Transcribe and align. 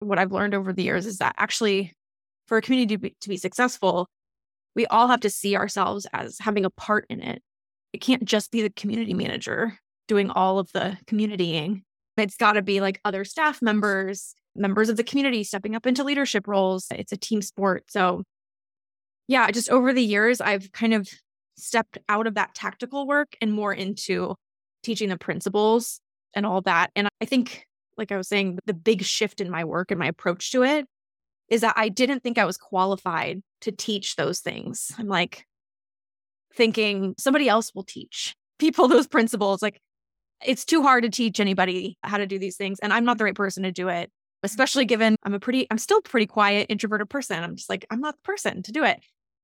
what 0.00 0.18
I've 0.18 0.32
learned 0.32 0.54
over 0.54 0.72
the 0.72 0.82
years 0.82 1.06
is 1.06 1.18
that 1.18 1.34
actually, 1.38 1.92
for 2.46 2.56
a 2.56 2.62
community 2.62 2.94
to 2.96 2.98
be, 2.98 3.16
to 3.20 3.28
be 3.28 3.36
successful, 3.36 4.08
we 4.74 4.86
all 4.86 5.08
have 5.08 5.20
to 5.20 5.30
see 5.30 5.56
ourselves 5.56 6.06
as 6.12 6.38
having 6.40 6.64
a 6.64 6.70
part 6.70 7.06
in 7.08 7.22
it. 7.22 7.42
It 7.92 8.00
can't 8.00 8.24
just 8.24 8.50
be 8.50 8.62
the 8.62 8.70
community 8.70 9.14
manager 9.14 9.78
doing 10.08 10.30
all 10.30 10.58
of 10.58 10.70
the 10.72 10.96
communitying. 11.06 11.82
It's 12.16 12.36
got 12.36 12.52
to 12.52 12.62
be 12.62 12.80
like 12.80 13.00
other 13.04 13.24
staff 13.24 13.62
members, 13.62 14.34
members 14.54 14.88
of 14.88 14.96
the 14.96 15.04
community 15.04 15.44
stepping 15.44 15.74
up 15.74 15.86
into 15.86 16.04
leadership 16.04 16.46
roles. 16.46 16.86
It's 16.90 17.12
a 17.12 17.16
team 17.16 17.42
sport. 17.42 17.84
So, 17.88 18.22
yeah, 19.28 19.50
just 19.50 19.70
over 19.70 19.92
the 19.92 20.02
years, 20.02 20.40
I've 20.40 20.72
kind 20.72 20.94
of 20.94 21.08
stepped 21.56 21.98
out 22.08 22.26
of 22.26 22.34
that 22.34 22.54
tactical 22.54 23.06
work 23.06 23.36
and 23.40 23.52
more 23.52 23.72
into 23.72 24.34
teaching 24.82 25.08
the 25.08 25.18
principles 25.18 26.00
and 26.34 26.46
all 26.46 26.60
that. 26.62 26.90
And 26.96 27.08
I 27.20 27.24
think, 27.24 27.66
like 28.00 28.10
I 28.10 28.16
was 28.16 28.26
saying, 28.26 28.58
the 28.66 28.74
big 28.74 29.04
shift 29.04 29.40
in 29.40 29.50
my 29.50 29.64
work 29.64 29.92
and 29.92 30.00
my 30.00 30.08
approach 30.08 30.50
to 30.52 30.64
it 30.64 30.86
is 31.48 31.60
that 31.60 31.74
I 31.76 31.88
didn't 31.88 32.22
think 32.22 32.38
I 32.38 32.44
was 32.44 32.56
qualified 32.56 33.42
to 33.60 33.70
teach 33.70 34.16
those 34.16 34.40
things. 34.40 34.92
I'm 34.98 35.06
like 35.06 35.44
thinking 36.54 37.14
somebody 37.18 37.48
else 37.48 37.72
will 37.74 37.84
teach 37.84 38.34
people 38.58 38.88
those 38.88 39.06
principles. 39.06 39.62
Like 39.62 39.80
it's 40.44 40.64
too 40.64 40.82
hard 40.82 41.04
to 41.04 41.10
teach 41.10 41.38
anybody 41.38 41.98
how 42.02 42.18
to 42.18 42.26
do 42.26 42.38
these 42.38 42.56
things. 42.56 42.78
And 42.80 42.92
I'm 42.92 43.04
not 43.04 43.18
the 43.18 43.24
right 43.24 43.34
person 43.34 43.62
to 43.64 43.72
do 43.72 43.88
it, 43.88 44.10
especially 44.42 44.86
given 44.86 45.16
I'm 45.22 45.34
a 45.34 45.40
pretty, 45.40 45.66
I'm 45.70 45.78
still 45.78 46.00
pretty 46.00 46.26
quiet, 46.26 46.66
introverted 46.70 47.10
person. 47.10 47.42
I'm 47.42 47.56
just 47.56 47.68
like, 47.68 47.84
I'm 47.90 48.00
not 48.00 48.16
the 48.16 48.22
person 48.22 48.62
to 48.62 48.72
do 48.72 48.84
it. 48.84 49.00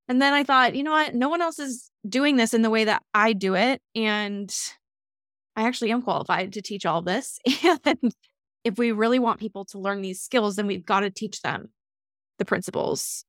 And 0.09 0.21
then 0.21 0.33
I 0.33 0.43
thought, 0.43 0.75
you 0.75 0.83
know 0.83 0.91
what? 0.91 1.13
No 1.13 1.29
one 1.29 1.41
else 1.41 1.59
is 1.59 1.91
doing 2.07 2.37
this 2.37 2.53
in 2.53 2.61
the 2.61 2.69
way 2.69 2.85
that 2.85 3.03
I 3.13 3.33
do 3.33 3.55
it. 3.55 3.81
And 3.93 4.53
I 5.57 5.63
actually 5.63 5.91
am 5.91 6.01
qualified 6.01 6.53
to 6.53 6.61
teach 6.61 6.85
all 6.85 7.01
this. 7.01 7.39
And 7.83 8.13
if 8.63 8.77
we 8.77 8.91
really 8.91 9.19
want 9.19 9.39
people 9.39 9.65
to 9.65 9.79
learn 9.79 10.01
these 10.01 10.21
skills, 10.21 10.55
then 10.55 10.67
we've 10.67 10.85
got 10.85 11.01
to 11.01 11.09
teach 11.09 11.41
them 11.41 11.69
the 12.37 12.45
principles. 12.45 13.25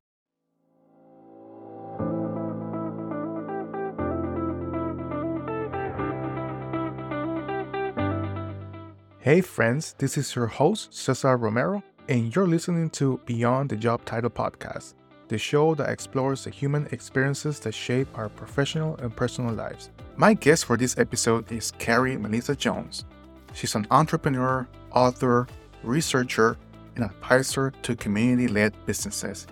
Hey, 9.20 9.42
friends, 9.42 9.94
this 9.98 10.16
is 10.16 10.34
your 10.34 10.46
host, 10.46 10.94
Cesar 10.94 11.36
Romero, 11.36 11.82
and 12.08 12.34
you're 12.34 12.46
listening 12.46 12.88
to 12.90 13.20
Beyond 13.26 13.68
the 13.68 13.76
Job 13.76 14.02
Title 14.06 14.30
podcast, 14.30 14.94
the 15.28 15.36
show 15.36 15.74
that 15.74 15.90
explores 15.90 16.44
the 16.44 16.50
human 16.50 16.86
experiences 16.92 17.60
that 17.60 17.74
shape 17.74 18.08
our 18.16 18.30
professional 18.30 18.96
and 18.96 19.14
personal 19.14 19.52
lives. 19.52 19.90
My 20.16 20.32
guest 20.32 20.64
for 20.64 20.78
this 20.78 20.96
episode 20.96 21.52
is 21.52 21.72
Carrie 21.72 22.16
Melissa 22.16 22.56
Jones. 22.56 23.04
She's 23.52 23.74
an 23.74 23.86
entrepreneur, 23.90 24.66
author, 24.98 25.46
researcher, 25.84 26.56
and 26.96 27.04
advisor 27.04 27.70
to 27.82 27.94
community 27.94 28.48
led 28.48 28.72
businesses. 28.84 29.46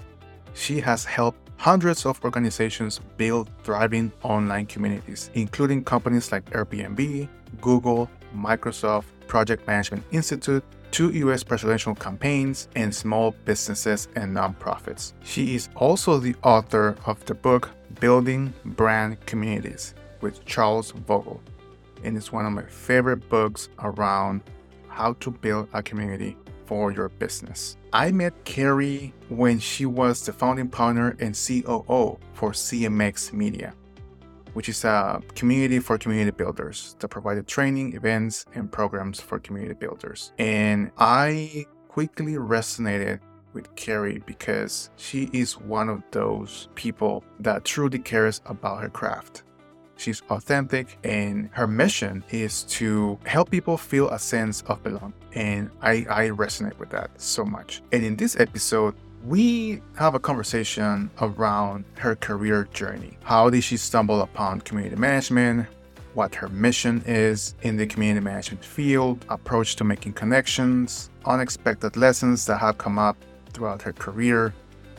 She 0.54 0.80
has 0.80 1.04
helped 1.04 1.38
hundreds 1.58 2.04
of 2.04 2.22
organizations 2.24 3.00
build 3.16 3.48
thriving 3.62 4.12
online 4.22 4.66
communities, 4.66 5.30
including 5.34 5.84
companies 5.84 6.32
like 6.32 6.44
Airbnb, 6.50 7.28
Google, 7.60 8.10
Microsoft, 8.34 9.04
Project 9.28 9.66
Management 9.66 10.02
Institute, 10.10 10.64
two 10.90 11.10
US 11.28 11.44
presidential 11.44 11.94
campaigns, 11.94 12.68
and 12.74 12.92
small 12.92 13.30
businesses 13.44 14.08
and 14.16 14.36
nonprofits. 14.36 15.12
She 15.22 15.54
is 15.54 15.68
also 15.76 16.18
the 16.18 16.34
author 16.42 16.96
of 17.06 17.24
the 17.26 17.34
book 17.34 17.70
Building 18.00 18.52
Brand 18.64 19.24
Communities 19.26 19.94
with 20.20 20.44
Charles 20.44 20.92
Vogl, 20.92 21.38
and 22.02 22.16
it's 22.16 22.32
one 22.32 22.46
of 22.46 22.52
my 22.52 22.64
favorite 22.64 23.28
books 23.28 23.68
around 23.78 24.42
how 24.96 25.12
to 25.20 25.30
build 25.30 25.68
a 25.74 25.82
community 25.82 26.36
for 26.64 26.90
your 26.90 27.10
business. 27.10 27.76
I 27.92 28.10
met 28.10 28.32
Carrie 28.44 29.12
when 29.28 29.58
she 29.58 29.84
was 29.86 30.24
the 30.24 30.32
founding 30.32 30.68
partner 30.68 31.16
and 31.20 31.34
COO 31.34 32.18
for 32.32 32.52
CMX 32.52 33.32
Media, 33.32 33.74
which 34.54 34.68
is 34.68 34.84
a 34.84 35.20
community 35.34 35.78
for 35.80 35.98
community 35.98 36.30
builders 36.30 36.96
that 36.98 37.08
provided 37.08 37.46
training, 37.46 37.94
events, 37.94 38.46
and 38.54 38.72
programs 38.72 39.20
for 39.20 39.38
community 39.38 39.74
builders. 39.74 40.32
And 40.38 40.90
I 40.98 41.66
quickly 41.88 42.34
resonated 42.34 43.20
with 43.52 43.74
Carrie 43.76 44.22
because 44.26 44.90
she 44.96 45.30
is 45.32 45.58
one 45.58 45.88
of 45.88 46.02
those 46.10 46.68
people 46.74 47.22
that 47.40 47.64
truly 47.64 47.98
cares 47.98 48.40
about 48.46 48.82
her 48.82 48.90
craft. 48.90 49.44
She's 49.96 50.22
authentic, 50.30 50.98
and 51.04 51.48
her 51.52 51.66
mission 51.66 52.22
is 52.30 52.64
to 52.64 53.18
help 53.24 53.50
people 53.50 53.76
feel 53.76 54.08
a 54.10 54.18
sense 54.18 54.62
of 54.66 54.82
belonging. 54.82 55.14
And 55.34 55.70
I, 55.80 56.06
I 56.08 56.28
resonate 56.28 56.78
with 56.78 56.90
that 56.90 57.10
so 57.20 57.44
much. 57.44 57.82
And 57.92 58.04
in 58.04 58.16
this 58.16 58.38
episode, 58.38 58.94
we 59.24 59.82
have 59.96 60.14
a 60.14 60.20
conversation 60.20 61.10
around 61.20 61.84
her 61.98 62.14
career 62.14 62.68
journey. 62.72 63.18
How 63.24 63.50
did 63.50 63.64
she 63.64 63.76
stumble 63.76 64.20
upon 64.20 64.60
community 64.60 64.96
management? 64.96 65.66
What 66.14 66.34
her 66.36 66.48
mission 66.48 67.02
is 67.06 67.54
in 67.62 67.76
the 67.76 67.86
community 67.86 68.24
management 68.24 68.64
field, 68.64 69.24
approach 69.28 69.76
to 69.76 69.84
making 69.84 70.12
connections, 70.12 71.10
unexpected 71.24 71.96
lessons 71.96 72.46
that 72.46 72.58
have 72.58 72.78
come 72.78 72.98
up 72.98 73.16
throughout 73.52 73.82
her 73.82 73.92
career, 73.92 74.54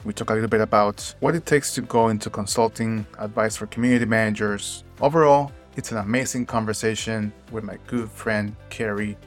we 0.08 0.14
talk 0.14 0.30
a 0.30 0.34
little 0.34 0.48
bit 0.48 0.62
about 0.62 1.14
what 1.20 1.36
it 1.36 1.46
takes 1.46 1.76
to 1.76 1.82
go 1.82 2.08
into 2.08 2.30
consulting, 2.30 3.06
advice 3.20 3.58
for 3.58 3.68
community 3.68 4.06
managers. 4.06 4.86
Overall, 5.02 5.52
it's 5.76 5.92
an 5.92 5.98
amazing 5.98 6.46
conversation 6.46 7.34
with 7.52 7.66
my 7.66 7.78
good 7.88 8.10
friend 8.10 8.56
Carrie, 8.70 9.18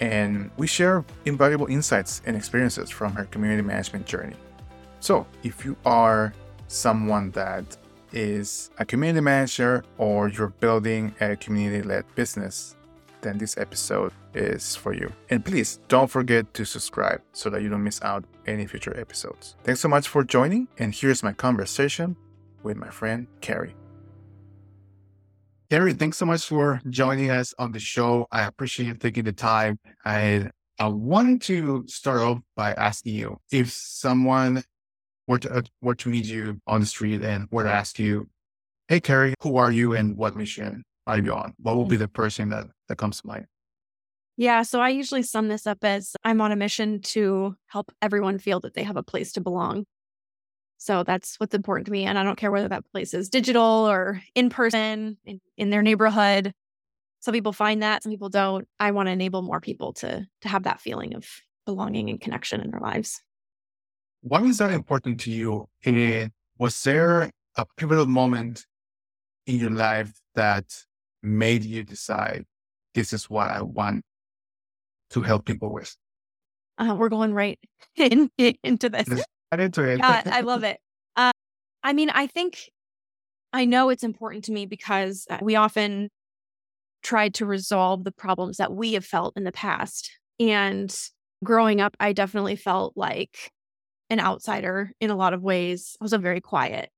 and 0.00 0.50
we 0.56 0.66
share 0.66 1.04
invaluable 1.24 1.68
insights 1.68 2.20
and 2.26 2.36
experiences 2.36 2.90
from 2.90 3.12
her 3.12 3.26
community 3.26 3.62
management 3.62 4.06
journey. 4.06 4.34
So, 4.98 5.24
if 5.44 5.64
you 5.64 5.76
are 5.86 6.34
someone 6.66 7.30
that 7.30 7.76
is 8.12 8.70
a 8.78 8.84
community 8.84 9.20
manager 9.20 9.84
or 9.98 10.28
you're 10.30 10.48
building 10.48 11.14
a 11.20 11.36
community 11.36 11.86
led 11.86 12.04
business, 12.16 12.74
then 13.22 13.38
this 13.38 13.56
episode 13.58 14.12
is 14.34 14.76
for 14.76 14.92
you. 14.92 15.12
And 15.30 15.44
please 15.44 15.80
don't 15.88 16.10
forget 16.10 16.52
to 16.54 16.64
subscribe 16.64 17.20
so 17.32 17.50
that 17.50 17.62
you 17.62 17.68
don't 17.68 17.84
miss 17.84 18.00
out 18.02 18.24
any 18.46 18.66
future 18.66 18.98
episodes. 18.98 19.56
Thanks 19.64 19.80
so 19.80 19.88
much 19.88 20.08
for 20.08 20.24
joining, 20.24 20.68
and 20.78 20.94
here's 20.94 21.22
my 21.22 21.32
conversation 21.32 22.16
with 22.62 22.76
my 22.76 22.90
friend 22.90 23.26
Carrie. 23.40 23.74
Carrie, 25.70 25.92
thanks 25.92 26.16
so 26.16 26.24
much 26.24 26.46
for 26.46 26.80
joining 26.88 27.30
us 27.30 27.52
on 27.58 27.72
the 27.72 27.78
show. 27.78 28.26
I 28.32 28.44
appreciate 28.44 28.86
you 28.86 28.94
taking 28.94 29.24
the 29.24 29.32
time. 29.32 29.78
I 30.04 30.50
I 30.78 30.86
wanted 30.86 31.42
to 31.42 31.84
start 31.88 32.20
off 32.20 32.38
by 32.56 32.72
asking 32.72 33.14
you 33.16 33.38
if 33.50 33.70
someone 33.72 34.62
were 35.26 35.38
to, 35.40 35.52
uh, 35.52 35.62
were 35.82 35.96
to 35.96 36.08
meet 36.08 36.24
you 36.24 36.60
on 36.66 36.80
the 36.80 36.86
street 36.86 37.22
and 37.22 37.48
were 37.50 37.64
to 37.64 37.70
ask 37.70 37.98
you, 37.98 38.28
Hey, 38.88 39.00
Carrie, 39.00 39.34
who 39.42 39.56
are 39.56 39.70
you 39.70 39.94
and 39.94 40.16
what 40.16 40.36
mission 40.36 40.84
are 41.06 41.18
you 41.18 41.34
on? 41.34 41.52
What 41.58 41.76
will 41.76 41.84
be 41.84 41.96
the 41.96 42.08
person 42.08 42.48
that, 42.50 42.68
that 42.88 42.96
comes 42.96 43.20
to 43.20 43.26
mind? 43.26 43.46
Yeah, 44.36 44.62
so 44.62 44.80
I 44.80 44.90
usually 44.90 45.24
sum 45.24 45.48
this 45.48 45.66
up 45.66 45.78
as 45.82 46.14
I'm 46.22 46.40
on 46.40 46.52
a 46.52 46.56
mission 46.56 47.00
to 47.02 47.56
help 47.66 47.90
everyone 48.00 48.38
feel 48.38 48.60
that 48.60 48.74
they 48.74 48.84
have 48.84 48.96
a 48.96 49.02
place 49.02 49.32
to 49.32 49.40
belong. 49.40 49.84
So 50.78 51.02
that's 51.02 51.40
what's 51.40 51.54
important 51.54 51.86
to 51.86 51.92
me. 51.92 52.04
And 52.04 52.16
I 52.16 52.22
don't 52.22 52.38
care 52.38 52.52
whether 52.52 52.68
that 52.68 52.88
place 52.92 53.14
is 53.14 53.28
digital 53.28 53.62
or 53.62 54.22
in 54.36 54.48
person, 54.48 55.16
in, 55.24 55.40
in 55.56 55.70
their 55.70 55.82
neighborhood. 55.82 56.52
Some 57.18 57.34
people 57.34 57.52
find 57.52 57.82
that, 57.82 58.04
some 58.04 58.12
people 58.12 58.28
don't. 58.28 58.68
I 58.78 58.92
want 58.92 59.08
to 59.08 59.10
enable 59.10 59.42
more 59.42 59.60
people 59.60 59.92
to 59.94 60.24
to 60.42 60.48
have 60.48 60.62
that 60.62 60.80
feeling 60.80 61.14
of 61.16 61.26
belonging 61.66 62.08
and 62.08 62.20
connection 62.20 62.60
in 62.60 62.70
their 62.70 62.80
lives. 62.80 63.20
Why 64.20 64.42
is 64.42 64.58
that 64.58 64.70
important 64.70 65.18
to 65.20 65.32
you? 65.32 65.68
And 65.84 66.30
was 66.58 66.80
there 66.84 67.30
a 67.56 67.66
pivotal 67.76 68.06
moment 68.06 68.66
in 69.46 69.56
your 69.56 69.70
life 69.70 70.12
that 70.36 70.84
made 71.22 71.64
you 71.64 71.82
decide 71.82 72.46
this 72.98 73.12
is 73.12 73.30
what 73.30 73.48
I 73.48 73.62
want 73.62 74.04
to 75.10 75.22
help 75.22 75.44
people 75.46 75.72
with? 75.72 75.94
Uh, 76.78 76.96
we're 76.98 77.08
going 77.08 77.32
right 77.32 77.58
in, 77.96 78.28
into 78.36 78.88
this. 78.88 79.08
Right 79.08 79.60
into 79.60 79.84
it. 79.84 79.98
yeah, 79.98 80.22
I 80.26 80.40
love 80.40 80.64
it. 80.64 80.78
Uh, 81.16 81.30
I 81.82 81.92
mean, 81.92 82.10
I 82.10 82.26
think 82.26 82.70
I 83.52 83.64
know 83.64 83.88
it's 83.88 84.02
important 84.02 84.44
to 84.44 84.52
me 84.52 84.66
because 84.66 85.26
uh, 85.30 85.38
we 85.40 85.54
often 85.54 86.10
try 87.02 87.28
to 87.30 87.46
resolve 87.46 88.02
the 88.02 88.12
problems 88.12 88.56
that 88.56 88.72
we 88.72 88.94
have 88.94 89.04
felt 89.04 89.34
in 89.36 89.44
the 89.44 89.52
past. 89.52 90.10
And 90.40 90.94
growing 91.44 91.80
up, 91.80 91.96
I 92.00 92.12
definitely 92.12 92.56
felt 92.56 92.94
like 92.96 93.52
an 94.10 94.18
outsider 94.18 94.90
in 95.00 95.10
a 95.10 95.16
lot 95.16 95.34
of 95.34 95.42
ways. 95.42 95.96
I 96.00 96.04
was 96.04 96.12
a 96.12 96.18
very 96.18 96.40
quiet 96.40 96.90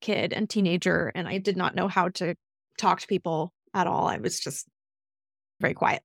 kid 0.00 0.32
and 0.32 0.48
teenager, 0.48 1.10
and 1.14 1.26
I 1.26 1.38
did 1.38 1.56
not 1.56 1.74
know 1.74 1.88
how 1.88 2.10
to 2.10 2.36
talk 2.78 3.00
to 3.00 3.06
people 3.08 3.52
at 3.74 3.86
all. 3.86 4.06
I 4.06 4.18
was 4.18 4.38
just 4.38 4.66
very 5.62 5.74
quiet. 5.74 6.02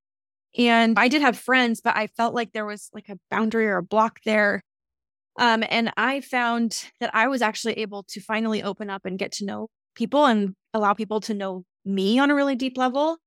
And 0.57 0.97
I 0.97 1.09
did 1.09 1.21
have 1.21 1.37
friends, 1.37 1.81
but 1.81 1.97
I 1.97 2.07
felt 2.07 2.33
like 2.33 2.53
there 2.53 2.65
was 2.65 2.89
like 2.93 3.09
a 3.09 3.19
boundary 3.29 3.67
or 3.67 3.77
a 3.77 3.83
block 3.83 4.19
there. 4.25 4.63
Um, 5.37 5.63
and 5.69 5.91
I 5.97 6.21
found 6.21 6.85
that 6.99 7.13
I 7.13 7.27
was 7.27 7.41
actually 7.41 7.73
able 7.73 8.03
to 8.03 8.21
finally 8.21 8.63
open 8.63 8.89
up 8.89 9.05
and 9.05 9.19
get 9.19 9.33
to 9.33 9.45
know 9.45 9.67
people 9.93 10.25
and 10.25 10.55
allow 10.73 10.93
people 10.93 11.19
to 11.21 11.33
know 11.33 11.63
me 11.85 12.17
on 12.17 12.31
a 12.31 12.35
really 12.35 12.55
deep 12.55 12.77
level 12.77 13.17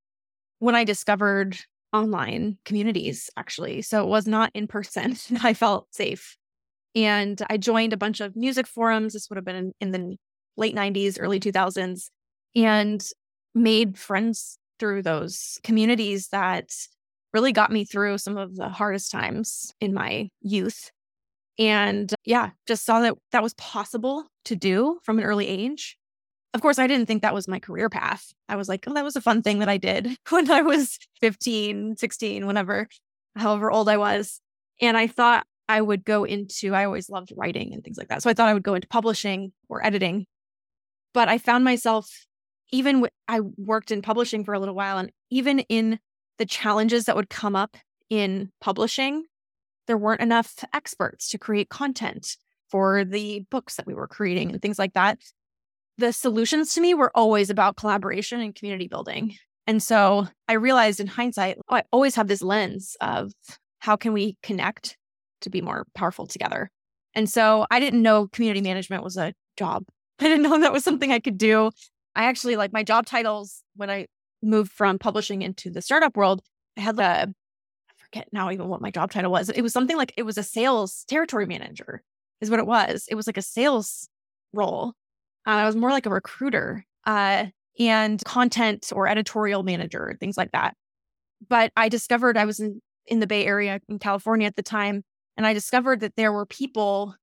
when 0.58 0.74
I 0.74 0.84
discovered 0.84 1.56
online 1.92 2.58
communities, 2.64 3.30
actually. 3.36 3.82
So 3.82 4.02
it 4.02 4.08
was 4.08 4.26
not 4.26 4.50
in 4.54 4.66
person. 4.66 5.16
I 5.42 5.54
felt 5.54 5.94
safe. 5.94 6.36
And 6.94 7.40
I 7.48 7.56
joined 7.56 7.92
a 7.92 7.96
bunch 7.96 8.20
of 8.20 8.34
music 8.34 8.66
forums. 8.66 9.12
This 9.12 9.28
would 9.28 9.36
have 9.36 9.44
been 9.44 9.56
in, 9.56 9.72
in 9.80 9.90
the 9.92 10.16
late 10.56 10.74
90s, 10.74 11.16
early 11.20 11.38
2000s, 11.38 12.10
and 12.56 13.04
made 13.54 13.98
friends 13.98 14.58
through 14.80 15.02
those 15.02 15.60
communities 15.62 16.28
that 16.28 16.70
really 17.32 17.52
got 17.52 17.70
me 17.70 17.84
through 17.84 18.18
some 18.18 18.36
of 18.36 18.56
the 18.56 18.68
hardest 18.68 19.12
times 19.12 19.72
in 19.80 19.94
my 19.94 20.28
youth. 20.40 20.90
And 21.58 22.12
yeah, 22.24 22.50
just 22.66 22.84
saw 22.84 23.00
that 23.00 23.14
that 23.32 23.42
was 23.42 23.54
possible 23.54 24.24
to 24.46 24.56
do 24.56 24.98
from 25.04 25.18
an 25.18 25.24
early 25.24 25.46
age. 25.46 25.96
Of 26.54 26.62
course, 26.62 26.78
I 26.78 26.88
didn't 26.88 27.06
think 27.06 27.22
that 27.22 27.34
was 27.34 27.46
my 27.46 27.60
career 27.60 27.88
path. 27.88 28.32
I 28.48 28.56
was 28.56 28.68
like, 28.68 28.84
oh, 28.88 28.94
that 28.94 29.04
was 29.04 29.14
a 29.14 29.20
fun 29.20 29.42
thing 29.42 29.60
that 29.60 29.68
I 29.68 29.76
did 29.76 30.16
when 30.30 30.50
I 30.50 30.62
was 30.62 30.98
15, 31.20 31.96
16, 31.96 32.46
whenever, 32.46 32.88
however 33.36 33.70
old 33.70 33.88
I 33.88 33.98
was. 33.98 34.40
And 34.80 34.96
I 34.96 35.06
thought 35.06 35.46
I 35.68 35.80
would 35.80 36.04
go 36.04 36.24
into, 36.24 36.74
I 36.74 36.84
always 36.84 37.08
loved 37.08 37.32
writing 37.36 37.72
and 37.72 37.84
things 37.84 37.98
like 37.98 38.08
that. 38.08 38.22
So 38.22 38.30
I 38.30 38.34
thought 38.34 38.48
I 38.48 38.54
would 38.54 38.64
go 38.64 38.74
into 38.74 38.88
publishing 38.88 39.52
or 39.68 39.84
editing. 39.86 40.26
But 41.14 41.28
I 41.28 41.38
found 41.38 41.62
myself, 41.62 42.26
even 42.72 42.96
w- 42.96 43.10
I 43.28 43.40
worked 43.56 43.90
in 43.90 44.02
publishing 44.02 44.44
for 44.44 44.54
a 44.54 44.58
little 44.58 44.74
while, 44.74 44.98
and 44.98 45.10
even 45.30 45.60
in 45.60 45.98
the 46.38 46.46
challenges 46.46 47.04
that 47.04 47.16
would 47.16 47.30
come 47.30 47.56
up 47.56 47.76
in 48.08 48.50
publishing, 48.60 49.24
there 49.86 49.98
weren't 49.98 50.20
enough 50.20 50.64
experts 50.72 51.28
to 51.28 51.38
create 51.38 51.68
content 51.68 52.36
for 52.70 53.04
the 53.04 53.44
books 53.50 53.76
that 53.76 53.86
we 53.86 53.94
were 53.94 54.06
creating 54.06 54.50
and 54.50 54.62
things 54.62 54.78
like 54.78 54.94
that. 54.94 55.18
The 55.98 56.12
solutions 56.12 56.74
to 56.74 56.80
me 56.80 56.94
were 56.94 57.10
always 57.14 57.50
about 57.50 57.76
collaboration 57.76 58.40
and 58.40 58.54
community 58.54 58.88
building. 58.88 59.36
And 59.66 59.82
so 59.82 60.28
I 60.48 60.54
realized 60.54 61.00
in 61.00 61.06
hindsight, 61.06 61.58
oh, 61.68 61.76
I 61.76 61.82
always 61.92 62.14
have 62.14 62.28
this 62.28 62.42
lens 62.42 62.96
of 63.00 63.32
how 63.80 63.96
can 63.96 64.12
we 64.12 64.36
connect 64.42 64.96
to 65.42 65.50
be 65.50 65.60
more 65.60 65.86
powerful 65.94 66.26
together. 66.26 66.70
And 67.14 67.28
so 67.28 67.66
I 67.70 67.80
didn't 67.80 68.02
know 68.02 68.28
community 68.28 68.60
management 68.60 69.02
was 69.02 69.16
a 69.16 69.34
job. 69.56 69.84
I 70.20 70.24
didn't 70.24 70.42
know 70.42 70.60
that 70.60 70.72
was 70.72 70.84
something 70.84 71.12
I 71.12 71.18
could 71.18 71.38
do. 71.38 71.70
I 72.16 72.24
actually 72.24 72.56
like 72.56 72.72
my 72.72 72.82
job 72.82 73.06
titles 73.06 73.62
when 73.76 73.90
I 73.90 74.06
moved 74.42 74.72
from 74.72 74.98
publishing 74.98 75.42
into 75.42 75.70
the 75.70 75.82
startup 75.82 76.16
world. 76.16 76.42
I 76.76 76.80
had 76.80 76.98
a 76.98 77.32
forget 78.10 78.28
now 78.32 78.50
even 78.50 78.68
what 78.68 78.80
my 78.80 78.90
job 78.90 79.10
title 79.10 79.30
was. 79.30 79.48
It 79.48 79.62
was 79.62 79.72
something 79.72 79.96
like 79.96 80.12
it 80.16 80.24
was 80.24 80.38
a 80.38 80.42
sales 80.42 81.04
territory 81.08 81.46
manager, 81.46 82.02
is 82.40 82.50
what 82.50 82.58
it 82.58 82.66
was. 82.66 83.06
It 83.08 83.14
was 83.14 83.26
like 83.26 83.36
a 83.36 83.42
sales 83.42 84.08
role. 84.52 84.94
Uh, 85.46 85.50
I 85.50 85.66
was 85.66 85.76
more 85.76 85.90
like 85.90 86.06
a 86.06 86.10
recruiter 86.10 86.84
uh, 87.06 87.46
and 87.78 88.22
content 88.24 88.92
or 88.94 89.06
editorial 89.06 89.62
manager, 89.62 90.16
things 90.20 90.36
like 90.36 90.52
that. 90.52 90.74
But 91.48 91.72
I 91.76 91.88
discovered 91.88 92.36
I 92.36 92.44
was 92.44 92.60
in, 92.60 92.80
in 93.06 93.20
the 93.20 93.26
Bay 93.26 93.46
Area 93.46 93.80
in 93.88 93.98
California 93.98 94.46
at 94.46 94.56
the 94.56 94.62
time. 94.62 95.02
And 95.36 95.46
I 95.46 95.54
discovered 95.54 96.00
that 96.00 96.16
there 96.16 96.32
were 96.32 96.44
people 96.44 97.14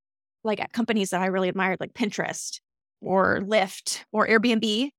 like 0.43 0.59
at 0.59 0.73
companies 0.73 1.09
that 1.11 1.21
I 1.21 1.27
really 1.27 1.49
admired, 1.49 1.79
like 1.79 1.93
Pinterest 1.93 2.59
or 3.01 3.39
Lyft 3.41 4.03
or 4.11 4.27
Airbnb, 4.27 4.89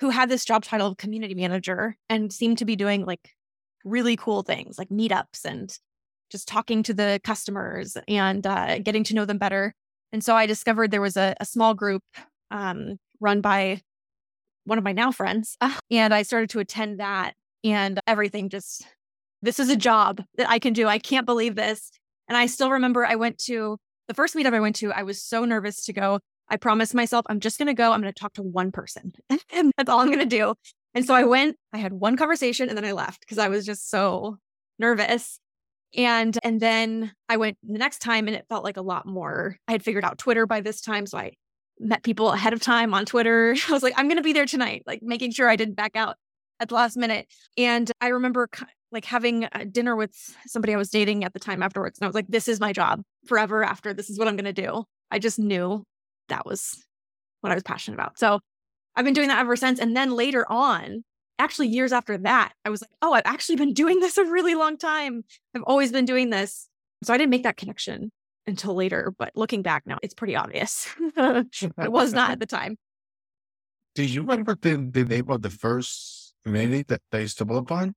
who 0.00 0.10
had 0.10 0.28
this 0.28 0.44
job 0.44 0.64
title 0.64 0.88
of 0.88 0.96
community 0.96 1.34
manager 1.34 1.96
and 2.08 2.32
seemed 2.32 2.58
to 2.58 2.64
be 2.64 2.76
doing 2.76 3.04
like 3.04 3.30
really 3.84 4.16
cool 4.16 4.42
things 4.42 4.78
like 4.78 4.88
meetups 4.88 5.44
and 5.44 5.78
just 6.30 6.46
talking 6.46 6.82
to 6.82 6.94
the 6.94 7.20
customers 7.24 7.96
and 8.08 8.46
uh, 8.46 8.78
getting 8.78 9.04
to 9.04 9.14
know 9.14 9.24
them 9.24 9.38
better. 9.38 9.74
And 10.12 10.22
so 10.22 10.34
I 10.34 10.46
discovered 10.46 10.90
there 10.90 11.00
was 11.00 11.16
a, 11.16 11.34
a 11.40 11.44
small 11.44 11.74
group 11.74 12.02
um, 12.50 12.98
run 13.20 13.40
by 13.40 13.80
one 14.64 14.78
of 14.78 14.84
my 14.84 14.92
now 14.92 15.12
friends. 15.12 15.56
and 15.90 16.14
I 16.14 16.22
started 16.22 16.50
to 16.50 16.60
attend 16.60 17.00
that, 17.00 17.34
and 17.64 18.00
everything 18.06 18.48
just, 18.48 18.86
this 19.42 19.58
is 19.58 19.68
a 19.68 19.76
job 19.76 20.22
that 20.36 20.48
I 20.48 20.58
can 20.58 20.72
do. 20.72 20.86
I 20.86 20.98
can't 20.98 21.26
believe 21.26 21.56
this. 21.56 21.90
And 22.28 22.36
I 22.36 22.46
still 22.46 22.70
remember 22.70 23.04
I 23.04 23.16
went 23.16 23.38
to 23.46 23.76
the 24.08 24.14
first 24.14 24.34
meetup 24.34 24.54
I 24.54 24.60
went 24.60 24.76
to, 24.76 24.92
I 24.92 25.02
was 25.02 25.22
so 25.22 25.44
nervous 25.44 25.84
to 25.84 25.92
go. 25.92 26.20
I 26.50 26.56
promised 26.56 26.94
myself, 26.94 27.24
I'm 27.28 27.40
just 27.40 27.58
going 27.58 27.68
to 27.68 27.74
go. 27.74 27.92
I'm 27.92 28.00
going 28.00 28.12
to 28.12 28.18
talk 28.18 28.34
to 28.34 28.42
one 28.42 28.72
person. 28.72 29.12
and 29.52 29.72
that's 29.76 29.88
all 29.88 30.00
I'm 30.00 30.08
going 30.08 30.18
to 30.18 30.26
do. 30.26 30.54
And 30.94 31.06
so 31.06 31.14
I 31.14 31.24
went, 31.24 31.56
I 31.72 31.78
had 31.78 31.92
one 31.92 32.16
conversation 32.16 32.68
and 32.68 32.76
then 32.76 32.84
I 32.84 32.92
left 32.92 33.20
because 33.20 33.38
I 33.38 33.48
was 33.48 33.64
just 33.64 33.88
so 33.88 34.38
nervous. 34.78 35.38
And 35.96 36.38
and 36.44 36.60
then 36.60 37.12
I 37.28 37.36
went 37.36 37.58
the 37.62 37.78
next 37.78 37.98
time 37.98 38.28
and 38.28 38.36
it 38.36 38.46
felt 38.48 38.64
like 38.64 38.76
a 38.76 38.82
lot 38.82 39.06
more. 39.06 39.56
I 39.66 39.72
had 39.72 39.82
figured 39.82 40.04
out 40.04 40.18
Twitter 40.18 40.46
by 40.46 40.60
this 40.60 40.80
time, 40.80 41.06
so 41.06 41.18
I 41.18 41.32
met 41.80 42.02
people 42.02 42.30
ahead 42.30 42.52
of 42.52 42.60
time 42.60 42.94
on 42.94 43.06
Twitter. 43.06 43.56
I 43.68 43.72
was 43.72 43.82
like, 43.82 43.94
I'm 43.96 44.06
going 44.06 44.16
to 44.16 44.22
be 44.22 44.32
there 44.32 44.46
tonight, 44.46 44.82
like 44.86 45.00
making 45.02 45.32
sure 45.32 45.48
I 45.48 45.56
didn't 45.56 45.74
back 45.74 45.96
out 45.96 46.16
at 46.60 46.68
the 46.68 46.74
last 46.74 46.96
minute. 46.96 47.26
And 47.56 47.90
I 48.00 48.08
remember 48.08 48.48
like 48.92 49.04
having 49.04 49.48
a 49.52 49.64
dinner 49.64 49.96
with 49.96 50.14
somebody 50.46 50.74
I 50.74 50.76
was 50.76 50.90
dating 50.90 51.24
at 51.24 51.32
the 51.32 51.38
time 51.38 51.62
afterwards. 51.62 51.98
And 51.98 52.04
I 52.04 52.08
was 52.08 52.14
like, 52.14 52.26
this 52.28 52.48
is 52.48 52.60
my 52.60 52.72
job 52.72 53.02
forever 53.26 53.64
after. 53.64 53.94
This 53.94 54.10
is 54.10 54.18
what 54.18 54.28
I'm 54.28 54.36
going 54.36 54.52
to 54.52 54.52
do. 54.52 54.84
I 55.10 55.18
just 55.18 55.38
knew 55.38 55.84
that 56.30 56.46
was 56.46 56.84
what 57.40 57.52
I 57.52 57.54
was 57.54 57.62
passionate 57.62 57.96
about. 57.96 58.18
So 58.18 58.40
I've 58.96 59.04
been 59.04 59.14
doing 59.14 59.28
that 59.28 59.38
ever 59.38 59.56
since. 59.56 59.78
And 59.78 59.96
then 59.96 60.10
later 60.12 60.44
on, 60.50 61.04
actually 61.38 61.68
years 61.68 61.92
after 61.92 62.18
that, 62.18 62.52
I 62.64 62.70
was 62.70 62.82
like, 62.82 62.90
oh, 63.02 63.12
I've 63.12 63.22
actually 63.24 63.56
been 63.56 63.72
doing 63.72 64.00
this 64.00 64.18
a 64.18 64.24
really 64.24 64.54
long 64.54 64.76
time. 64.76 65.24
I've 65.54 65.62
always 65.62 65.92
been 65.92 66.04
doing 66.04 66.30
this. 66.30 66.68
So 67.02 67.14
I 67.14 67.18
didn't 67.18 67.30
make 67.30 67.44
that 67.44 67.56
connection 67.56 68.10
until 68.46 68.74
later, 68.74 69.12
but 69.18 69.32
looking 69.34 69.62
back 69.62 69.84
now, 69.86 69.98
it's 70.02 70.14
pretty 70.14 70.36
obvious. 70.36 70.88
it 71.16 71.92
was 71.92 72.12
not 72.12 72.30
at 72.30 72.40
the 72.40 72.46
time. 72.46 72.76
Do 73.94 74.04
you 74.04 74.20
remember 74.20 74.56
the, 74.60 74.76
the 74.76 75.04
name 75.04 75.30
of 75.30 75.42
the 75.42 75.50
first 75.50 76.34
community 76.44 76.84
that 76.88 77.02
they 77.10 77.26
stumbled 77.26 77.62
upon? 77.62 77.94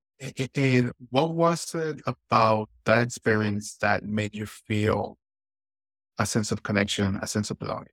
And 0.55 0.91
what 1.09 1.33
was 1.33 1.75
it 1.75 2.01
about 2.05 2.69
that 2.85 3.03
experience 3.03 3.75
that 3.81 4.03
made 4.03 4.35
you 4.35 4.45
feel 4.45 5.17
a 6.17 6.25
sense 6.25 6.51
of 6.51 6.63
connection, 6.63 7.19
a 7.21 7.27
sense 7.27 7.51
of 7.51 7.59
belonging? 7.59 7.87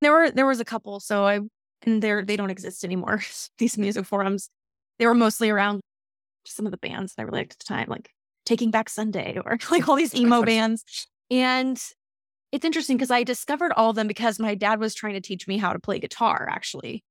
There 0.00 0.12
were 0.12 0.30
there 0.30 0.46
was 0.46 0.60
a 0.60 0.64
couple. 0.64 1.00
So 1.00 1.26
I 1.26 1.40
and 1.82 2.02
they're 2.02 2.24
they 2.24 2.36
don't 2.36 2.50
exist 2.50 2.84
anymore. 2.84 3.22
These 3.58 3.78
music 3.78 4.06
forums, 4.06 4.48
they 4.98 5.06
were 5.06 5.14
mostly 5.14 5.50
around 5.50 5.80
some 6.46 6.66
of 6.66 6.72
the 6.72 6.78
bands 6.78 7.14
that 7.14 7.22
I 7.22 7.24
really 7.24 7.40
liked 7.40 7.52
at 7.54 7.58
the 7.60 7.64
time, 7.64 7.86
like 7.88 8.10
Taking 8.44 8.70
Back 8.70 8.88
Sunday 8.88 9.38
or 9.44 9.58
like 9.70 9.88
all 9.88 9.96
these 9.96 10.14
emo 10.14 10.42
bands. 10.42 10.84
And 11.30 11.80
it's 12.52 12.64
interesting 12.64 12.96
because 12.96 13.10
I 13.10 13.24
discovered 13.24 13.72
all 13.72 13.90
of 13.90 13.96
them 13.96 14.06
because 14.06 14.38
my 14.38 14.54
dad 14.54 14.78
was 14.78 14.94
trying 14.94 15.14
to 15.14 15.20
teach 15.20 15.48
me 15.48 15.58
how 15.58 15.72
to 15.72 15.78
play 15.78 15.98
guitar, 15.98 16.48
actually. 16.50 17.02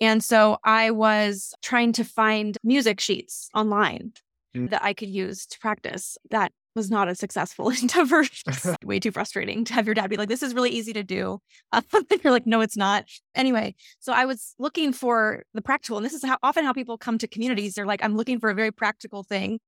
And 0.00 0.22
so 0.22 0.58
I 0.64 0.90
was 0.90 1.54
trying 1.62 1.92
to 1.94 2.04
find 2.04 2.56
music 2.62 3.00
sheets 3.00 3.48
online 3.54 4.12
mm. 4.54 4.70
that 4.70 4.82
I 4.82 4.94
could 4.94 5.08
use 5.08 5.46
to 5.46 5.58
practice. 5.58 6.16
That 6.30 6.52
was 6.74 6.90
not 6.90 7.08
a 7.08 7.14
successful 7.14 7.70
endeavor. 7.82 8.24
way 8.84 8.98
too 8.98 9.10
frustrating 9.10 9.64
to 9.64 9.74
have 9.74 9.86
your 9.86 9.94
dad 9.94 10.10
be 10.10 10.16
like, 10.16 10.28
this 10.28 10.42
is 10.42 10.54
really 10.54 10.70
easy 10.70 10.92
to 10.92 11.02
do. 11.02 11.38
Uh, 11.72 11.80
you're 12.22 12.32
like, 12.32 12.46
no, 12.46 12.60
it's 12.60 12.76
not. 12.76 13.04
Anyway, 13.34 13.74
so 13.98 14.12
I 14.12 14.26
was 14.26 14.54
looking 14.58 14.92
for 14.92 15.42
the 15.54 15.62
practical. 15.62 15.96
And 15.96 16.04
this 16.04 16.12
is 16.12 16.22
how 16.22 16.36
often 16.42 16.64
how 16.64 16.72
people 16.74 16.98
come 16.98 17.16
to 17.18 17.26
communities. 17.26 17.74
They're 17.74 17.86
like, 17.86 18.04
I'm 18.04 18.14
looking 18.14 18.38
for 18.38 18.50
a 18.50 18.54
very 18.54 18.70
practical 18.70 19.22
thing. 19.22 19.58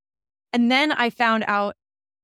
And 0.53 0.71
then 0.71 0.93
I 0.93 1.09
found 1.09 1.45
out 1.49 1.77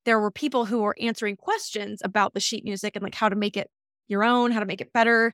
there 0.05 0.21
were 0.21 0.31
people 0.31 0.67
who 0.67 0.81
were 0.83 0.97
answering 1.01 1.37
questions 1.37 2.01
about 2.05 2.35
the 2.35 2.41
sheet 2.41 2.65
music 2.65 2.95
and 2.95 3.03
like 3.03 3.15
how 3.15 3.31
to 3.31 3.37
make 3.37 3.57
it 3.57 3.71
your 4.09 4.23
own, 4.23 4.51
how 4.51 4.61
to 4.61 4.67
make 4.67 4.81
it 4.81 4.93
better. 4.93 5.33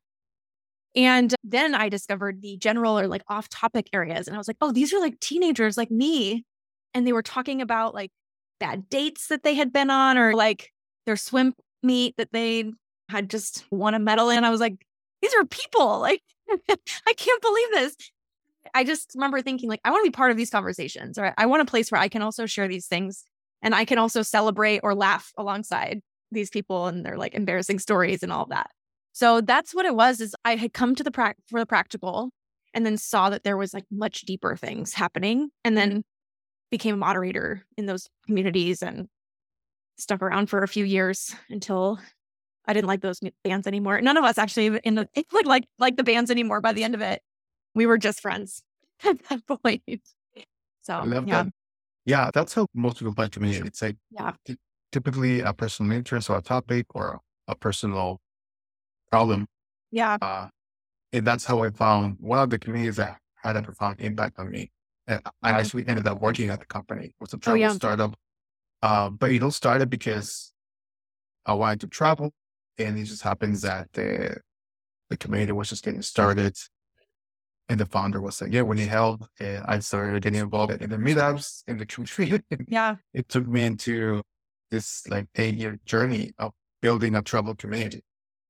And 0.94 1.34
then 1.44 1.74
I 1.74 1.88
discovered 1.88 2.40
the 2.40 2.56
general 2.56 2.98
or 2.98 3.06
like 3.06 3.22
off 3.28 3.48
topic 3.48 3.88
areas. 3.92 4.26
And 4.26 4.34
I 4.34 4.38
was 4.38 4.48
like, 4.48 4.56
oh, 4.60 4.72
these 4.72 4.94
are 4.94 5.00
like 5.00 5.18
teenagers 5.20 5.76
like 5.76 5.90
me. 5.90 6.44
And 6.94 7.06
they 7.06 7.12
were 7.12 7.22
talking 7.22 7.60
about 7.60 7.94
like 7.94 8.10
bad 8.58 8.88
dates 8.88 9.28
that 9.28 9.42
they 9.42 9.54
had 9.54 9.72
been 9.72 9.90
on 9.90 10.18
or 10.18 10.34
like 10.34 10.72
their 11.04 11.16
swim 11.16 11.54
meet 11.82 12.16
that 12.16 12.32
they 12.32 12.72
had 13.08 13.30
just 13.30 13.64
won 13.70 13.94
a 13.94 13.98
medal 13.98 14.30
in. 14.30 14.44
I 14.44 14.50
was 14.50 14.60
like, 14.60 14.84
these 15.22 15.34
are 15.34 15.44
people. 15.44 16.00
Like, 16.00 16.22
I 16.50 17.12
can't 17.16 17.42
believe 17.42 17.70
this. 17.72 17.96
I 18.74 18.84
just 18.84 19.12
remember 19.14 19.42
thinking, 19.42 19.68
like, 19.68 19.80
I 19.84 19.90
want 19.90 20.04
to 20.04 20.10
be 20.10 20.14
part 20.14 20.30
of 20.30 20.36
these 20.36 20.50
conversations, 20.50 21.18
or 21.18 21.32
I 21.38 21.46
want 21.46 21.62
a 21.62 21.66
place 21.66 21.90
where 21.90 22.00
I 22.00 22.08
can 22.08 22.22
also 22.22 22.46
share 22.46 22.68
these 22.68 22.86
things 22.86 23.24
and 23.62 23.74
I 23.74 23.84
can 23.84 23.98
also 23.98 24.22
celebrate 24.22 24.80
or 24.82 24.94
laugh 24.94 25.32
alongside 25.36 26.00
these 26.32 26.50
people 26.50 26.86
and 26.86 27.04
their 27.04 27.16
like 27.16 27.34
embarrassing 27.34 27.78
stories 27.78 28.22
and 28.22 28.32
all 28.32 28.46
that. 28.46 28.70
So 29.12 29.40
that's 29.40 29.74
what 29.74 29.86
it 29.86 29.94
was 29.94 30.20
is 30.20 30.34
I 30.44 30.56
had 30.56 30.72
come 30.72 30.94
to 30.96 31.02
the 31.02 31.10
pra- 31.10 31.34
for 31.48 31.60
the 31.60 31.66
practical 31.66 32.30
and 32.74 32.84
then 32.84 32.98
saw 32.98 33.30
that 33.30 33.44
there 33.44 33.56
was 33.56 33.72
like 33.72 33.84
much 33.90 34.22
deeper 34.22 34.56
things 34.56 34.92
happening 34.92 35.50
and 35.64 35.76
then 35.76 36.04
became 36.70 36.94
a 36.94 36.98
moderator 36.98 37.64
in 37.76 37.86
those 37.86 38.08
communities 38.26 38.82
and 38.82 39.08
stuck 39.98 40.22
around 40.22 40.48
for 40.48 40.62
a 40.62 40.68
few 40.68 40.84
years 40.84 41.34
until 41.48 41.98
I 42.66 42.72
didn't 42.72 42.88
like 42.88 43.00
those 43.00 43.20
bands 43.44 43.66
anymore. 43.66 44.00
None 44.00 44.16
of 44.16 44.24
us 44.24 44.38
actually 44.38 44.78
in 44.84 44.96
the 44.96 45.08
like 45.32 45.46
like 45.46 45.64
like 45.78 45.96
the 45.96 46.04
bands 46.04 46.30
anymore 46.30 46.60
by 46.60 46.72
the 46.72 46.84
end 46.84 46.94
of 46.94 47.00
it. 47.00 47.22
We 47.74 47.86
were 47.86 47.98
just 47.98 48.20
friends 48.20 48.62
at 49.04 49.18
that 49.28 49.46
point. 49.46 49.82
So 50.82 51.04
yeah. 51.04 51.20
that. 51.20 51.46
Yeah, 52.04 52.30
that's 52.32 52.54
how 52.54 52.66
most 52.72 52.98
people 52.98 53.14
find 53.14 53.32
community. 53.32 53.66
It's 53.66 53.82
like 53.82 53.96
yeah. 54.10 54.32
T- 54.46 54.56
typically 54.92 55.40
a 55.40 55.52
personal 55.52 55.92
interest 55.92 56.30
or 56.30 56.38
a 56.38 56.42
topic 56.42 56.86
or 56.94 57.20
a 57.48 57.56
personal 57.56 58.20
problem. 59.10 59.46
Yeah. 59.90 60.16
Uh, 60.22 60.48
and 61.12 61.26
that's 61.26 61.44
how 61.44 61.62
I 61.62 61.70
found 61.70 62.16
one 62.20 62.38
of 62.38 62.50
the 62.50 62.58
communities 62.58 62.96
that 62.96 63.18
had 63.42 63.56
a 63.56 63.62
profound 63.62 64.00
impact 64.00 64.38
on 64.38 64.50
me 64.50 64.70
And 65.08 65.22
I 65.42 65.50
actually 65.52 65.86
ended 65.86 66.06
up 66.06 66.20
working 66.20 66.50
at 66.50 66.60
the 66.60 66.66
company. 66.66 67.06
It 67.06 67.14
was 67.20 67.32
a 67.32 67.36
Oh, 67.36 67.38
travel 67.38 67.60
yeah. 67.60 67.72
startup. 67.72 68.16
Uh, 68.82 69.10
but 69.10 69.30
it 69.30 69.42
all 69.42 69.50
started 69.50 69.88
because 69.90 70.52
I 71.44 71.54
wanted 71.54 71.80
to 71.82 71.86
travel. 71.86 72.32
And 72.78 72.98
it 72.98 73.04
just 73.04 73.22
happens 73.22 73.62
that 73.62 73.92
the, 73.92 74.36
the 75.08 75.16
community 75.16 75.52
was 75.52 75.68
just 75.70 75.84
getting 75.84 76.02
started. 76.02 76.56
And 77.68 77.80
the 77.80 77.86
founder 77.86 78.20
was 78.20 78.40
like, 78.40 78.52
yeah, 78.52 78.62
we 78.62 78.76
need 78.76 78.88
help. 78.88 79.24
And 79.40 79.64
I 79.66 79.78
started 79.80 80.22
getting 80.22 80.40
involved 80.40 80.80
in 80.80 80.90
the 80.90 80.96
meetups 80.96 81.62
in 81.66 81.78
the 81.78 81.86
community. 81.86 82.44
Yeah. 82.68 82.96
it 83.14 83.28
took 83.28 83.46
me 83.46 83.62
into 83.64 84.22
this 84.70 85.06
like 85.08 85.26
eight 85.36 85.54
year 85.54 85.78
journey 85.84 86.32
of 86.38 86.52
building 86.82 87.14
a 87.14 87.22
travel 87.22 87.54
community. 87.54 88.02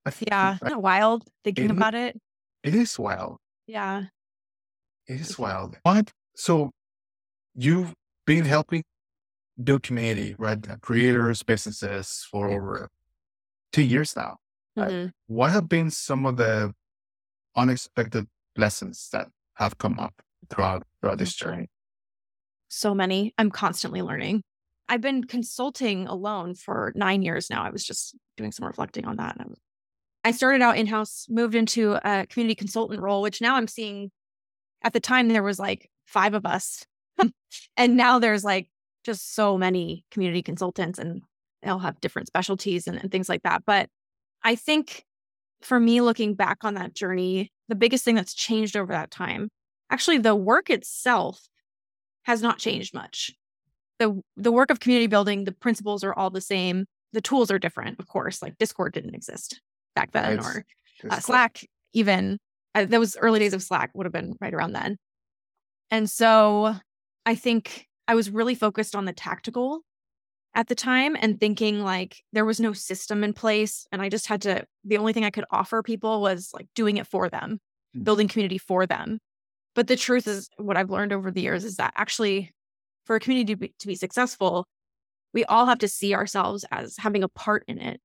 Yeah. 0.20 0.54
Isn't 0.62 0.68
it 0.72 0.80
wild 0.82 1.24
thinking 1.44 1.64
It- 1.66 1.70
about 1.72 1.94
it? 1.94 2.18
It 2.62 2.74
is 2.74 2.98
wild. 2.98 3.38
Yeah. 3.66 4.04
It 5.06 5.20
is 5.20 5.38
wild. 5.38 5.76
What? 5.82 6.12
So 6.36 6.70
you've 7.54 7.94
been 8.26 8.44
helping 8.44 8.84
build 9.62 9.82
community, 9.82 10.36
right? 10.38 10.58
Creators, 10.82 11.42
businesses 11.42 12.26
for 12.30 12.50
over 12.50 12.88
two 13.72 13.82
years 13.82 14.14
now. 14.14 14.36
Mhm. 14.76 15.12
What 15.26 15.50
have 15.50 15.68
been 15.68 15.90
some 15.90 16.26
of 16.26 16.36
the 16.36 16.74
unexpected 17.56 18.28
lessons 18.56 19.08
that 19.12 19.28
have 19.54 19.78
come 19.78 19.98
up 19.98 20.22
throughout 20.50 20.86
throughout 21.00 21.18
this 21.18 21.34
journey? 21.34 21.70
So 22.68 22.94
many. 22.94 23.32
I'm 23.38 23.50
constantly 23.50 24.02
learning. 24.02 24.42
I've 24.88 25.00
been 25.00 25.24
consulting 25.24 26.06
alone 26.06 26.54
for 26.54 26.92
nine 26.94 27.22
years 27.22 27.48
now. 27.48 27.64
I 27.64 27.70
was 27.70 27.84
just 27.84 28.14
doing 28.36 28.52
some 28.52 28.66
reflecting 28.66 29.06
on 29.06 29.16
that. 29.16 29.36
And 29.36 29.42
I, 29.42 29.48
was, 29.48 29.58
I 30.24 30.30
started 30.32 30.62
out 30.62 30.76
in 30.76 30.86
house, 30.86 31.26
moved 31.28 31.54
into 31.54 31.94
a 32.04 32.26
community 32.26 32.54
consultant 32.54 33.00
role, 33.00 33.22
which 33.22 33.40
now 33.40 33.56
I'm 33.56 33.68
seeing 33.68 34.12
at 34.82 34.92
the 34.92 35.00
time 35.00 35.28
there 35.28 35.42
was 35.42 35.58
like 35.58 35.90
five 36.06 36.34
of 36.34 36.46
us. 36.46 36.84
and 37.76 37.96
now 37.96 38.18
there's 38.18 38.44
like 38.44 38.68
just 39.04 39.34
so 39.34 39.56
many 39.56 40.04
community 40.10 40.42
consultants 40.42 40.98
and 40.98 41.22
they'll 41.62 41.78
have 41.78 42.00
different 42.00 42.28
specialties 42.28 42.86
and, 42.86 42.98
and 42.98 43.10
things 43.10 43.28
like 43.28 43.42
that. 43.42 43.62
But 43.66 43.88
I 44.42 44.54
think 44.54 45.04
for 45.62 45.80
me, 45.80 46.00
looking 46.00 46.34
back 46.34 46.58
on 46.62 46.74
that 46.74 46.94
journey, 46.94 47.50
the 47.68 47.74
biggest 47.74 48.04
thing 48.04 48.14
that's 48.14 48.34
changed 48.34 48.76
over 48.76 48.92
that 48.92 49.10
time, 49.10 49.48
actually, 49.90 50.18
the 50.18 50.34
work 50.36 50.70
itself 50.70 51.48
has 52.24 52.42
not 52.42 52.58
changed 52.58 52.94
much. 52.94 53.32
The 53.98 54.20
the 54.36 54.52
work 54.52 54.70
of 54.70 54.80
community 54.80 55.06
building, 55.06 55.44
the 55.44 55.52
principles 55.52 56.04
are 56.04 56.12
all 56.12 56.28
the 56.30 56.40
same. 56.40 56.84
The 57.12 57.22
tools 57.22 57.50
are 57.50 57.58
different, 57.58 57.98
of 57.98 58.06
course. 58.08 58.42
Like 58.42 58.58
Discord 58.58 58.92
didn't 58.92 59.14
exist 59.14 59.60
back 59.94 60.12
then, 60.12 60.36
Right. 60.38 60.64
or 61.04 61.10
uh, 61.10 61.20
Slack 61.20 61.66
even. 61.94 62.38
Uh, 62.74 62.84
that 62.84 63.00
was 63.00 63.16
early 63.16 63.38
days 63.38 63.54
of 63.54 63.62
Slack 63.62 63.90
would 63.94 64.04
have 64.04 64.12
been 64.12 64.34
right 64.40 64.52
around 64.52 64.72
then. 64.72 64.98
And 65.90 66.10
so 66.10 66.74
I 67.24 67.34
think 67.34 67.86
I 68.08 68.14
was 68.14 68.30
really 68.30 68.54
focused 68.54 68.94
on 68.96 69.04
the 69.04 69.12
tactical 69.12 69.80
at 70.54 70.68
the 70.68 70.74
time 70.74 71.16
and 71.20 71.38
thinking 71.38 71.80
like 71.82 72.22
there 72.32 72.44
was 72.44 72.60
no 72.60 72.72
system 72.72 73.22
in 73.22 73.32
place 73.32 73.86
and 73.92 74.00
I 74.00 74.08
just 74.08 74.26
had 74.26 74.42
to 74.42 74.64
the 74.84 74.96
only 74.96 75.12
thing 75.12 75.24
I 75.24 75.30
could 75.30 75.44
offer 75.50 75.82
people 75.82 76.20
was 76.20 76.50
like 76.54 76.66
doing 76.74 76.96
it 76.96 77.06
for 77.06 77.28
them, 77.28 77.60
Mm. 77.96 78.04
building 78.04 78.28
community 78.28 78.58
for 78.58 78.86
them. 78.86 79.18
But 79.74 79.86
the 79.86 79.96
truth 79.96 80.26
is 80.26 80.48
what 80.56 80.76
I've 80.76 80.90
learned 80.90 81.12
over 81.12 81.30
the 81.30 81.42
years 81.42 81.64
is 81.64 81.76
that 81.76 81.92
actually 81.96 82.52
for 83.04 83.16
a 83.16 83.20
community 83.20 83.52
to 83.54 83.56
be, 83.56 83.74
to 83.78 83.86
be 83.86 83.94
successful, 83.94 84.66
we 85.34 85.44
all 85.44 85.66
have 85.66 85.78
to 85.78 85.88
see 85.88 86.14
ourselves 86.14 86.64
as 86.72 86.96
having 86.96 87.22
a 87.22 87.28
part 87.28 87.64
in 87.68 87.78
it. 87.78 88.00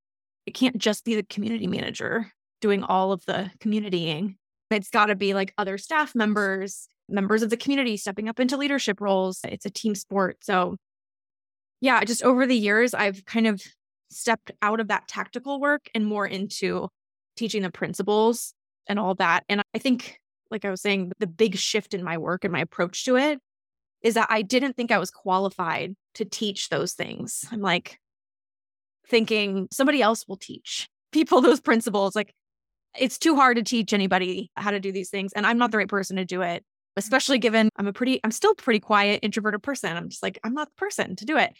It 0.45 0.51
can't 0.51 0.77
just 0.77 1.05
be 1.05 1.15
the 1.15 1.23
community 1.23 1.67
manager 1.67 2.31
doing 2.59 2.83
all 2.83 3.11
of 3.11 3.25
the 3.25 3.49
communitying. 3.59 4.37
It's 4.69 4.89
got 4.89 5.05
to 5.07 5.15
be 5.15 5.33
like 5.33 5.53
other 5.57 5.77
staff 5.77 6.13
members, 6.13 6.87
members 7.11 7.43
of 7.43 7.49
the 7.49 7.57
community 7.57 7.97
stepping 7.97 8.29
up 8.29 8.39
into 8.39 8.57
leadership 8.57 9.01
roles. 9.01 9.39
It's 9.43 9.65
a 9.65 9.69
team 9.69 9.95
sport. 9.95 10.37
So, 10.41 10.77
yeah, 11.79 12.03
just 12.03 12.23
over 12.23 12.45
the 12.45 12.57
years, 12.57 12.93
I've 12.93 13.25
kind 13.25 13.47
of 13.47 13.61
stepped 14.09 14.51
out 14.61 14.79
of 14.79 14.87
that 14.89 15.07
tactical 15.07 15.59
work 15.59 15.89
and 15.95 16.05
more 16.05 16.25
into 16.25 16.89
teaching 17.35 17.61
the 17.61 17.71
principles 17.71 18.53
and 18.87 18.99
all 18.99 19.15
that. 19.15 19.43
And 19.49 19.61
I 19.73 19.79
think, 19.79 20.17
like 20.49 20.65
I 20.65 20.69
was 20.69 20.81
saying, 20.81 21.11
the 21.19 21.27
big 21.27 21.57
shift 21.57 21.93
in 21.93 22.03
my 22.03 22.17
work 22.17 22.43
and 22.43 22.51
my 22.51 22.59
approach 22.59 23.05
to 23.05 23.15
it 23.15 23.39
is 24.01 24.15
that 24.15 24.27
I 24.29 24.41
didn't 24.41 24.75
think 24.75 24.91
I 24.91 24.97
was 24.97 25.11
qualified 25.11 25.95
to 26.15 26.25
teach 26.25 26.69
those 26.69 26.93
things. 26.93 27.45
I'm 27.51 27.61
like 27.61 27.99
thinking 29.07 29.67
somebody 29.71 30.01
else 30.01 30.27
will 30.27 30.37
teach 30.37 30.89
people 31.11 31.41
those 31.41 31.61
principles. 31.61 32.15
Like 32.15 32.33
it's 32.97 33.17
too 33.17 33.35
hard 33.35 33.57
to 33.57 33.63
teach 33.63 33.93
anybody 33.93 34.51
how 34.55 34.71
to 34.71 34.79
do 34.79 34.91
these 34.91 35.09
things. 35.09 35.31
And 35.33 35.45
I'm 35.45 35.57
not 35.57 35.71
the 35.71 35.77
right 35.77 35.87
person 35.87 36.17
to 36.17 36.25
do 36.25 36.41
it, 36.41 36.63
especially 36.97 37.39
given 37.39 37.69
I'm 37.77 37.87
a 37.87 37.93
pretty, 37.93 38.19
I'm 38.23 38.31
still 38.31 38.55
pretty 38.55 38.79
quiet, 38.79 39.19
introverted 39.23 39.63
person. 39.63 39.95
I'm 39.95 40.09
just 40.09 40.23
like, 40.23 40.39
I'm 40.43 40.53
not 40.53 40.69
the 40.69 40.75
person 40.75 41.15
to 41.17 41.25
do 41.25 41.37
it. 41.37 41.53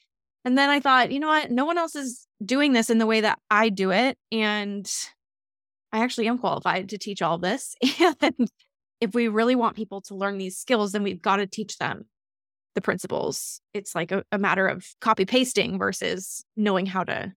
And 0.43 0.57
then 0.57 0.69
I 0.69 0.79
thought, 0.79 1.11
you 1.11 1.19
know 1.19 1.27
what? 1.27 1.51
No 1.51 1.65
one 1.65 1.77
else 1.77 1.95
is 1.95 2.27
doing 2.43 2.73
this 2.73 2.89
in 2.89 2.97
the 2.97 3.05
way 3.05 3.21
that 3.21 3.39
I 3.49 3.69
do 3.69 3.91
it. 3.91 4.17
And 4.31 4.91
I 5.91 6.03
actually 6.03 6.27
am 6.27 6.37
qualified 6.37 6.89
to 6.89 6.97
teach 6.97 7.21
all 7.21 7.37
this. 7.37 7.75
And 8.21 8.49
if 8.99 9.15
we 9.15 9.27
really 9.27 9.55
want 9.55 9.75
people 9.75 9.99
to 10.01 10.15
learn 10.15 10.37
these 10.37 10.57
skills, 10.57 10.91
then 10.91 11.01
we've 11.01 11.21
got 11.21 11.37
to 11.37 11.47
teach 11.47 11.77
them 11.79 12.05
the 12.75 12.81
principles. 12.81 13.59
It's 13.73 13.95
like 13.95 14.11
a, 14.11 14.23
a 14.31 14.37
matter 14.37 14.67
of 14.67 14.85
copy 15.01 15.25
pasting 15.25 15.79
versus 15.79 16.45
knowing 16.55 16.85
how 16.85 17.03
to 17.05 17.33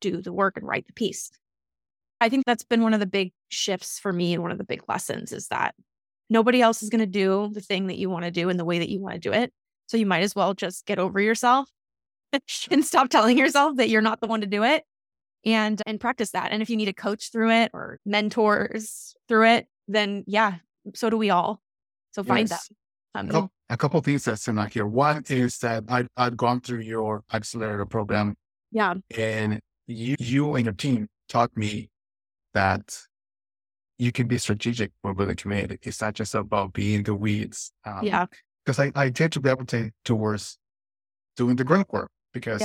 do 0.00 0.20
the 0.20 0.32
work 0.32 0.56
and 0.56 0.66
write 0.66 0.86
the 0.86 0.92
piece. 0.92 1.30
I 2.20 2.28
think 2.28 2.44
that's 2.44 2.64
been 2.64 2.82
one 2.82 2.94
of 2.94 3.00
the 3.00 3.06
big 3.06 3.32
shifts 3.48 3.98
for 3.98 4.12
me 4.12 4.34
and 4.34 4.42
one 4.42 4.50
of 4.50 4.58
the 4.58 4.64
big 4.64 4.82
lessons 4.88 5.32
is 5.32 5.48
that 5.48 5.74
nobody 6.30 6.60
else 6.60 6.82
is 6.82 6.90
going 6.90 7.00
to 7.00 7.06
do 7.06 7.50
the 7.52 7.60
thing 7.60 7.86
that 7.88 7.96
you 7.98 8.10
want 8.10 8.24
to 8.24 8.30
do 8.30 8.48
in 8.48 8.56
the 8.56 8.64
way 8.64 8.78
that 8.78 8.88
you 8.88 9.00
want 9.00 9.14
to 9.14 9.20
do 9.20 9.32
it. 9.32 9.52
So 9.86 9.96
you 9.96 10.06
might 10.06 10.22
as 10.22 10.34
well 10.34 10.54
just 10.54 10.86
get 10.86 10.98
over 10.98 11.20
yourself 11.20 11.68
and 12.70 12.84
stop 12.84 13.10
telling 13.10 13.38
yourself 13.38 13.76
that 13.76 13.88
you're 13.88 14.02
not 14.02 14.20
the 14.20 14.26
one 14.26 14.40
to 14.40 14.46
do 14.46 14.62
it 14.64 14.84
and 15.44 15.80
and 15.86 16.00
practice 16.00 16.30
that. 16.30 16.52
And 16.52 16.62
if 16.62 16.70
you 16.70 16.76
need 16.76 16.88
a 16.88 16.92
coach 16.94 17.30
through 17.30 17.50
it 17.50 17.70
or 17.74 17.98
mentors 18.06 19.14
through 19.28 19.46
it, 19.48 19.66
then 19.88 20.24
yeah, 20.26 20.56
so 20.94 21.10
do 21.10 21.16
we 21.16 21.30
all. 21.30 21.60
So 22.12 22.22
find 22.22 22.48
Yes. 22.48 22.68
them. 22.68 22.76
Um, 23.16 23.28
A 23.28 23.32
couple, 23.32 23.52
a 23.70 23.76
couple 23.76 24.00
things 24.00 24.24
that 24.24 24.38
stand 24.38 24.58
out 24.58 24.72
here. 24.72 24.86
One 24.86 25.22
is 25.28 25.58
that 25.58 25.84
I, 25.88 26.06
I've 26.16 26.36
gone 26.36 26.60
through 26.60 26.80
your 26.80 27.22
accelerator 27.32 27.86
program 27.86 28.34
yeah. 28.72 28.94
and 29.16 29.60
you, 29.86 30.16
you 30.18 30.54
and 30.56 30.64
your 30.64 30.74
team 30.74 31.08
taught 31.28 31.56
me 31.56 31.90
that 32.54 32.98
you 33.98 34.12
can 34.12 34.26
be 34.26 34.38
strategic 34.38 34.90
with 35.02 35.28
the 35.28 35.34
community. 35.34 35.78
It's 35.82 36.00
not 36.00 36.14
just 36.14 36.34
about 36.34 36.72
being 36.72 37.02
the 37.04 37.14
weeds. 37.14 37.72
Um, 37.84 38.00
Yeah. 38.02 38.26
Because 38.64 38.78
I, 38.80 38.92
I 38.94 39.10
tend 39.10 39.32
to 39.34 39.40
gravitate 39.40 39.92
towards 40.04 40.58
doing 41.36 41.56
the 41.56 41.64
grunt 41.64 41.92
work 41.92 42.10
because 42.32 42.60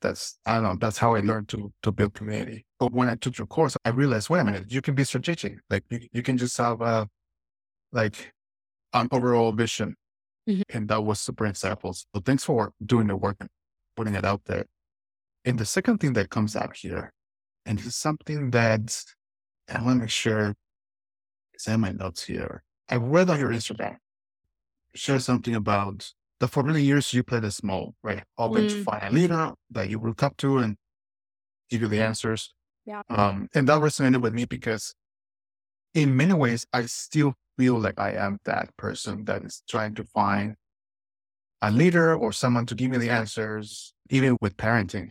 that's, 0.00 0.38
I 0.46 0.54
don't 0.54 0.62
know, 0.62 0.76
that's 0.80 0.98
how 0.98 1.14
I 1.14 1.20
learned 1.20 1.48
to, 1.50 1.70
to 1.82 1.92
build 1.92 2.14
community. 2.14 2.64
But 2.80 2.92
when 2.92 3.08
I 3.08 3.14
took 3.16 3.36
your 3.38 3.46
course, 3.46 3.76
I 3.84 3.90
realized, 3.90 4.30
wait 4.30 4.40
a 4.40 4.44
minute, 4.44 4.72
you 4.72 4.80
can 4.80 4.94
be 4.94 5.04
strategic. 5.04 5.58
Like 5.68 5.84
you, 5.90 6.00
you 6.12 6.22
can 6.22 6.38
just 6.38 6.56
have 6.56 6.80
a, 6.80 7.08
like 7.92 8.32
an 8.94 9.08
overall 9.12 9.52
vision. 9.52 9.94
Mhm. 10.48 10.62
And 10.70 10.88
that 10.88 11.02
was 11.04 11.20
super 11.20 11.44
insightful. 11.44 11.94
So 11.94 12.20
thanks 12.24 12.42
for 12.42 12.72
doing 12.84 13.06
the 13.06 13.16
work 13.16 13.36
and 13.38 13.48
putting 13.96 14.14
it 14.14 14.24
out 14.24 14.42
there. 14.46 14.64
And 15.44 15.58
the 15.58 15.66
second 15.66 15.98
thing 15.98 16.14
that 16.14 16.30
comes 16.30 16.56
out 16.56 16.76
here, 16.76 17.12
and 17.66 17.78
is 17.78 17.94
something 17.94 18.50
that 18.50 19.04
I 19.68 19.82
want 19.82 19.96
to 19.98 20.00
make 20.02 20.10
sure 20.10 20.54
it's 21.54 21.66
in 21.68 21.80
my 21.80 21.92
notes 21.92 22.24
here. 22.24 22.62
I 22.88 22.96
read 22.96 23.30
on 23.30 23.38
your 23.40 23.50
Instagram, 23.50 23.96
share 24.94 25.18
something 25.18 25.54
about 25.54 26.12
the 26.40 26.48
for 26.48 26.62
many 26.62 26.82
years 26.82 27.12
you 27.14 27.22
played 27.22 27.44
a 27.44 27.50
small, 27.50 27.94
right? 28.02 28.24
To 28.38 28.44
Mm. 28.48 28.84
find 28.84 29.02
a 29.04 29.10
leader 29.10 29.52
that 29.70 29.88
you 29.88 29.98
look 29.98 30.22
up 30.22 30.36
to 30.38 30.58
and 30.58 30.76
give 31.70 31.82
you 31.82 31.88
the 31.88 32.02
answers. 32.02 32.52
Yeah. 32.84 33.02
Um, 33.08 33.48
and 33.54 33.68
that 33.68 33.80
resonated 33.80 34.20
with 34.22 34.34
me 34.34 34.44
because 34.44 34.94
in 35.94 36.16
many 36.16 36.32
ways, 36.34 36.66
I 36.72 36.86
still 36.86 37.34
feel 37.56 37.78
like 37.78 37.98
I 38.00 38.12
am 38.12 38.38
that 38.44 38.76
person 38.76 39.24
that 39.26 39.44
is 39.44 39.62
trying 39.68 39.94
to 39.94 40.04
find 40.04 40.56
a 41.60 41.70
leader 41.70 42.14
or 42.16 42.32
someone 42.32 42.66
to 42.66 42.74
give 42.74 42.90
me 42.90 42.98
the 42.98 43.10
answers, 43.10 43.94
even 44.10 44.36
with 44.40 44.56
parenting. 44.56 45.10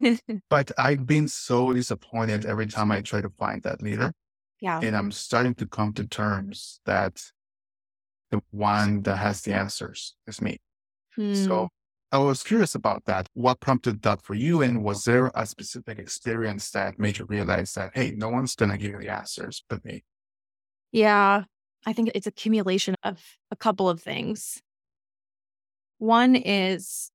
But 0.50 0.72
I've 0.78 1.06
been 1.06 1.28
so 1.28 1.72
disappointed 1.72 2.46
every 2.46 2.66
time 2.66 2.90
I 2.90 3.00
try 3.00 3.20
to 3.20 3.30
find 3.30 3.62
that 3.62 3.82
leader. 3.82 4.12
yeah. 4.60 4.80
And 4.82 4.96
I'm 4.96 5.12
starting 5.12 5.54
to 5.56 5.66
come 5.66 5.92
to 5.94 6.06
terms 6.06 6.80
that 6.86 7.22
the 8.30 8.40
one 8.50 9.02
that 9.02 9.16
has 9.16 9.42
the 9.42 9.52
answers 9.52 10.14
is 10.26 10.40
me. 10.40 10.58
Hmm. 11.16 11.34
So 11.34 11.68
I 12.12 12.18
was 12.18 12.42
curious 12.42 12.74
about 12.74 13.04
that. 13.06 13.28
What 13.34 13.60
prompted 13.60 14.02
that 14.02 14.22
for 14.22 14.34
you? 14.34 14.62
And 14.62 14.82
was 14.82 15.04
there 15.04 15.30
a 15.34 15.46
specific 15.46 15.98
experience 15.98 16.70
that 16.70 16.98
made 16.98 17.18
you 17.18 17.24
realize 17.24 17.74
that, 17.74 17.92
hey, 17.94 18.12
no 18.16 18.28
one's 18.28 18.56
going 18.56 18.70
to 18.70 18.78
give 18.78 18.92
you 18.92 18.98
the 18.98 19.10
answers 19.10 19.64
but 19.68 19.84
me? 19.84 20.04
Yeah, 20.92 21.44
I 21.86 21.92
think 21.92 22.10
it's 22.14 22.26
accumulation 22.26 22.96
of 23.04 23.22
a 23.50 23.56
couple 23.56 23.88
of 23.88 24.02
things. 24.02 24.60
One 25.98 26.34
is, 26.34 27.10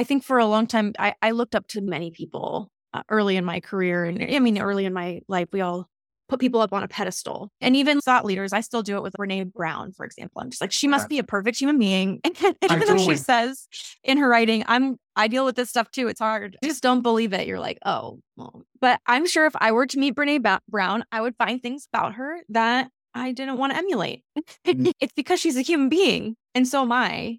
I 0.00 0.04
think 0.04 0.24
for 0.24 0.38
a 0.38 0.46
long 0.46 0.66
time, 0.66 0.94
I, 0.98 1.14
I 1.20 1.32
looked 1.32 1.54
up 1.54 1.66
to 1.68 1.82
many 1.82 2.10
people 2.10 2.70
uh, 2.94 3.02
early 3.10 3.36
in 3.36 3.44
my 3.44 3.60
career. 3.60 4.06
And 4.06 4.22
I 4.22 4.38
mean, 4.38 4.58
early 4.58 4.86
in 4.86 4.94
my 4.94 5.20
life, 5.28 5.48
we 5.52 5.60
all 5.60 5.90
put 6.30 6.40
people 6.40 6.62
up 6.62 6.72
on 6.72 6.82
a 6.82 6.88
pedestal. 6.88 7.52
And 7.60 7.76
even 7.76 8.00
thought 8.00 8.24
leaders, 8.24 8.54
I 8.54 8.62
still 8.62 8.82
do 8.82 8.96
it 8.96 9.02
with 9.02 9.12
Brene 9.12 9.52
Brown, 9.52 9.92
for 9.92 10.06
example. 10.06 10.40
I'm 10.40 10.48
just 10.48 10.62
like, 10.62 10.72
she 10.72 10.88
must 10.88 11.10
be 11.10 11.18
a 11.18 11.22
perfect 11.22 11.58
human 11.58 11.78
being. 11.78 12.22
And 12.62 12.72
even 12.72 12.86
though 12.86 12.96
she 12.96 13.16
says 13.16 13.68
in 14.02 14.16
her 14.16 14.26
writing, 14.26 14.64
I'm 14.66 14.96
I 15.16 15.28
deal 15.28 15.44
with 15.44 15.56
this 15.56 15.68
stuff 15.68 15.90
too. 15.90 16.08
It's 16.08 16.20
hard. 16.20 16.56
I 16.64 16.66
just 16.66 16.82
don't 16.82 17.02
believe 17.02 17.34
it. 17.34 17.46
You're 17.46 17.60
like, 17.60 17.78
oh, 17.84 18.20
well. 18.38 18.62
But 18.80 19.00
I'm 19.04 19.26
sure 19.26 19.44
if 19.44 19.52
I 19.56 19.72
were 19.72 19.86
to 19.86 19.98
meet 19.98 20.14
Brene 20.14 20.42
ba- 20.42 20.62
Brown, 20.66 21.04
I 21.12 21.20
would 21.20 21.36
find 21.36 21.60
things 21.62 21.86
about 21.92 22.14
her 22.14 22.38
that 22.48 22.88
I 23.12 23.32
didn't 23.32 23.58
want 23.58 23.72
to 23.72 23.78
emulate. 23.78 24.24
Mm. 24.66 24.92
it's 25.00 25.12
because 25.14 25.40
she's 25.40 25.56
a 25.56 25.62
human 25.62 25.90
being. 25.90 26.36
And 26.54 26.66
so 26.66 26.82
am 26.82 26.92
I. 26.92 27.38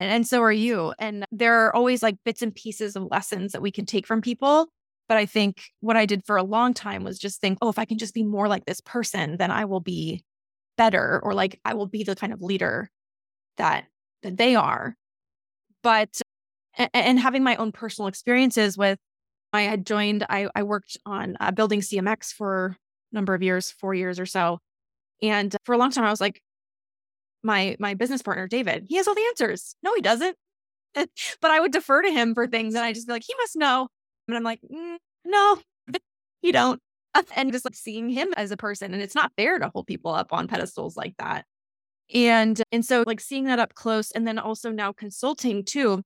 And, 0.00 0.10
and 0.10 0.26
so 0.26 0.42
are 0.42 0.52
you. 0.52 0.92
And 0.98 1.24
there 1.32 1.66
are 1.66 1.74
always 1.74 2.02
like 2.02 2.16
bits 2.24 2.42
and 2.42 2.54
pieces 2.54 2.96
of 2.96 3.08
lessons 3.10 3.52
that 3.52 3.62
we 3.62 3.70
can 3.70 3.86
take 3.86 4.06
from 4.06 4.20
people 4.20 4.68
but 5.08 5.16
I 5.16 5.26
think 5.26 5.70
what 5.80 5.96
I 5.96 6.06
did 6.06 6.24
for 6.24 6.36
a 6.36 6.42
long 6.42 6.74
time 6.74 7.04
was 7.04 7.18
just 7.18 7.40
think, 7.40 7.58
oh, 7.62 7.68
if 7.68 7.78
I 7.78 7.84
can 7.84 7.98
just 7.98 8.14
be 8.14 8.24
more 8.24 8.48
like 8.48 8.64
this 8.64 8.80
person, 8.80 9.36
then 9.36 9.50
I 9.50 9.64
will 9.64 9.80
be 9.80 10.24
better 10.76 11.20
or 11.22 11.32
like 11.34 11.60
I 11.64 11.74
will 11.74 11.86
be 11.86 12.02
the 12.04 12.16
kind 12.16 12.32
of 12.32 12.42
leader 12.42 12.90
that 13.56 13.86
that 14.22 14.36
they 14.36 14.56
are. 14.56 14.96
But 15.82 16.20
and 16.92 17.18
having 17.18 17.44
my 17.44 17.56
own 17.56 17.72
personal 17.72 18.08
experiences 18.08 18.76
with 18.76 18.98
I 19.52 19.62
had 19.62 19.86
joined 19.86 20.26
I 20.28 20.48
I 20.54 20.64
worked 20.64 20.98
on 21.06 21.36
uh, 21.40 21.52
building 21.52 21.80
CMX 21.80 22.32
for 22.32 22.76
a 23.12 23.14
number 23.14 23.34
of 23.34 23.42
years, 23.42 23.70
4 23.70 23.94
years 23.94 24.18
or 24.20 24.26
so. 24.26 24.58
And 25.22 25.56
for 25.64 25.74
a 25.74 25.78
long 25.78 25.90
time 25.92 26.04
I 26.04 26.10
was 26.10 26.20
like 26.20 26.40
my 27.46 27.76
my 27.78 27.94
business 27.94 28.22
partner 28.22 28.46
David, 28.46 28.86
he 28.88 28.96
has 28.96 29.08
all 29.08 29.14
the 29.14 29.24
answers. 29.28 29.76
No, 29.82 29.94
he 29.94 30.02
doesn't. 30.02 30.36
but 30.94 31.50
I 31.50 31.60
would 31.60 31.72
defer 31.72 32.02
to 32.02 32.10
him 32.10 32.34
for 32.34 32.46
things 32.46 32.74
and 32.74 32.84
I 32.84 32.92
just 32.92 33.06
be 33.06 33.12
like, 33.12 33.24
he 33.26 33.34
must 33.38 33.56
know. 33.56 33.88
And 34.28 34.36
I'm 34.36 34.42
like, 34.42 34.60
mm, 34.62 34.96
no, 35.24 35.58
you 36.42 36.52
don't. 36.52 36.80
And 37.34 37.50
just 37.50 37.64
like 37.64 37.74
seeing 37.74 38.10
him 38.10 38.34
as 38.36 38.50
a 38.50 38.58
person. 38.58 38.92
And 38.92 39.02
it's 39.02 39.14
not 39.14 39.32
fair 39.38 39.58
to 39.58 39.70
hold 39.70 39.86
people 39.86 40.12
up 40.12 40.34
on 40.34 40.48
pedestals 40.48 40.98
like 40.98 41.14
that. 41.18 41.46
And 42.12 42.62
and 42.72 42.84
so 42.84 43.04
like 43.06 43.20
seeing 43.20 43.44
that 43.44 43.58
up 43.58 43.74
close 43.74 44.10
and 44.10 44.26
then 44.26 44.38
also 44.38 44.70
now 44.70 44.92
consulting 44.92 45.64
too. 45.64 46.02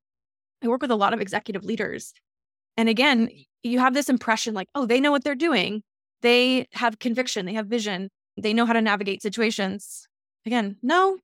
I 0.62 0.68
work 0.68 0.82
with 0.82 0.92
a 0.92 0.96
lot 0.96 1.12
of 1.12 1.20
executive 1.20 1.64
leaders. 1.64 2.12
And 2.76 2.88
again, 2.88 3.28
you 3.64 3.80
have 3.80 3.92
this 3.92 4.08
impression 4.08 4.54
like, 4.54 4.68
oh, 4.74 4.86
they 4.86 5.00
know 5.00 5.10
what 5.10 5.24
they're 5.24 5.34
doing. 5.34 5.82
They 6.22 6.68
have 6.72 6.98
conviction, 6.98 7.46
they 7.46 7.54
have 7.54 7.66
vision, 7.66 8.10
they 8.36 8.52
know 8.52 8.66
how 8.66 8.72
to 8.72 8.82
navigate 8.82 9.22
situations. 9.22 10.06
Again, 10.46 10.76
no, 10.82 11.18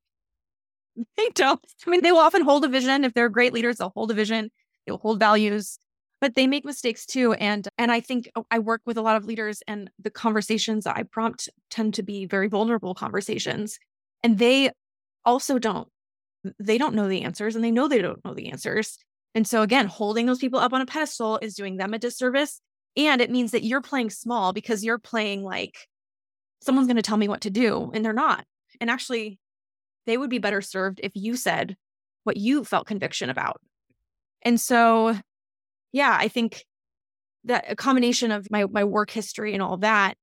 they 1.17 1.29
don't. 1.35 1.61
I 1.87 1.91
mean, 1.91 2.03
they 2.03 2.13
will 2.13 2.19
often 2.19 2.43
hold 2.43 2.65
a 2.65 2.69
vision. 2.69 3.05
If 3.05 3.15
they're 3.15 3.29
great 3.29 3.53
leaders, 3.53 3.77
they'll 3.77 3.93
hold 3.95 4.11
a 4.11 4.15
vision, 4.15 4.51
they'll 4.87 4.99
hold 4.99 5.19
values 5.19 5.79
but 6.21 6.35
they 6.35 6.47
make 6.47 6.65
mistakes 6.65 7.07
too. 7.07 7.33
And 7.35 7.69
and 7.79 7.93
i 7.93 8.01
think 8.01 8.31
oh, 8.35 8.47
i 8.51 8.59
work 8.59 8.83
with 8.87 8.97
a 8.97 9.03
lot 9.03 9.17
of 9.17 9.25
leaders 9.25 9.63
and 9.67 9.91
the 9.99 10.11
conversations 10.11 10.87
i 10.87 11.03
prompt 11.03 11.49
tend 11.71 11.95
to 11.95 12.03
be 12.03 12.27
very 12.27 12.49
vulnerable 12.49 12.95
conversations. 12.95 13.79
And 14.23 14.39
they 14.39 14.71
also 15.25 15.59
don't 15.59 15.89
they 16.59 16.79
don't 16.79 16.95
know 16.95 17.09
the 17.09 17.23
answers 17.23 17.57
and 17.57 17.65
they 17.65 17.71
know 17.71 17.89
they 17.89 18.03
don't 18.03 18.25
know 18.25 18.35
the 18.35 18.51
answers. 18.51 18.99
And 19.35 19.47
so 19.47 19.63
again 19.63 19.87
holding 19.87 20.27
those 20.27 20.39
people 20.39 20.59
up 20.59 20.73
on 20.73 20.81
a 20.81 20.87
pedestal 20.87 21.39
is 21.43 21.55
doing 21.55 21.77
them 21.77 21.95
a 21.95 21.99
disservice. 21.99 22.61
And 22.97 23.21
it 23.21 23.31
means 23.31 23.51
that 23.51 23.65
you're 23.65 23.83
playing 23.83 24.11
small 24.11 24.53
because 24.53 24.83
you're 24.85 24.99
playing 24.99 25.43
like 25.43 25.87
someone's 26.63 26.87
going 26.87 26.97
to 26.97 27.03
tell 27.03 27.19
me 27.19 27.29
what 27.29 27.43
to 27.43 27.51
do 27.51 27.91
and 27.95 28.05
they're 28.05 28.13
not. 28.13 28.45
And 28.81 28.91
actually 28.91 29.39
they 30.07 30.17
would 30.17 30.31
be 30.31 30.39
better 30.39 30.61
served 30.61 31.01
if 31.03 31.13
you 31.15 31.37
said 31.37 31.77
what 32.25 32.37
you 32.37 32.65
felt 32.65 32.87
conviction 32.87 33.31
about 33.31 33.61
and 34.43 34.61
so 34.61 35.17
yeah, 35.93 36.17
I 36.19 36.29
think 36.29 36.65
that 37.45 37.65
a 37.69 37.77
combination 37.77 38.31
of 38.31 38.51
my 38.51 38.67
my 38.67 38.85
work 38.85 39.11
history 39.11 39.55
and 39.55 39.63
all 39.63 39.79
that. 39.79 40.15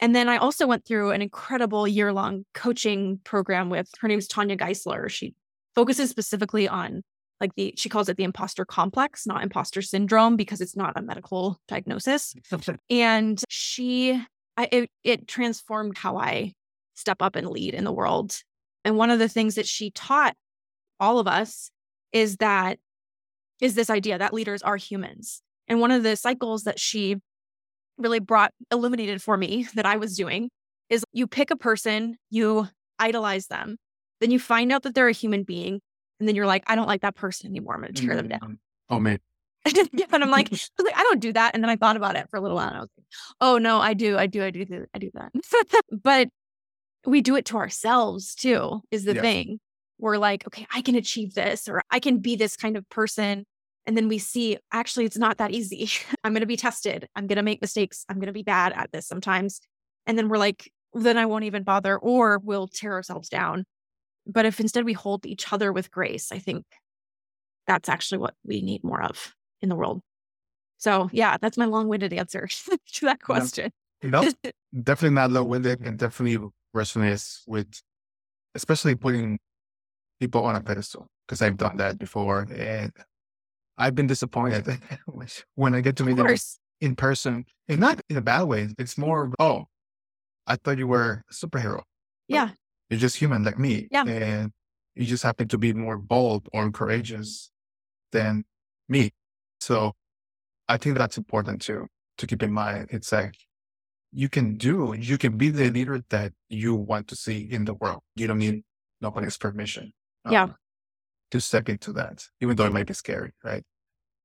And 0.00 0.14
then 0.14 0.28
I 0.28 0.38
also 0.38 0.66
went 0.66 0.86
through 0.86 1.10
an 1.10 1.22
incredible 1.22 1.86
year 1.86 2.12
long 2.12 2.44
coaching 2.52 3.20
program 3.24 3.70
with 3.70 3.88
her 4.00 4.08
name 4.08 4.18
is 4.18 4.26
Tanya 4.26 4.56
Geisler. 4.56 5.08
She 5.08 5.34
focuses 5.74 6.10
specifically 6.10 6.66
on 6.68 7.02
like 7.40 7.54
the 7.54 7.74
she 7.76 7.88
calls 7.88 8.08
it 8.08 8.16
the 8.16 8.24
imposter 8.24 8.64
complex, 8.64 9.26
not 9.26 9.42
imposter 9.42 9.82
syndrome 9.82 10.36
because 10.36 10.60
it's 10.60 10.76
not 10.76 10.98
a 10.98 11.02
medical 11.02 11.60
diagnosis. 11.68 12.34
and 12.90 13.42
she 13.48 14.20
I, 14.56 14.68
it, 14.72 14.90
it 15.04 15.28
transformed 15.28 15.96
how 15.96 16.18
I 16.18 16.52
step 16.94 17.22
up 17.22 17.36
and 17.36 17.48
lead 17.48 17.72
in 17.72 17.84
the 17.84 17.92
world. 17.92 18.42
And 18.84 18.96
one 18.96 19.10
of 19.10 19.18
the 19.18 19.28
things 19.28 19.54
that 19.54 19.66
she 19.66 19.90
taught 19.90 20.36
all 20.98 21.18
of 21.18 21.26
us 21.26 21.70
is 22.12 22.36
that 22.36 22.78
is 23.60 23.74
this 23.74 23.90
idea 23.90 24.18
that 24.18 24.32
leaders 24.32 24.62
are 24.62 24.76
humans. 24.76 25.42
And 25.68 25.80
one 25.80 25.90
of 25.90 26.02
the 26.02 26.16
cycles 26.16 26.64
that 26.64 26.80
she 26.80 27.16
really 27.98 28.18
brought 28.18 28.52
illuminated 28.72 29.22
for 29.22 29.36
me 29.36 29.66
that 29.74 29.86
I 29.86 29.96
was 29.96 30.16
doing 30.16 30.50
is 30.88 31.04
you 31.12 31.26
pick 31.26 31.50
a 31.50 31.56
person, 31.56 32.16
you 32.30 32.68
idolize 32.98 33.46
them, 33.46 33.76
then 34.20 34.30
you 34.30 34.38
find 34.38 34.72
out 34.72 34.82
that 34.82 34.94
they're 34.94 35.08
a 35.08 35.12
human 35.12 35.44
being, 35.44 35.80
and 36.18 36.28
then 36.28 36.34
you're 36.34 36.46
like, 36.46 36.64
I 36.66 36.74
don't 36.74 36.88
like 36.88 37.02
that 37.02 37.14
person 37.14 37.50
anymore. 37.50 37.74
I'm 37.74 37.82
going 37.82 37.94
to 37.94 38.02
tear 38.02 38.16
them 38.16 38.28
down. 38.28 38.40
Mm-hmm. 38.40 38.94
Oh 38.94 38.98
man. 39.00 39.18
yeah, 39.92 40.06
and 40.10 40.24
I'm 40.24 40.30
like, 40.30 40.50
I, 40.52 40.82
like, 40.82 40.96
I 40.96 41.02
don't 41.02 41.20
do 41.20 41.34
that. 41.34 41.54
And 41.54 41.62
then 41.62 41.68
I 41.68 41.76
thought 41.76 41.96
about 41.96 42.16
it 42.16 42.28
for 42.30 42.38
a 42.38 42.40
little 42.40 42.56
while, 42.56 42.68
and 42.68 42.76
I 42.78 42.80
was 42.80 42.90
like, 42.96 43.06
Oh 43.40 43.58
no, 43.58 43.78
I 43.78 43.94
do, 43.94 44.16
I 44.16 44.26
do, 44.26 44.42
I 44.42 44.50
do, 44.50 44.86
I 44.94 44.98
do 44.98 45.10
that. 45.14 45.32
but 46.02 46.28
we 47.06 47.20
do 47.20 47.36
it 47.36 47.44
to 47.46 47.56
ourselves 47.56 48.34
too. 48.34 48.80
Is 48.90 49.04
the 49.04 49.14
thing. 49.14 49.60
We're 49.98 50.18
like, 50.18 50.46
okay, 50.46 50.66
I 50.74 50.80
can 50.80 50.94
achieve 50.94 51.34
this, 51.34 51.68
or 51.68 51.82
I 51.90 52.00
can 52.00 52.18
be 52.18 52.34
this 52.34 52.56
kind 52.56 52.76
of 52.76 52.88
person. 52.88 53.44
And 53.86 53.96
then 53.96 54.08
we 54.08 54.18
see, 54.18 54.58
actually, 54.72 55.04
it's 55.04 55.18
not 55.18 55.38
that 55.38 55.50
easy. 55.50 55.90
I'm 56.24 56.32
going 56.32 56.40
to 56.40 56.46
be 56.46 56.56
tested. 56.56 57.08
I'm 57.16 57.26
going 57.26 57.36
to 57.36 57.42
make 57.42 57.60
mistakes. 57.60 58.04
I'm 58.08 58.16
going 58.16 58.26
to 58.26 58.32
be 58.32 58.42
bad 58.42 58.72
at 58.72 58.92
this 58.92 59.06
sometimes. 59.06 59.60
And 60.06 60.16
then 60.16 60.28
we're 60.28 60.38
like, 60.38 60.70
then 60.94 61.18
I 61.18 61.26
won't 61.26 61.44
even 61.44 61.62
bother, 61.62 61.98
or 61.98 62.40
we'll 62.42 62.66
tear 62.66 62.92
ourselves 62.92 63.28
down. 63.28 63.64
But 64.26 64.46
if 64.46 64.60
instead 64.60 64.84
we 64.84 64.92
hold 64.92 65.26
each 65.26 65.52
other 65.52 65.72
with 65.72 65.90
grace, 65.90 66.32
I 66.32 66.38
think 66.38 66.64
that's 67.66 67.88
actually 67.88 68.18
what 68.18 68.34
we 68.44 68.62
need 68.62 68.82
more 68.82 69.02
of 69.02 69.34
in 69.60 69.68
the 69.68 69.76
world. 69.76 70.02
So, 70.78 71.10
yeah, 71.12 71.36
that's 71.40 71.58
my 71.58 71.66
long 71.66 71.88
winded 71.88 72.12
answer 72.12 72.48
to 72.94 73.06
that 73.06 73.22
question. 73.22 73.70
No, 74.02 74.22
no 74.22 74.32
definitely 74.82 75.14
not 75.14 75.30
long 75.30 75.48
winded 75.48 75.80
and 75.80 75.98
definitely 75.98 76.48
resonates 76.74 77.40
with, 77.46 77.68
especially 78.54 78.94
putting 78.94 79.38
people 80.20 80.44
on 80.44 80.56
a 80.56 80.60
pedestal 80.60 81.08
because 81.26 81.42
I've 81.42 81.56
done 81.56 81.76
that 81.78 81.98
before. 81.98 82.46
And 82.54 82.92
I've 83.78 83.94
been 83.94 84.06
disappointed 84.06 84.66
when 85.54 85.74
I 85.74 85.80
get 85.80 85.96
to 85.96 86.04
meet 86.04 86.16
them 86.16 86.36
in 86.80 86.96
person, 86.96 87.44
and 87.68 87.80
not 87.80 88.00
in 88.08 88.16
a 88.16 88.22
bad 88.22 88.44
way. 88.44 88.68
It's 88.78 88.96
more, 88.96 89.32
oh, 89.38 89.66
I 90.46 90.56
thought 90.56 90.78
you 90.78 90.86
were 90.86 91.24
a 91.30 91.32
superhero. 91.32 91.82
Yeah. 92.28 92.50
You're 92.88 93.00
just 93.00 93.16
human 93.16 93.44
like 93.44 93.58
me. 93.58 93.88
Yeah. 93.90 94.04
And 94.04 94.52
you 94.94 95.06
just 95.06 95.22
happen 95.22 95.48
to 95.48 95.58
be 95.58 95.72
more 95.72 95.98
bold 95.98 96.48
or 96.52 96.70
courageous 96.70 97.50
than 98.12 98.44
me. 98.88 99.10
So 99.60 99.92
I 100.68 100.76
think 100.76 100.98
that's 100.98 101.16
important 101.16 101.62
too, 101.62 101.86
to 102.18 102.26
keep 102.26 102.42
in 102.42 102.52
mind. 102.52 102.88
It's 102.90 103.12
like 103.12 103.34
you 104.12 104.28
can 104.28 104.56
do, 104.56 104.94
you 104.98 105.18
can 105.18 105.36
be 105.36 105.50
the 105.50 105.70
leader 105.70 106.02
that 106.10 106.32
you 106.48 106.74
want 106.74 107.08
to 107.08 107.16
see 107.16 107.48
in 107.50 107.64
the 107.64 107.74
world. 107.74 108.00
You 108.16 108.26
don't 108.26 108.38
need 108.38 108.62
nobody's 109.00 109.36
permission. 109.36 109.92
Um, 110.24 110.32
yeah 110.32 110.48
to 111.30 111.40
step 111.40 111.68
into 111.68 111.92
that, 111.92 112.26
even 112.40 112.56
though 112.56 112.66
it 112.66 112.72
might 112.72 112.86
be 112.86 112.94
scary, 112.94 113.32
right? 113.44 113.62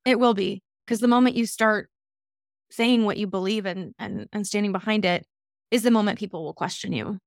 It 0.06 0.20
will 0.20 0.34
be 0.34 0.62
because 0.86 1.00
the 1.00 1.08
moment 1.08 1.36
you 1.36 1.46
start 1.46 1.90
saying 2.72 3.06
what 3.06 3.18
you 3.18 3.28
believe 3.28 3.66
and, 3.66 3.94
and, 4.00 4.28
and 4.34 4.46
standing 4.46 4.72
behind 4.72 5.06
it 5.06 5.26
is 5.72 5.84
the 5.84 5.92
moment 5.92 6.20
people 6.20 6.44
will 6.44 6.54
question 6.54 6.94
you. 6.94 7.20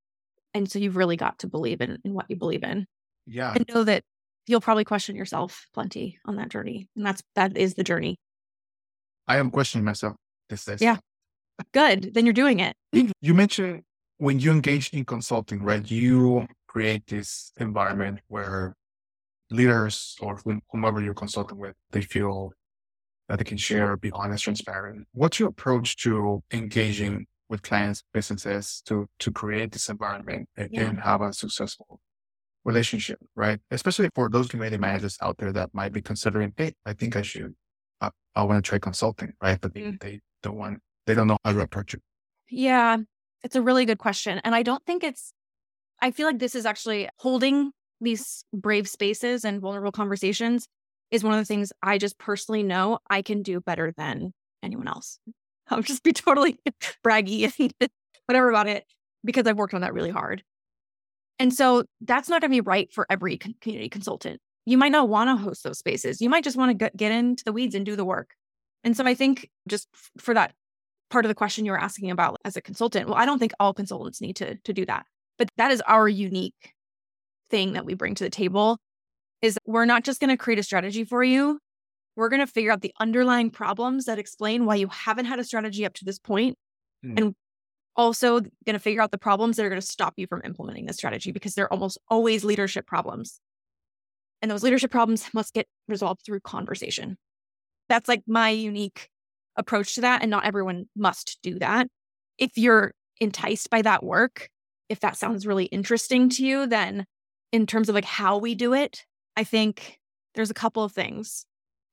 And 0.54 0.70
so 0.70 0.78
you've 0.78 0.96
really 0.96 1.16
got 1.16 1.38
to 1.40 1.46
believe 1.46 1.80
in, 1.80 1.98
in 2.04 2.14
what 2.14 2.26
you 2.28 2.36
believe 2.36 2.62
in. 2.62 2.86
Yeah. 3.26 3.52
And 3.54 3.64
know 3.72 3.84
that 3.84 4.02
you'll 4.46 4.60
probably 4.60 4.84
question 4.84 5.14
yourself 5.14 5.66
plenty 5.74 6.18
on 6.24 6.36
that 6.36 6.48
journey. 6.48 6.88
And 6.96 7.06
that's 7.06 7.22
that 7.34 7.56
is 7.56 7.74
the 7.74 7.84
journey. 7.84 8.16
I 9.26 9.36
am 9.36 9.50
questioning 9.50 9.84
myself 9.84 10.16
these 10.48 10.64
days. 10.64 10.80
Yeah. 10.80 10.96
Good. 11.72 12.14
Then 12.14 12.26
you're 12.26 12.32
doing 12.32 12.60
it. 12.60 12.76
You 12.92 13.34
mentioned 13.34 13.82
when 14.18 14.38
you 14.38 14.50
engage 14.50 14.90
in 14.92 15.04
consulting, 15.04 15.62
right? 15.62 15.88
You 15.90 16.46
create 16.66 17.06
this 17.06 17.52
environment 17.58 18.20
where 18.28 18.74
leaders 19.50 20.16
or 20.20 20.40
whomever 20.70 21.00
you're 21.00 21.14
consulting 21.14 21.58
with, 21.58 21.74
they 21.90 22.02
feel 22.02 22.52
that 23.28 23.38
they 23.38 23.44
can 23.44 23.56
share, 23.56 23.96
be 23.96 24.10
honest, 24.12 24.44
transparent. 24.44 25.06
What's 25.12 25.38
your 25.38 25.48
approach 25.48 25.96
to 25.98 26.42
engaging 26.52 27.26
with 27.48 27.62
clients, 27.62 28.02
businesses 28.12 28.82
to 28.86 29.06
to 29.18 29.30
create 29.30 29.72
this 29.72 29.88
environment 29.88 30.48
and, 30.56 30.68
yeah. 30.70 30.92
have 31.02 31.22
a 31.22 31.32
successful 31.32 32.00
relationship, 32.64 33.18
right? 33.34 33.58
Especially 33.70 34.10
for 34.14 34.28
those 34.28 34.48
community 34.48 34.76
managers 34.78 35.16
out 35.22 35.38
there 35.38 35.52
that 35.52 35.70
might 35.72 35.92
be 35.92 36.02
considering, 36.02 36.52
hey, 36.56 36.74
I 36.84 36.92
think 36.92 37.16
I 37.16 37.22
should, 37.22 37.54
I, 38.00 38.10
I 38.34 38.42
want 38.42 38.62
to 38.62 38.68
try 38.68 38.78
consulting, 38.78 39.32
right? 39.40 39.58
But 39.60 39.72
mm. 39.72 39.98
they, 40.00 40.10
they 40.10 40.20
don't 40.42 40.56
want, 40.56 40.80
they 41.08 41.14
don't 41.14 41.26
know 41.26 41.38
how 41.44 41.52
to 41.52 41.60
approach 41.60 41.94
it. 41.94 42.02
Yeah, 42.50 42.98
it's 43.42 43.56
a 43.56 43.62
really 43.62 43.86
good 43.86 43.98
question. 43.98 44.40
And 44.44 44.54
I 44.54 44.62
don't 44.62 44.84
think 44.84 45.02
it's, 45.02 45.32
I 46.00 46.10
feel 46.10 46.26
like 46.26 46.38
this 46.38 46.54
is 46.54 46.66
actually 46.66 47.08
holding 47.16 47.72
these 48.00 48.44
brave 48.52 48.88
spaces 48.88 49.44
and 49.44 49.60
vulnerable 49.60 49.90
conversations 49.90 50.68
is 51.10 51.24
one 51.24 51.32
of 51.32 51.40
the 51.40 51.46
things 51.46 51.72
I 51.82 51.96
just 51.98 52.18
personally 52.18 52.62
know 52.62 52.98
I 53.08 53.22
can 53.22 53.42
do 53.42 53.60
better 53.60 53.92
than 53.96 54.32
anyone 54.62 54.86
else. 54.86 55.18
I'll 55.70 55.82
just 55.82 56.02
be 56.02 56.12
totally 56.12 56.58
braggy. 57.04 57.50
And 57.58 57.90
whatever 58.26 58.50
about 58.50 58.68
it, 58.68 58.84
because 59.24 59.46
I've 59.46 59.56
worked 59.56 59.74
on 59.74 59.80
that 59.80 59.94
really 59.94 60.10
hard. 60.10 60.42
And 61.38 61.54
so 61.54 61.84
that's 62.02 62.28
not 62.28 62.42
going 62.42 62.50
to 62.50 62.56
be 62.56 62.60
right 62.60 62.92
for 62.92 63.06
every 63.08 63.38
community 63.38 63.88
consultant. 63.88 64.40
You 64.66 64.76
might 64.76 64.92
not 64.92 65.08
want 65.08 65.30
to 65.30 65.42
host 65.42 65.64
those 65.64 65.78
spaces. 65.78 66.20
You 66.20 66.28
might 66.28 66.44
just 66.44 66.56
want 66.56 66.78
to 66.78 66.90
get 66.94 67.12
into 67.12 67.44
the 67.44 67.52
weeds 67.52 67.74
and 67.74 67.86
do 67.86 67.96
the 67.96 68.04
work. 68.04 68.34
And 68.84 68.96
so 68.96 69.04
I 69.04 69.14
think 69.14 69.48
just 69.66 69.88
for 70.18 70.34
that 70.34 70.52
part 71.10 71.24
of 71.24 71.28
the 71.28 71.34
question 71.34 71.64
you 71.64 71.72
were 71.72 71.80
asking 71.80 72.10
about 72.10 72.38
as 72.44 72.56
a 72.56 72.60
consultant, 72.60 73.08
well, 73.08 73.16
I 73.16 73.24
don't 73.24 73.38
think 73.38 73.52
all 73.58 73.74
consultants 73.74 74.20
need 74.20 74.36
to, 74.36 74.56
to 74.56 74.72
do 74.72 74.84
that. 74.86 75.06
But 75.38 75.48
that 75.56 75.70
is 75.70 75.80
our 75.82 76.08
unique 76.08 76.74
thing 77.50 77.72
that 77.74 77.84
we 77.84 77.94
bring 77.94 78.14
to 78.16 78.24
the 78.24 78.30
table 78.30 78.78
is 79.40 79.58
we're 79.66 79.84
not 79.84 80.04
just 80.04 80.20
going 80.20 80.30
to 80.30 80.36
create 80.36 80.58
a 80.58 80.62
strategy 80.62 81.04
for 81.04 81.22
you. 81.22 81.60
We're 82.16 82.28
going 82.28 82.40
to 82.40 82.46
figure 82.46 82.72
out 82.72 82.82
the 82.82 82.92
underlying 82.98 83.50
problems 83.50 84.06
that 84.06 84.18
explain 84.18 84.66
why 84.66 84.74
you 84.74 84.88
haven't 84.88 85.26
had 85.26 85.38
a 85.38 85.44
strategy 85.44 85.86
up 85.86 85.94
to 85.94 86.04
this 86.04 86.18
point. 86.18 86.56
Mm. 87.04 87.14
And 87.16 87.34
also 87.98 88.40
going 88.40 88.74
to 88.74 88.78
figure 88.78 89.02
out 89.02 89.10
the 89.10 89.18
problems 89.18 89.56
that 89.56 89.66
are 89.66 89.68
going 89.68 89.80
to 89.80 89.86
stop 89.86 90.14
you 90.16 90.26
from 90.28 90.40
implementing 90.44 90.86
the 90.86 90.92
strategy 90.92 91.32
because 91.32 91.54
they're 91.54 91.70
almost 91.72 91.98
always 92.08 92.44
leadership 92.44 92.86
problems. 92.86 93.40
And 94.40 94.50
those 94.50 94.62
leadership 94.62 94.92
problems 94.92 95.28
must 95.34 95.52
get 95.52 95.66
resolved 95.88 96.22
through 96.24 96.40
conversation. 96.40 97.18
That's 97.88 98.08
like 98.08 98.22
my 98.26 98.50
unique 98.50 99.10
approach 99.58 99.94
to 99.96 100.00
that. 100.02 100.22
And 100.22 100.30
not 100.30 100.46
everyone 100.46 100.86
must 100.96 101.38
do 101.42 101.58
that. 101.58 101.88
If 102.38 102.52
you're 102.56 102.92
enticed 103.20 103.68
by 103.68 103.82
that 103.82 104.02
work, 104.02 104.48
if 104.88 105.00
that 105.00 105.16
sounds 105.16 105.46
really 105.46 105.66
interesting 105.66 106.30
to 106.30 106.46
you, 106.46 106.66
then 106.66 107.04
in 107.52 107.66
terms 107.66 107.88
of 107.88 107.94
like 107.94 108.04
how 108.04 108.38
we 108.38 108.54
do 108.54 108.72
it, 108.72 109.04
I 109.36 109.44
think 109.44 109.98
there's 110.34 110.50
a 110.50 110.54
couple 110.54 110.84
of 110.84 110.92
things, 110.92 111.44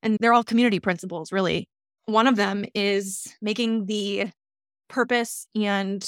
and 0.01 0.17
they're 0.19 0.33
all 0.33 0.43
community 0.43 0.79
principles, 0.79 1.31
really. 1.31 1.67
One 2.05 2.27
of 2.27 2.35
them 2.35 2.65
is 2.73 3.33
making 3.41 3.87
the 3.87 4.29
purpose 4.87 5.47
and 5.55 6.07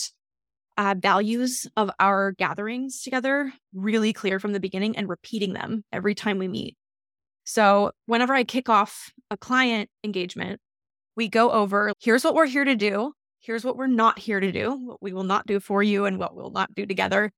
uh, 0.77 0.93
values 0.97 1.65
of 1.75 1.89
our 1.99 2.33
gatherings 2.33 3.01
together 3.01 3.51
really 3.73 4.13
clear 4.13 4.39
from 4.39 4.53
the 4.53 4.59
beginning 4.59 4.95
and 4.95 5.09
repeating 5.09 5.53
them 5.53 5.83
every 5.91 6.13
time 6.13 6.37
we 6.37 6.47
meet. 6.47 6.75
So, 7.45 7.91
whenever 8.05 8.35
I 8.35 8.43
kick 8.43 8.69
off 8.69 9.11
a 9.31 9.37
client 9.37 9.89
engagement, 10.03 10.59
we 11.17 11.27
go 11.27 11.51
over 11.51 11.91
here's 11.99 12.23
what 12.23 12.35
we're 12.35 12.45
here 12.45 12.63
to 12.63 12.75
do, 12.75 13.11
here's 13.39 13.65
what 13.65 13.75
we're 13.75 13.87
not 13.87 14.19
here 14.19 14.39
to 14.39 14.51
do, 14.51 14.71
what 14.71 15.01
we 15.01 15.11
will 15.11 15.23
not 15.23 15.47
do 15.47 15.59
for 15.59 15.83
you, 15.83 16.05
and 16.05 16.17
what 16.17 16.35
we'll 16.35 16.51
not 16.51 16.73
do 16.75 16.85
together. 16.85 17.31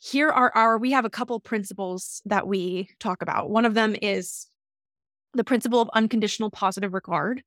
Here 0.00 0.28
are 0.28 0.50
our, 0.54 0.76
we 0.76 0.90
have 0.90 1.04
a 1.04 1.10
couple 1.10 1.38
principles 1.38 2.20
that 2.24 2.46
we 2.46 2.88
talk 2.98 3.22
about. 3.22 3.48
One 3.48 3.64
of 3.64 3.74
them 3.74 3.94
is 4.02 4.48
the 5.32 5.44
principle 5.44 5.80
of 5.80 5.88
unconditional 5.94 6.50
positive 6.50 6.92
regard, 6.92 7.42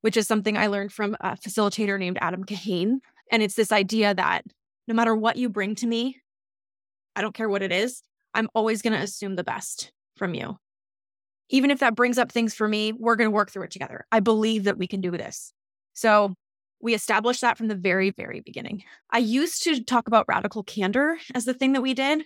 which 0.00 0.16
is 0.16 0.26
something 0.26 0.56
I 0.56 0.68
learned 0.68 0.92
from 0.92 1.14
a 1.20 1.36
facilitator 1.36 1.98
named 1.98 2.16
Adam 2.22 2.44
Kahane. 2.44 3.00
And 3.30 3.42
it's 3.42 3.54
this 3.54 3.70
idea 3.70 4.14
that 4.14 4.44
no 4.88 4.94
matter 4.94 5.14
what 5.14 5.36
you 5.36 5.50
bring 5.50 5.74
to 5.76 5.86
me, 5.86 6.16
I 7.14 7.20
don't 7.20 7.34
care 7.34 7.50
what 7.50 7.62
it 7.62 7.70
is, 7.70 8.02
I'm 8.32 8.48
always 8.54 8.80
going 8.80 8.94
to 8.94 9.02
assume 9.02 9.36
the 9.36 9.44
best 9.44 9.92
from 10.16 10.32
you 10.32 10.56
even 11.50 11.70
if 11.70 11.80
that 11.80 11.94
brings 11.94 12.16
up 12.16 12.32
things 12.32 12.54
for 12.54 12.66
me, 12.66 12.92
we're 12.92 13.16
going 13.16 13.26
to 13.26 13.34
work 13.34 13.50
through 13.50 13.64
it 13.64 13.70
together. 13.70 14.06
I 14.10 14.20
believe 14.20 14.64
that 14.64 14.78
we 14.78 14.86
can 14.86 15.00
do 15.00 15.10
this. 15.10 15.52
So 15.92 16.34
we 16.80 16.94
established 16.94 17.42
that 17.42 17.58
from 17.58 17.68
the 17.68 17.74
very, 17.74 18.10
very 18.10 18.40
beginning. 18.40 18.84
I 19.10 19.18
used 19.18 19.62
to 19.64 19.82
talk 19.82 20.08
about 20.08 20.26
radical 20.28 20.62
candor 20.62 21.18
as 21.34 21.44
the 21.44 21.54
thing 21.54 21.72
that 21.74 21.82
we 21.82 21.92
did, 21.92 22.24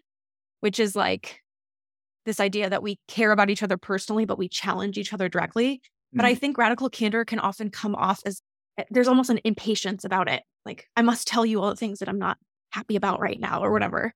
which 0.61 0.79
is 0.79 0.95
like 0.95 1.41
this 2.25 2.41
idea 2.41 2.71
that 2.71 2.83
we 2.83 2.99
care 3.09 3.33
about 3.33 3.51
each 3.51 3.63
other 3.63 3.77
personally, 3.77 4.25
but 4.25 4.39
we 4.39 4.49
challenge 4.49 4.97
each 4.97 5.13
other 5.13 5.29
directly. 5.29 5.77
Mm-hmm. 5.77 6.17
But 6.17 6.27
I 6.27 6.33
mm-hmm. 6.33 6.41
think 6.41 6.59
radical 6.59 6.89
candor 6.89 7.25
can 7.25 7.39
often 7.39 7.71
come 7.71 7.95
off 7.95 8.21
as 8.25 8.41
eh, 8.79 8.85
there's 8.91 9.09
almost 9.09 9.31
an 9.31 9.41
impatience 9.45 10.05
about 10.05 10.31
it. 10.31 10.43
Like, 10.65 10.87
I 10.97 11.03
must 11.03 11.27
tell 11.27 11.45
you 11.45 11.61
all 11.61 11.71
the 11.71 11.77
things 11.77 11.99
that 11.99 12.09
I'm 12.09 12.19
not 12.19 12.39
happy 12.71 12.97
about 12.97 13.21
right 13.21 13.39
now 13.39 13.61
or 13.61 13.73
whatever. 13.73 14.15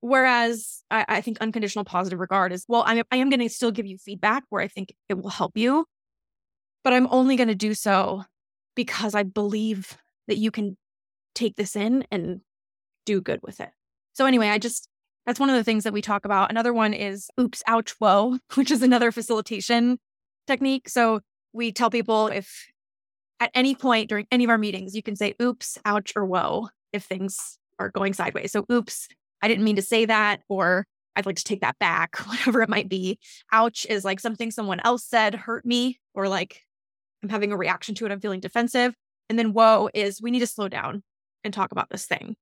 Whereas 0.00 0.82
I, 0.90 1.04
I, 1.08 1.20
think 1.20 1.38
unconditional 1.40 1.84
positive 1.84 2.20
regard 2.20 2.52
is, 2.52 2.64
well, 2.68 2.84
I'm, 2.86 3.02
I 3.10 3.16
am 3.16 3.28
going 3.28 3.40
to 3.40 3.50
still 3.50 3.70
give 3.70 3.84
you 3.84 3.98
feedback 3.98 4.44
where 4.48 4.62
I 4.62 4.68
think 4.68 4.94
it 5.10 5.14
will 5.14 5.28
help 5.28 5.58
you, 5.58 5.84
but 6.82 6.94
I'm 6.94 7.06
only 7.10 7.36
going 7.36 7.48
to 7.48 7.54
do 7.54 7.74
so 7.74 8.24
because 8.74 9.14
I 9.14 9.24
believe 9.24 9.98
that 10.26 10.38
you 10.38 10.50
can 10.50 10.78
take 11.34 11.56
this 11.56 11.76
in 11.76 12.06
and 12.10 12.40
do 13.04 13.20
good 13.20 13.40
with 13.42 13.60
it. 13.60 13.70
So, 14.14 14.24
anyway, 14.24 14.48
I 14.48 14.58
just, 14.58 14.88
that's 15.26 15.38
one 15.38 15.50
of 15.50 15.56
the 15.56 15.64
things 15.64 15.84
that 15.84 15.92
we 15.92 16.00
talk 16.00 16.24
about. 16.24 16.50
Another 16.50 16.72
one 16.72 16.94
is 16.94 17.28
oops, 17.38 17.62
ouch, 17.66 17.90
whoa, 17.98 18.38
which 18.54 18.70
is 18.70 18.82
another 18.82 19.12
facilitation 19.12 19.98
technique. 20.46 20.88
So, 20.88 21.20
we 21.52 21.72
tell 21.72 21.90
people 21.90 22.28
if 22.28 22.68
at 23.40 23.50
any 23.54 23.74
point 23.74 24.08
during 24.08 24.26
any 24.30 24.44
of 24.44 24.50
our 24.50 24.58
meetings, 24.58 24.94
you 24.94 25.02
can 25.02 25.16
say 25.16 25.34
oops, 25.42 25.78
ouch, 25.84 26.12
or 26.16 26.24
whoa 26.24 26.68
if 26.92 27.04
things 27.04 27.58
are 27.78 27.90
going 27.90 28.12
sideways. 28.12 28.52
So, 28.52 28.64
oops, 28.70 29.08
I 29.42 29.48
didn't 29.48 29.64
mean 29.64 29.76
to 29.76 29.82
say 29.82 30.04
that, 30.06 30.42
or 30.48 30.86
I'd 31.16 31.26
like 31.26 31.36
to 31.36 31.44
take 31.44 31.60
that 31.60 31.78
back, 31.78 32.16
whatever 32.26 32.62
it 32.62 32.68
might 32.68 32.88
be. 32.88 33.18
Ouch 33.52 33.86
is 33.88 34.04
like 34.04 34.20
something 34.20 34.50
someone 34.50 34.80
else 34.84 35.04
said 35.04 35.34
hurt 35.34 35.64
me, 35.64 35.98
or 36.14 36.28
like 36.28 36.62
I'm 37.22 37.28
having 37.28 37.52
a 37.52 37.56
reaction 37.56 37.94
to 37.96 38.06
it. 38.06 38.12
I'm 38.12 38.20
feeling 38.20 38.40
defensive. 38.40 38.94
And 39.28 39.38
then 39.38 39.52
whoa 39.52 39.90
is 39.94 40.20
we 40.20 40.30
need 40.30 40.40
to 40.40 40.46
slow 40.46 40.68
down 40.68 41.02
and 41.44 41.54
talk 41.54 41.72
about 41.72 41.88
this 41.90 42.06
thing. 42.06 42.36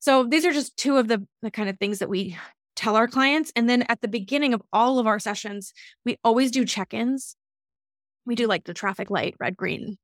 So 0.00 0.24
these 0.24 0.44
are 0.44 0.52
just 0.52 0.76
two 0.76 0.96
of 0.96 1.06
the, 1.08 1.24
the 1.42 1.50
kind 1.50 1.68
of 1.68 1.78
things 1.78 2.00
that 2.00 2.08
we 2.08 2.36
tell 2.74 2.96
our 2.96 3.06
clients. 3.06 3.52
And 3.54 3.70
then 3.70 3.84
at 3.88 4.00
the 4.00 4.08
beginning 4.08 4.52
of 4.52 4.62
all 4.72 4.98
of 4.98 5.06
our 5.06 5.20
sessions, 5.20 5.72
we 6.04 6.18
always 6.24 6.50
do 6.50 6.64
check 6.64 6.92
ins. 6.92 7.36
We 8.26 8.34
do 8.34 8.46
like 8.46 8.64
the 8.64 8.74
traffic 8.74 9.10
light, 9.10 9.36
red, 9.38 9.56
green 9.56 9.96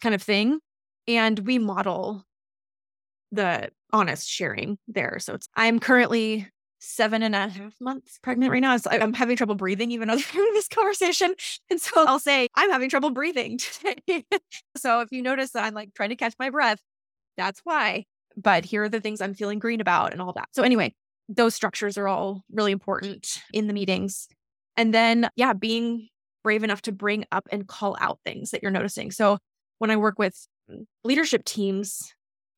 kind 0.00 0.14
of 0.14 0.22
thing. 0.22 0.60
And 1.06 1.38
we 1.40 1.58
model 1.58 2.24
the 3.32 3.70
honest 3.94 4.28
sharing 4.28 4.76
there. 4.88 5.18
So 5.20 5.34
it's, 5.34 5.48
I'm 5.54 5.78
currently 5.78 6.48
seven 6.80 7.22
and 7.22 7.34
a 7.34 7.48
half 7.48 7.80
months 7.80 8.18
pregnant 8.22 8.52
right 8.52 8.60
now. 8.60 8.76
So 8.76 8.90
I'm 8.90 9.14
having 9.14 9.36
trouble 9.36 9.54
breathing 9.54 9.90
even 9.92 10.08
though 10.08 10.18
having 10.32 10.52
this 10.52 10.68
conversation. 10.68 11.34
And 11.70 11.80
so 11.80 12.04
I'll 12.04 12.18
say, 12.18 12.48
I'm 12.56 12.70
having 12.70 12.90
trouble 12.90 13.10
breathing 13.10 13.58
today. 13.58 14.24
so 14.76 15.00
if 15.00 15.08
you 15.12 15.22
notice 15.22 15.52
that 15.52 15.64
I'm 15.64 15.74
like 15.74 15.94
trying 15.94 16.10
to 16.10 16.16
catch 16.16 16.34
my 16.38 16.50
breath, 16.50 16.80
that's 17.36 17.60
why. 17.64 18.04
But 18.36 18.64
here 18.64 18.82
are 18.82 18.88
the 18.88 19.00
things 19.00 19.20
I'm 19.20 19.34
feeling 19.34 19.60
green 19.60 19.80
about 19.80 20.12
and 20.12 20.20
all 20.20 20.32
that. 20.34 20.48
So 20.52 20.62
anyway, 20.64 20.92
those 21.28 21.54
structures 21.54 21.96
are 21.96 22.08
all 22.08 22.42
really 22.52 22.72
important 22.72 23.40
in 23.52 23.68
the 23.68 23.72
meetings. 23.72 24.28
And 24.76 24.92
then, 24.92 25.30
yeah, 25.36 25.52
being 25.52 26.08
brave 26.42 26.64
enough 26.64 26.82
to 26.82 26.92
bring 26.92 27.24
up 27.30 27.46
and 27.50 27.66
call 27.66 27.96
out 28.00 28.18
things 28.24 28.50
that 28.50 28.60
you're 28.60 28.72
noticing. 28.72 29.12
So 29.12 29.38
when 29.78 29.90
I 29.90 29.96
work 29.96 30.18
with 30.18 30.46
leadership 31.04 31.44
teams, 31.44 32.12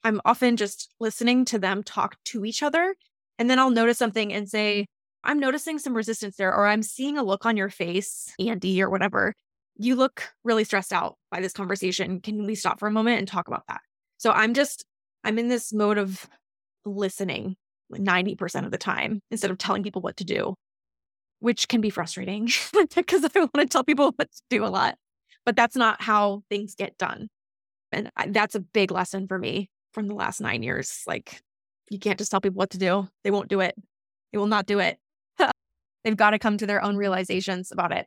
I'm 0.07 0.21
often 0.25 0.57
just 0.57 0.95
listening 1.01 1.45
to 1.47 1.59
them 1.59 1.83
talk 1.83 2.14
to 2.27 2.45
each 2.45 2.62
other. 2.62 2.95
And 3.40 3.51
then 3.51 3.59
I'll 3.59 3.71
notice 3.71 3.99
something 3.99 4.33
and 4.33 4.49
say, 4.49 4.87
I'm 5.25 5.40
noticing 5.40 5.81
some 5.81 5.97
resistance 5.97 6.37
there, 6.37 6.55
or 6.55 6.64
I'm 6.64 6.85
seeing 6.85 7.19
a 7.19 7.25
look 7.25 7.45
on 7.45 7.57
your 7.57 7.71
face, 7.71 8.33
Andy, 8.38 8.81
or 8.81 8.88
whatever. 8.88 9.35
You 9.75 9.97
look 9.97 10.23
really 10.45 10.62
stressed 10.62 10.92
out 10.92 11.16
by 11.33 11.40
this 11.40 11.53
conversation. 11.53 12.21
Can 12.21 12.47
we 12.47 12.55
stop 12.55 12.79
for 12.79 12.87
a 12.87 12.92
moment 12.92 13.19
and 13.19 13.27
talk 13.27 13.49
about 13.49 13.64
that? 13.66 13.81
So 14.16 14.31
I'm 14.31 14.55
just, 14.55 14.85
I'm 15.25 15.40
in 15.40 15.49
this 15.49 15.73
mode 15.73 15.99
of 15.99 16.29
listening 16.85 17.57
90% 17.92 18.64
of 18.64 18.71
the 18.71 18.79
time 18.79 19.23
instead 19.33 19.51
of 19.51 19.59
telling 19.59 19.83
people 19.83 20.03
what 20.03 20.19
to 20.19 20.25
do, 20.25 20.55
which 21.40 21.66
can 21.66 21.81
be 21.81 21.90
frustrating 21.90 22.49
because 22.95 23.25
I 23.25 23.40
want 23.40 23.55
to 23.57 23.66
tell 23.66 23.83
people 23.83 24.12
what 24.14 24.31
to 24.31 24.42
do 24.51 24.64
a 24.64 24.69
lot. 24.69 24.95
But 25.45 25.57
that's 25.57 25.75
not 25.75 26.01
how 26.01 26.45
things 26.49 26.77
get 26.77 26.97
done. 26.97 27.27
And 27.90 28.12
uh, 28.16 28.27
that's 28.29 28.55
a 28.55 28.61
big 28.61 28.92
lesson 28.92 29.27
for 29.27 29.37
me 29.37 29.69
from 29.96 30.09
the 30.09 30.14
last 30.14 30.42
nine 30.42 30.62
years. 30.62 31.02
Like, 31.06 31.40
you 31.88 31.98
can't 31.98 32.18
just 32.18 32.30
tell 32.30 32.42
people 32.42 32.59
what 32.59 32.70
to 32.70 32.78
do. 32.78 33.09
They 33.24 33.30
won't 33.30 33.48
do 33.48 33.61
it. 33.61 33.74
They 34.30 34.38
will 34.38 34.46
not 34.46 34.66
do 34.66 34.78
it. 34.78 34.98
They've 36.04 36.16
got 36.16 36.30
to 36.30 36.38
come 36.38 36.59
to 36.59 36.66
their 36.66 36.85
own 36.85 36.96
realizations 36.98 37.72
about 37.72 37.92
it. 37.92 38.06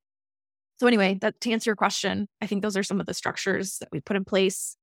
So, 0.80 0.86
anyway, 0.86 1.18
that 1.22 1.42
to 1.42 1.52
answer 1.52 1.72
your 1.72 1.76
question, 1.76 2.28
I 2.42 2.46
think 2.46 2.62
those 2.62 2.78
are 2.78 2.84
some 2.84 3.00
of 3.00 3.08
the 3.08 3.16
structures 3.16 3.80
that 3.80 3.90
we 3.92 4.02
put 4.02 4.16
in 4.16 4.24
place 4.24 4.78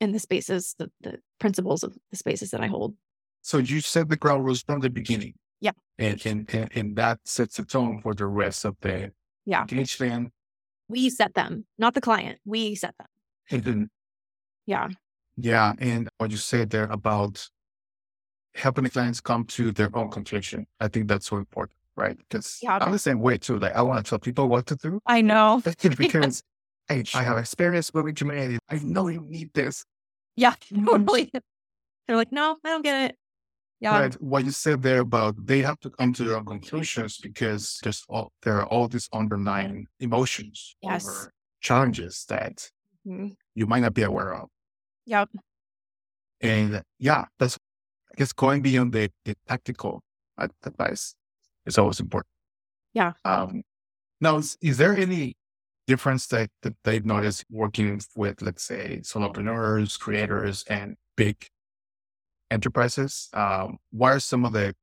in 0.00 0.10
the 0.10 0.18
spaces, 0.18 0.74
the, 0.80 0.90
the 1.00 1.20
principles 1.38 1.84
of 1.84 1.96
the 2.10 2.16
spaces 2.16 2.50
that 2.50 2.60
I 2.60 2.66
hold. 2.66 2.96
So 3.42 3.58
you 3.58 3.80
set 3.80 4.08
the 4.08 4.16
ground 4.16 4.44
rules 4.44 4.62
from 4.62 4.80
the 4.80 4.90
beginning. 4.90 5.34
Yeah. 5.60 5.72
And, 5.96 6.20
and, 6.26 6.68
and, 6.74 6.96
that 6.96 7.20
sets 7.24 7.56
the 7.56 7.64
tone 7.64 8.00
for 8.02 8.12
the 8.12 8.26
rest 8.26 8.64
of 8.64 8.74
the 8.80 9.12
yeah. 9.46 9.62
engagement. 9.62 10.32
We 10.88 11.08
set 11.08 11.34
them, 11.34 11.66
not 11.78 11.94
the 11.94 12.00
client. 12.00 12.40
We 12.44 12.74
set 12.74 12.96
them. 12.98 13.06
And 13.48 13.62
then, 13.62 13.90
yeah. 14.66 14.88
Yeah. 15.36 15.72
And 15.78 16.08
what 16.18 16.30
you 16.30 16.36
said 16.36 16.70
there 16.70 16.84
about 16.84 17.46
helping 18.54 18.84
the 18.84 18.90
clients 18.90 19.20
come 19.20 19.44
to 19.44 19.72
their 19.72 19.90
own 19.96 20.10
conclusion, 20.10 20.66
I 20.80 20.88
think 20.88 21.08
that's 21.08 21.26
so 21.26 21.36
important, 21.36 21.76
right? 21.96 22.16
Because 22.16 22.58
yeah, 22.62 22.78
I'm 22.80 22.92
the 22.92 22.98
same 22.98 23.20
way 23.20 23.38
too. 23.38 23.58
Like 23.58 23.74
I 23.74 23.82
want 23.82 24.04
to 24.04 24.08
tell 24.08 24.18
people 24.18 24.48
what 24.48 24.66
to 24.66 24.76
do. 24.76 25.00
I 25.06 25.20
know. 25.20 25.62
because 25.96 26.42
hey, 26.88 27.04
I 27.14 27.22
have 27.22 27.38
experience 27.38 27.92
moving 27.94 28.14
to 28.16 28.24
humanity. 28.24 28.58
I 28.68 28.78
know 28.82 29.08
you 29.08 29.24
need 29.28 29.50
this. 29.54 29.84
Yeah, 30.36 30.54
totally. 30.86 31.30
They're 32.06 32.16
like, 32.16 32.32
no, 32.32 32.56
I 32.64 32.68
don't 32.68 32.82
get 32.82 33.10
it. 33.10 33.16
Yeah. 33.80 34.08
But 34.08 34.22
what 34.22 34.44
you 34.44 34.52
said 34.52 34.82
there 34.82 35.00
about 35.00 35.34
they 35.44 35.60
have 35.62 35.80
to 35.80 35.90
come 35.90 36.12
to 36.12 36.22
their 36.22 36.36
own 36.36 36.44
conclusions 36.44 37.18
because 37.18 37.80
there's 37.82 38.04
all 38.08 38.30
there 38.42 38.58
are 38.60 38.66
all 38.66 38.86
these 38.86 39.08
underlying 39.12 39.88
emotions 39.98 40.76
yes. 40.80 41.04
or 41.08 41.32
challenges 41.60 42.24
that 42.28 42.70
mm-hmm. 43.04 43.28
you 43.56 43.66
might 43.66 43.80
not 43.80 43.94
be 43.94 44.02
aware 44.02 44.34
of. 44.34 44.48
Yep. 45.06 45.30
And 46.40 46.82
yeah, 46.98 47.26
that's, 47.38 47.58
I 48.12 48.14
guess, 48.16 48.32
going 48.32 48.62
beyond 48.62 48.92
the, 48.92 49.10
the 49.24 49.34
tactical 49.48 50.02
advice 50.38 51.14
is 51.66 51.78
always 51.78 52.00
important. 52.00 52.28
Yeah. 52.94 53.12
Um, 53.24 53.62
now, 54.20 54.36
is, 54.38 54.56
is 54.60 54.78
there 54.78 54.96
any 54.96 55.34
difference 55.86 56.26
that, 56.28 56.50
that 56.62 56.74
they've 56.84 57.04
noticed 57.04 57.44
working 57.50 58.00
with, 58.16 58.42
let's 58.42 58.64
say, 58.64 59.00
solopreneurs, 59.02 59.98
creators, 59.98 60.64
and 60.68 60.96
big 61.16 61.46
enterprises? 62.50 63.28
Um, 63.32 63.78
what 63.90 64.12
are 64.12 64.20
some 64.20 64.44
of 64.44 64.52
the, 64.52 64.74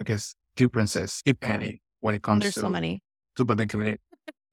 I 0.00 0.04
guess, 0.04 0.34
differences, 0.56 1.22
if 1.26 1.36
any, 1.42 1.82
when 2.00 2.14
it 2.14 2.22
comes 2.22 2.42
There's 2.42 2.54
to 2.54 2.60
so 2.60 2.68
many. 2.68 3.02
to 3.36 3.44
building 3.44 3.68
community? 3.68 4.00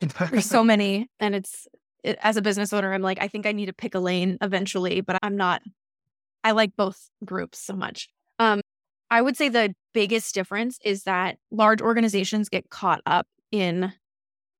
There's 0.01 0.45
so 0.45 0.63
many. 0.73 1.07
And 1.19 1.35
it's, 1.35 1.67
it, 2.03 2.17
as 2.21 2.37
a 2.37 2.41
business 2.41 2.73
owner, 2.73 2.93
I'm 2.93 3.01
like, 3.01 3.21
I 3.21 3.27
think 3.27 3.45
I 3.45 3.51
need 3.51 3.67
to 3.67 3.73
pick 3.73 3.95
a 3.95 3.99
lane 3.99 4.37
eventually, 4.41 5.01
but 5.01 5.17
I'm 5.23 5.37
not, 5.37 5.61
I 6.43 6.51
like 6.51 6.75
both 6.75 7.09
groups 7.23 7.59
so 7.59 7.73
much. 7.73 8.09
Um, 8.39 8.61
I 9.09 9.21
would 9.21 9.37
say 9.37 9.49
the 9.49 9.73
biggest 9.93 10.33
difference 10.33 10.79
is 10.83 11.03
that 11.03 11.37
large 11.51 11.81
organizations 11.81 12.49
get 12.49 12.69
caught 12.69 13.01
up 13.05 13.27
in 13.51 13.93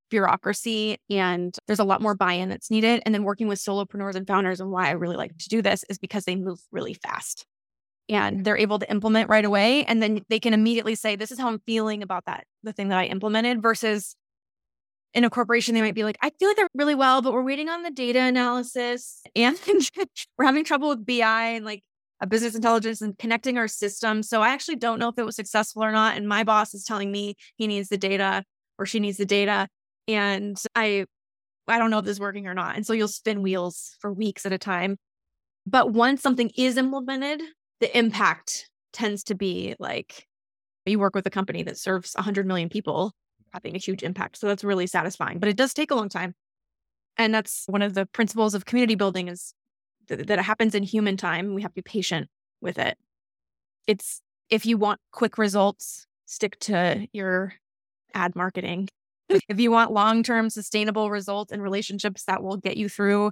bureaucracy 0.09 0.97
and 1.09 1.57
there's 1.65 1.79
a 1.79 1.83
lot 1.83 1.99
more 1.99 2.13
buy-in 2.13 2.47
that's 2.47 2.69
needed 2.69 3.01
and 3.03 3.15
then 3.15 3.23
working 3.23 3.47
with 3.47 3.57
solopreneurs 3.57 4.13
and 4.13 4.27
founders 4.27 4.59
and 4.59 4.69
why 4.69 4.87
I 4.87 4.91
really 4.91 5.15
like 5.15 5.35
to 5.39 5.49
do 5.49 5.63
this 5.63 5.83
is 5.89 5.97
because 5.97 6.25
they 6.25 6.35
move 6.35 6.59
really 6.71 6.93
fast 6.93 7.47
and 8.09 8.45
they're 8.45 8.57
able 8.57 8.77
to 8.77 8.91
implement 8.91 9.27
right 9.27 9.43
away 9.43 9.85
and 9.85 10.03
then 10.03 10.21
they 10.29 10.39
can 10.39 10.53
immediately 10.53 10.93
say 10.93 11.15
this 11.15 11.31
is 11.31 11.39
how 11.39 11.47
I'm 11.47 11.63
feeling 11.65 12.03
about 12.03 12.25
that 12.25 12.45
the 12.61 12.71
thing 12.71 12.89
that 12.89 12.99
I 12.99 13.05
implemented 13.05 13.63
versus 13.63 14.15
in 15.13 15.23
a 15.23 15.29
corporation 15.29 15.75
they 15.75 15.81
might 15.81 15.95
be 15.95 16.03
like 16.03 16.17
I 16.21 16.31
feel 16.31 16.49
like 16.49 16.57
they're 16.57 16.67
really 16.73 16.95
well 16.95 17.21
but 17.21 17.33
we're 17.33 17.43
waiting 17.43 17.69
on 17.69 17.83
the 17.83 17.91
data 17.91 18.19
analysis 18.19 19.21
and 19.35 19.57
we're 20.37 20.45
having 20.45 20.63
trouble 20.63 20.89
with 20.89 21.05
BI 21.05 21.49
and 21.49 21.65
like 21.65 21.83
a 22.21 22.27
business 22.27 22.55
intelligence 22.55 23.01
and 23.01 23.17
connecting 23.17 23.57
our 23.57 23.67
systems 23.67 24.29
so 24.29 24.41
I 24.41 24.49
actually 24.49 24.77
don't 24.77 24.99
know 24.99 25.09
if 25.09 25.17
it 25.17 25.25
was 25.25 25.35
successful 25.35 25.83
or 25.83 25.91
not 25.91 26.17
and 26.17 26.27
my 26.27 26.43
boss 26.43 26.73
is 26.73 26.83
telling 26.83 27.11
me 27.11 27.35
he 27.57 27.67
needs 27.67 27.89
the 27.89 27.97
data 27.97 28.43
or 28.77 28.85
she 28.85 28.99
needs 28.99 29.17
the 29.17 29.25
data 29.25 29.67
and 30.07 30.57
I 30.75 31.05
I 31.67 31.77
don't 31.77 31.91
know 31.91 31.99
if 31.99 32.05
this 32.05 32.13
is 32.13 32.19
working 32.19 32.47
or 32.47 32.53
not. 32.53 32.75
And 32.75 32.85
so 32.85 32.93
you'll 32.93 33.07
spin 33.07 33.41
wheels 33.41 33.95
for 33.99 34.11
weeks 34.11 34.45
at 34.45 34.53
a 34.53 34.57
time. 34.57 34.97
But 35.65 35.91
once 35.91 36.21
something 36.21 36.51
is 36.57 36.77
implemented, 36.77 37.41
the 37.79 37.97
impact 37.97 38.69
tends 38.91 39.23
to 39.25 39.35
be 39.35 39.75
like 39.79 40.27
you 40.85 40.99
work 40.99 41.15
with 41.15 41.25
a 41.25 41.31
company 41.31 41.63
that 41.63 41.77
serves 41.77 42.13
100 42.15 42.45
million 42.45 42.67
people 42.67 43.13
having 43.53 43.75
a 43.75 43.79
huge 43.79 44.03
impact. 44.03 44.37
So 44.37 44.47
that's 44.47 44.63
really 44.63 44.87
satisfying, 44.87 45.39
but 45.39 45.49
it 45.49 45.57
does 45.57 45.73
take 45.73 45.91
a 45.91 45.95
long 45.95 46.09
time. 46.09 46.33
And 47.17 47.33
that's 47.33 47.65
one 47.67 47.81
of 47.81 47.93
the 47.93 48.05
principles 48.07 48.55
of 48.55 48.65
community 48.65 48.95
building 48.95 49.27
is 49.27 49.53
th- 50.07 50.25
that 50.27 50.39
it 50.39 50.45
happens 50.45 50.73
in 50.73 50.83
human 50.83 51.17
time. 51.17 51.53
We 51.53 51.61
have 51.61 51.71
to 51.71 51.75
be 51.75 51.81
patient 51.83 52.29
with 52.61 52.79
it. 52.79 52.97
It's 53.85 54.21
if 54.49 54.65
you 54.65 54.77
want 54.77 54.99
quick 55.11 55.37
results, 55.37 56.07
stick 56.25 56.57
to 56.61 57.07
your 57.13 57.53
ad 58.13 58.35
marketing 58.35 58.89
if 59.49 59.59
you 59.59 59.71
want 59.71 59.91
long 59.91 60.23
term 60.23 60.49
sustainable 60.49 61.09
results 61.09 61.51
and 61.51 61.61
relationships 61.61 62.23
that 62.25 62.43
will 62.43 62.57
get 62.57 62.77
you 62.77 62.89
through 62.89 63.31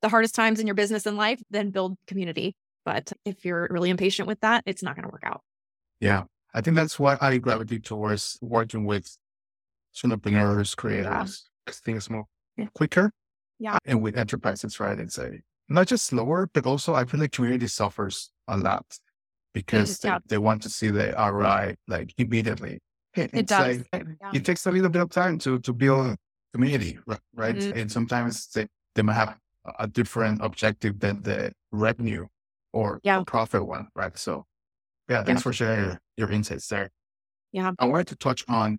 the 0.00 0.08
hardest 0.08 0.34
times 0.34 0.58
in 0.58 0.66
your 0.66 0.74
business 0.74 1.06
and 1.06 1.16
life, 1.16 1.40
then 1.50 1.70
build 1.70 1.96
community. 2.06 2.54
But 2.84 3.12
if 3.24 3.44
you're 3.44 3.68
really 3.70 3.90
impatient 3.90 4.26
with 4.26 4.40
that, 4.40 4.64
it's 4.66 4.82
not 4.82 4.96
going 4.96 5.04
to 5.04 5.12
work 5.12 5.22
out. 5.24 5.42
Yeah. 6.00 6.24
I 6.54 6.60
think 6.60 6.76
that's 6.76 6.98
why 6.98 7.16
I 7.20 7.38
gravitate 7.38 7.84
towards 7.84 8.38
working 8.42 8.84
with 8.84 9.16
entrepreneurs, 10.04 10.74
creators, 10.74 11.48
because 11.64 11.80
things 11.80 12.08
move 12.10 12.24
Yeah. 12.56 12.66
quicker. 12.74 13.12
Yeah. 13.58 13.78
And 13.84 14.02
with 14.02 14.16
enterprises, 14.16 14.80
right? 14.80 14.98
It's 14.98 15.18
a 15.18 15.30
not 15.68 15.86
just 15.86 16.06
slower, 16.06 16.48
but 16.52 16.66
also 16.66 16.94
I 16.94 17.04
feel 17.04 17.20
like 17.20 17.32
community 17.32 17.66
suffers 17.68 18.30
a 18.48 18.56
lot 18.56 18.84
because 19.54 19.98
they, 19.98 20.08
yeah. 20.08 20.18
they 20.26 20.38
want 20.38 20.62
to 20.62 20.68
see 20.68 20.88
the 20.90 21.12
ROI 21.16 21.76
like 21.88 22.12
immediately. 22.18 22.80
It 23.14 23.30
It's 23.32 23.48
does. 23.50 23.84
like, 23.92 24.06
Yeah. 24.20 24.30
it 24.34 24.44
takes 24.44 24.66
a 24.66 24.70
little 24.70 24.88
bit 24.90 25.02
of 25.02 25.10
time 25.10 25.38
to 25.40 25.58
to 25.60 25.72
build 25.72 26.16
community, 26.54 26.98
ri- 27.06 27.16
right? 27.34 27.56
Mhm. 27.56 27.76
And 27.76 27.92
sometimes 27.92 28.48
they, 28.48 28.66
they 28.94 29.02
might 29.02 29.14
have 29.14 29.38
a- 29.78 29.86
different 29.86 30.40
objective 30.42 30.98
than 31.00 31.22
the 31.22 31.52
revenue 31.70 32.26
or 32.72 33.00
Yeah. 33.04 33.22
profit 33.26 33.64
one, 33.66 33.88
right? 33.94 34.16
So, 34.18 34.44
yeah, 35.08 35.22
thanks 35.24 35.42
for 35.42 35.52
sharing 35.52 35.84
your, 35.84 36.00
your 36.16 36.30
insights 36.30 36.66
there. 36.68 36.90
Yeah. 37.52 37.72
I 37.78 37.84
wanted 37.86 38.08
to 38.08 38.16
touch 38.16 38.44
on 38.48 38.78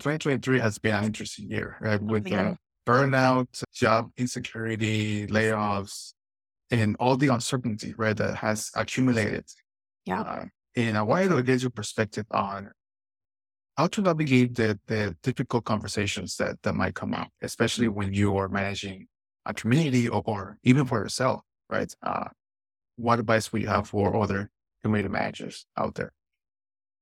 2023 0.00 0.58
has 0.58 0.78
been 0.78 0.94
an 0.94 1.04
interesting 1.04 1.50
year, 1.50 1.76
right? 1.80 2.02
With 2.02 2.32
uh, 2.32 2.54
burnout, 2.86 3.62
job 3.72 4.10
insecurity, 4.16 5.26
layoffs, 5.26 6.12
and 6.70 6.96
all 6.98 7.16
the 7.16 7.28
uncertainty, 7.28 7.94
right, 7.96 8.16
that 8.16 8.36
has 8.36 8.70
accumulated. 8.74 9.44
Yeah. 10.06 10.22
Uh, 10.22 10.44
and 10.76 10.96
I 10.96 11.02
wanted 11.02 11.28
to 11.28 11.42
get 11.42 11.62
your 11.62 11.70
perspective 11.70 12.26
on 12.30 12.70
how 13.76 13.86
to 13.88 14.02
navigate 14.02 14.54
the, 14.54 14.78
the 14.86 15.16
difficult 15.22 15.64
conversations 15.64 16.36
that, 16.36 16.60
that 16.62 16.74
might 16.74 16.94
come 16.94 17.14
up, 17.14 17.28
especially 17.42 17.88
when 17.88 18.12
you 18.12 18.36
are 18.36 18.48
managing 18.48 19.06
a 19.46 19.54
community 19.54 20.08
or, 20.08 20.22
or 20.24 20.58
even 20.64 20.84
for 20.84 20.98
yourself, 20.98 21.40
right? 21.68 21.92
Uh, 22.02 22.28
what 22.96 23.18
advice 23.18 23.52
would 23.52 23.62
you 23.62 23.68
have 23.68 23.88
for 23.88 24.14
other 24.16 24.50
community 24.82 25.08
managers 25.08 25.66
out 25.76 25.94
there? 25.94 26.12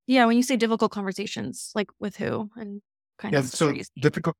Yeah. 0.07 0.25
When 0.25 0.37
you 0.37 0.43
say 0.43 0.55
difficult 0.55 0.91
conversations, 0.91 1.71
like 1.75 1.89
with 1.99 2.17
who 2.17 2.49
and 2.55 2.81
kind 3.19 3.35
Yeah, 3.35 3.41
of 3.41 3.45
so 3.45 3.73
difficult 3.99 4.35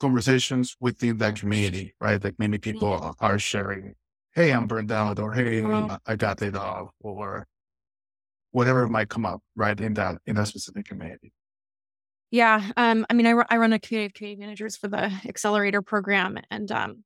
conversations 0.00 0.76
within 0.80 1.18
that 1.18 1.36
community, 1.36 1.94
right? 2.00 2.22
Like 2.22 2.38
many 2.38 2.58
people 2.58 2.88
Mm-hmm. 2.90 3.10
are- 3.20 3.38
sharing, 3.40 3.96
"Hey, 4.34 4.52
I'm 4.52 4.66
burned 4.68 4.92
out," 4.92 5.18
or 5.20 5.34
"Hey, 5.34 5.62
Mhm. 5.62 5.90
I 6.06 6.16
got 6.16 6.40
laid 6.42 6.56
off," 6.56 6.92
or 7.00 7.46
whatever 8.52 8.88
might 8.88 9.08
come 9.10 9.26
up, 9.26 9.42
right? 9.56 9.78
In 9.80 9.94
that 9.94 10.20
in 10.26 10.36
that 10.36 10.48
specific 10.48 10.86
community. 10.86 11.32
Yeah. 12.30 12.72
Um, 12.76 13.06
I 13.08 13.14
mean, 13.14 13.26
I, 13.26 13.44
I 13.48 13.56
run 13.58 13.72
a 13.72 13.78
community 13.78 14.06
of 14.06 14.14
community 14.14 14.40
managers 14.40 14.76
for 14.76 14.88
the 14.88 15.04
accelerator 15.26 15.82
program. 15.82 16.38
And 16.50 16.70
um, 16.72 17.04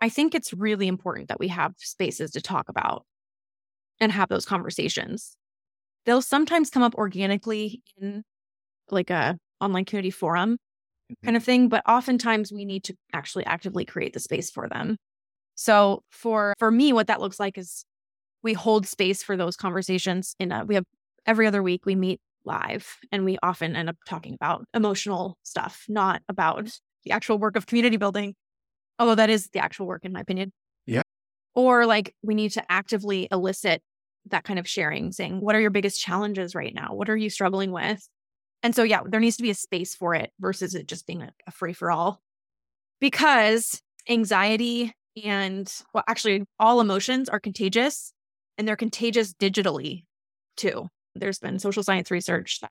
I 0.00 0.08
think 0.10 0.34
it's 0.34 0.52
really 0.54 0.88
important 0.88 1.28
that 1.28 1.40
we 1.40 1.48
have 1.48 1.74
spaces 1.78 2.32
to 2.32 2.42
talk 2.42 2.68
about 2.68 3.06
and 4.00 4.12
have 4.12 4.28
those 4.30 4.46
conversations. 4.46 5.36
They'll 6.06 6.22
sometimes 6.22 6.70
come 6.70 6.82
up 6.84 6.94
organically 6.96 7.82
in 8.00 8.24
like 8.90 9.10
a 9.10 9.38
online 9.60 9.84
community 9.84 10.10
forum 10.10 10.58
mm-hmm. 11.10 11.24
kind 11.24 11.36
of 11.36 11.44
thing, 11.44 11.68
but 11.68 11.82
oftentimes 11.88 12.52
we 12.52 12.64
need 12.64 12.84
to 12.84 12.96
actually 13.12 13.44
actively 13.46 13.84
create 13.84 14.12
the 14.12 14.20
space 14.20 14.50
for 14.50 14.68
them. 14.68 14.96
So 15.54 16.02
for 16.10 16.54
for 16.58 16.70
me, 16.70 16.92
what 16.92 17.08
that 17.08 17.20
looks 17.20 17.38
like 17.38 17.58
is 17.58 17.84
we 18.42 18.54
hold 18.54 18.86
space 18.86 19.22
for 19.22 19.36
those 19.36 19.56
conversations 19.56 20.34
in 20.38 20.52
a 20.52 20.64
we 20.64 20.74
have 20.74 20.84
every 21.26 21.46
other 21.46 21.62
week 21.62 21.84
we 21.84 21.94
meet 21.94 22.20
live 22.44 22.96
and 23.12 23.24
we 23.24 23.36
often 23.42 23.76
end 23.76 23.88
up 23.88 23.96
talking 24.06 24.34
about 24.34 24.64
emotional 24.74 25.36
stuff, 25.42 25.84
not 25.88 26.22
about 26.28 26.70
the 27.04 27.12
actual 27.12 27.38
work 27.38 27.56
of 27.56 27.66
community 27.66 27.96
building. 27.96 28.34
Although 28.98 29.14
that 29.16 29.30
is 29.30 29.48
the 29.48 29.58
actual 29.58 29.86
work 29.86 30.04
in 30.04 30.12
my 30.12 30.20
opinion. 30.20 30.52
Yeah. 30.86 31.02
Or 31.54 31.86
like 31.86 32.14
we 32.22 32.34
need 32.34 32.52
to 32.52 32.72
actively 32.72 33.28
elicit 33.30 33.82
that 34.26 34.44
kind 34.44 34.58
of 34.58 34.68
sharing, 34.68 35.12
saying, 35.12 35.40
what 35.40 35.54
are 35.54 35.60
your 35.60 35.70
biggest 35.70 36.00
challenges 36.00 36.54
right 36.54 36.74
now? 36.74 36.94
What 36.94 37.08
are 37.10 37.16
you 37.16 37.30
struggling 37.30 37.72
with? 37.72 38.06
And 38.62 38.74
so, 38.74 38.82
yeah, 38.82 39.00
there 39.06 39.20
needs 39.20 39.36
to 39.36 39.42
be 39.42 39.50
a 39.50 39.54
space 39.54 39.94
for 39.94 40.14
it 40.14 40.32
versus 40.38 40.74
it 40.74 40.86
just 40.86 41.06
being 41.06 41.22
a, 41.22 41.30
a 41.46 41.50
free 41.50 41.72
for 41.72 41.90
all. 41.90 42.20
Because 43.00 43.80
anxiety 44.08 44.92
and, 45.24 45.72
well, 45.94 46.04
actually, 46.06 46.44
all 46.58 46.80
emotions 46.80 47.28
are 47.28 47.40
contagious 47.40 48.12
and 48.58 48.68
they're 48.68 48.76
contagious 48.76 49.32
digitally 49.32 50.04
too. 50.56 50.88
There's 51.14 51.38
been 51.38 51.58
social 51.58 51.82
science 51.82 52.10
research 52.10 52.60
that 52.60 52.70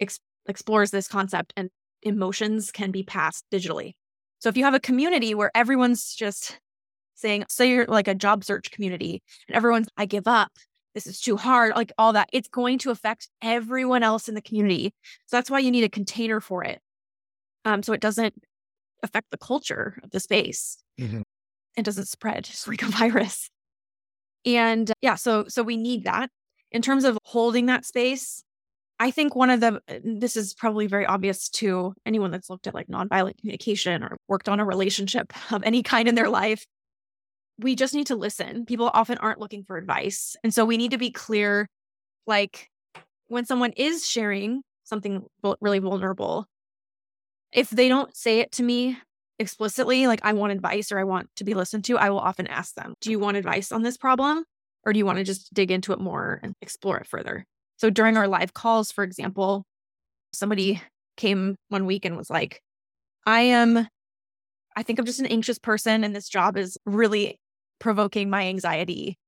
ex- 0.00 0.20
explores 0.46 0.90
this 0.90 1.08
concept, 1.08 1.52
and 1.56 1.70
emotions 2.02 2.70
can 2.70 2.90
be 2.90 3.02
passed 3.02 3.44
digitally. 3.52 3.94
So, 4.38 4.48
if 4.48 4.56
you 4.56 4.64
have 4.64 4.74
a 4.74 4.80
community 4.80 5.34
where 5.34 5.50
everyone's 5.54 6.14
just 6.14 6.60
saying, 7.14 7.46
say 7.48 7.70
you're 7.70 7.86
like 7.86 8.08
a 8.08 8.14
job 8.14 8.44
search 8.44 8.70
community, 8.70 9.22
and 9.48 9.56
everyone's, 9.56 9.88
I 9.96 10.06
give 10.06 10.28
up, 10.28 10.52
this 10.96 11.06
is 11.06 11.20
too 11.20 11.36
hard, 11.36 11.76
like 11.76 11.92
all 11.98 12.14
that, 12.14 12.30
it's 12.32 12.48
going 12.48 12.78
to 12.78 12.90
affect 12.90 13.28
everyone 13.42 14.02
else 14.02 14.30
in 14.30 14.34
the 14.34 14.40
community. 14.40 14.94
So 15.26 15.36
that's 15.36 15.50
why 15.50 15.58
you 15.58 15.70
need 15.70 15.84
a 15.84 15.90
container 15.90 16.40
for 16.40 16.64
it. 16.64 16.80
Um, 17.66 17.82
so 17.82 17.92
it 17.92 18.00
doesn't 18.00 18.34
affect 19.02 19.26
the 19.30 19.36
culture 19.36 19.98
of 20.02 20.10
the 20.10 20.20
space. 20.20 20.78
Mhm. 20.98 21.22
It 21.76 21.84
doesn't 21.84 22.08
spread 22.08 22.44
just 22.50 22.66
like 22.66 22.82
a 22.82 22.86
virus. 22.86 23.50
And 24.46 24.90
yeah, 25.02 25.16
so 25.16 25.44
so 25.48 25.62
we 25.62 25.76
need 25.76 26.04
that. 26.04 26.30
In 26.72 26.80
terms 26.80 27.04
of 27.04 27.18
holding 27.24 27.66
that 27.66 27.84
space, 27.84 28.42
I 28.98 29.10
think 29.10 29.36
one 29.36 29.50
of 29.50 29.60
the 29.60 29.82
this 30.02 30.34
is 30.34 30.54
probably 30.54 30.86
very 30.86 31.04
obvious 31.04 31.50
to 31.50 31.92
anyone 32.06 32.30
that's 32.30 32.48
looked 32.48 32.66
at 32.66 32.74
like 32.74 32.86
nonviolent 32.86 33.38
communication 33.38 34.02
or 34.02 34.16
worked 34.28 34.48
on 34.48 34.60
a 34.60 34.64
relationship 34.64 35.34
of 35.52 35.62
any 35.62 35.82
kind 35.82 36.08
in 36.08 36.14
their 36.14 36.30
life. 36.30 36.64
We 37.58 37.74
just 37.74 37.94
need 37.94 38.08
to 38.08 38.16
listen. 38.16 38.66
People 38.66 38.90
often 38.92 39.18
aren't 39.18 39.40
looking 39.40 39.64
for 39.64 39.76
advice. 39.76 40.36
And 40.44 40.52
so 40.52 40.64
we 40.64 40.76
need 40.76 40.90
to 40.90 40.98
be 40.98 41.10
clear 41.10 41.68
like 42.26 42.68
when 43.28 43.46
someone 43.46 43.72
is 43.72 44.08
sharing 44.08 44.62
something 44.84 45.24
really 45.60 45.78
vulnerable, 45.78 46.46
if 47.52 47.70
they 47.70 47.88
don't 47.88 48.14
say 48.16 48.40
it 48.40 48.52
to 48.52 48.62
me 48.62 48.98
explicitly, 49.38 50.06
like 50.06 50.20
I 50.22 50.32
want 50.32 50.52
advice 50.52 50.92
or 50.92 50.98
I 50.98 51.04
want 51.04 51.28
to 51.36 51.44
be 51.44 51.54
listened 51.54 51.84
to, 51.86 51.98
I 51.98 52.10
will 52.10 52.18
often 52.18 52.46
ask 52.46 52.74
them, 52.74 52.94
Do 53.00 53.10
you 53.10 53.18
want 53.18 53.36
advice 53.36 53.72
on 53.72 53.82
this 53.82 53.96
problem? 53.96 54.44
Or 54.84 54.92
do 54.92 54.98
you 54.98 55.06
want 55.06 55.18
to 55.18 55.24
just 55.24 55.52
dig 55.52 55.70
into 55.70 55.92
it 55.92 55.98
more 55.98 56.38
and 56.42 56.54
explore 56.62 56.98
it 56.98 57.08
further? 57.08 57.44
So 57.76 57.90
during 57.90 58.16
our 58.16 58.28
live 58.28 58.54
calls, 58.54 58.92
for 58.92 59.02
example, 59.02 59.64
somebody 60.32 60.80
came 61.16 61.56
one 61.68 61.86
week 61.86 62.04
and 62.04 62.16
was 62.16 62.30
like, 62.30 62.60
I 63.26 63.40
am, 63.40 63.88
I 64.76 64.82
think 64.82 64.98
I'm 64.98 65.04
just 65.04 65.20
an 65.20 65.26
anxious 65.26 65.58
person 65.58 66.04
and 66.04 66.14
this 66.14 66.28
job 66.28 66.56
is 66.56 66.78
really 66.86 67.38
provoking 67.78 68.30
my 68.30 68.46
anxiety. 68.46 69.18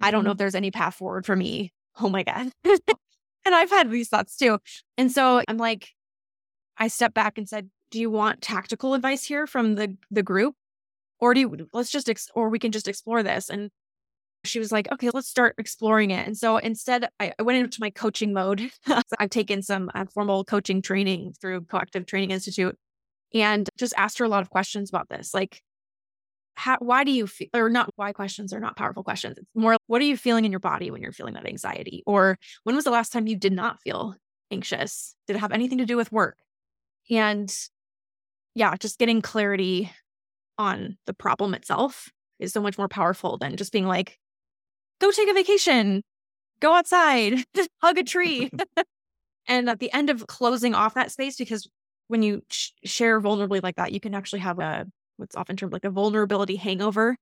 I 0.00 0.10
don't 0.10 0.24
know 0.24 0.30
if 0.30 0.34
mm-hmm. 0.34 0.38
there's 0.38 0.54
any 0.54 0.70
path 0.70 0.94
forward 0.96 1.26
for 1.26 1.36
me. 1.36 1.72
Oh 2.00 2.08
my 2.08 2.22
God. 2.22 2.52
and 2.64 3.54
I've 3.56 3.70
had 3.70 3.90
these 3.90 4.08
thoughts 4.08 4.36
too. 4.36 4.58
And 4.96 5.10
so 5.10 5.42
I'm 5.48 5.56
like, 5.56 5.88
I 6.76 6.86
stepped 6.86 7.16
back 7.16 7.38
and 7.38 7.48
said, 7.48 7.70
Do 7.90 7.98
you 7.98 8.08
want 8.08 8.40
tactical 8.40 8.94
advice 8.94 9.24
here 9.24 9.48
from 9.48 9.74
the 9.74 9.96
the 10.08 10.22
group? 10.22 10.54
Or 11.18 11.34
do 11.34 11.40
you 11.40 11.68
let's 11.72 11.90
just 11.90 12.08
ex- 12.08 12.30
or 12.36 12.50
we 12.50 12.60
can 12.60 12.70
just 12.70 12.86
explore 12.86 13.24
this. 13.24 13.50
And 13.50 13.72
she 14.44 14.58
was 14.58 14.72
like, 14.72 14.90
okay, 14.92 15.10
let's 15.12 15.28
start 15.28 15.54
exploring 15.58 16.10
it. 16.10 16.26
And 16.26 16.36
so 16.36 16.56
instead, 16.58 17.08
I, 17.20 17.32
I 17.38 17.42
went 17.42 17.58
into 17.58 17.80
my 17.80 17.90
coaching 17.90 18.32
mode. 18.32 18.70
I've 19.18 19.30
taken 19.30 19.62
some 19.62 19.90
uh, 19.94 20.06
formal 20.12 20.44
coaching 20.44 20.82
training 20.82 21.34
through 21.40 21.62
Coactive 21.62 22.06
Training 22.06 22.30
Institute 22.30 22.76
and 23.34 23.68
just 23.76 23.94
asked 23.96 24.18
her 24.18 24.24
a 24.24 24.28
lot 24.28 24.42
of 24.42 24.50
questions 24.50 24.88
about 24.88 25.08
this. 25.08 25.34
Like, 25.34 25.62
how, 26.58 26.76
why 26.80 27.04
do 27.04 27.12
you 27.12 27.28
feel, 27.28 27.48
or 27.54 27.70
not 27.70 27.88
why 27.94 28.12
questions 28.12 28.52
are 28.52 28.58
not 28.58 28.76
powerful 28.76 29.04
questions. 29.04 29.38
It's 29.38 29.46
more, 29.54 29.76
what 29.86 30.02
are 30.02 30.04
you 30.04 30.16
feeling 30.16 30.44
in 30.44 30.50
your 30.50 30.58
body 30.58 30.90
when 30.90 31.00
you're 31.00 31.12
feeling 31.12 31.34
that 31.34 31.46
anxiety? 31.46 32.02
Or 32.04 32.36
when 32.64 32.74
was 32.74 32.84
the 32.84 32.90
last 32.90 33.12
time 33.12 33.28
you 33.28 33.36
did 33.36 33.52
not 33.52 33.80
feel 33.80 34.16
anxious? 34.50 35.14
Did 35.28 35.36
it 35.36 35.38
have 35.38 35.52
anything 35.52 35.78
to 35.78 35.86
do 35.86 35.96
with 35.96 36.10
work? 36.10 36.36
And 37.10 37.54
yeah, 38.56 38.74
just 38.76 38.98
getting 38.98 39.22
clarity 39.22 39.92
on 40.58 40.98
the 41.06 41.14
problem 41.14 41.54
itself 41.54 42.08
is 42.40 42.52
so 42.52 42.60
much 42.60 42.76
more 42.76 42.88
powerful 42.88 43.38
than 43.38 43.56
just 43.56 43.72
being 43.72 43.86
like, 43.86 44.18
go 45.00 45.12
take 45.12 45.28
a 45.28 45.34
vacation, 45.34 46.02
go 46.58 46.74
outside, 46.74 47.44
hug 47.80 47.98
a 47.98 48.02
tree. 48.02 48.50
and 49.46 49.70
at 49.70 49.78
the 49.78 49.92
end 49.92 50.10
of 50.10 50.26
closing 50.26 50.74
off 50.74 50.94
that 50.94 51.12
space, 51.12 51.36
because 51.36 51.68
when 52.08 52.24
you 52.24 52.42
sh- 52.50 52.70
share 52.84 53.20
vulnerably 53.20 53.62
like 53.62 53.76
that, 53.76 53.92
you 53.92 54.00
can 54.00 54.12
actually 54.12 54.40
have 54.40 54.58
a 54.58 54.86
what's 55.18 55.36
often 55.36 55.56
termed 55.56 55.72
like 55.72 55.84
a 55.84 55.90
vulnerability 55.90 56.56
hangover, 56.56 57.16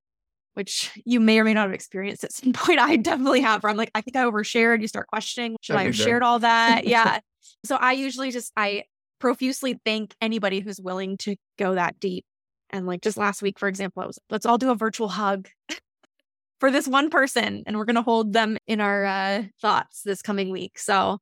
which 0.55 0.91
you 1.05 1.21
may 1.21 1.39
or 1.39 1.45
may 1.45 1.55
not 1.55 1.67
have 1.67 1.75
experienced 1.75 2.25
at 2.25 2.33
some 2.33 2.53
point. 2.55 2.79
I 2.79 2.97
definitely 2.97 3.41
have, 3.41 3.63
where 3.63 3.71
I'm 3.71 3.77
like, 3.77 3.91
I 3.95 4.01
think 4.01 4.17
I 4.17 4.25
overshared. 4.25 4.81
You 4.81 4.89
start 4.89 5.09
questioning, 5.09 5.57
should 5.61 5.77
I, 5.77 5.81
I 5.81 5.85
have 5.85 5.97
shared 5.97 6.23
all 6.23 6.39
that? 6.41 6.85
yeah. 6.87 7.21
So 7.65 7.77
I 7.77 7.93
usually 7.93 8.31
just, 8.31 8.53
I 8.57 8.85
profusely 9.19 9.81
thank 9.85 10.15
anybody 10.21 10.61
who's 10.61 10.81
willing 10.81 11.17
to 11.19 11.37
go 11.59 11.75
that 11.75 11.99
deep. 11.99 12.25
And 12.71 12.87
like 12.87 13.03
just 13.03 13.17
last 13.17 13.43
week, 13.43 13.59
for 13.59 13.69
example, 13.69 14.03
I 14.03 14.07
was, 14.07 14.19
let's 14.31 14.47
all 14.47 14.59
do 14.59 14.71
a 14.71 14.75
virtual 14.75 15.09
hug 15.09 15.49
for 16.61 16.71
this 16.71 16.89
one 16.89 17.11
person, 17.11 17.63
and 17.67 17.77
we're 17.77 17.85
going 17.85 17.97
to 17.97 18.03
hold 18.03 18.33
them 18.33 18.57
in 18.67 18.81
our 18.81 19.05
uh, 19.05 19.43
thoughts 19.61 20.03
this 20.03 20.23
coming 20.23 20.51
week. 20.51 20.79
So 20.79 21.19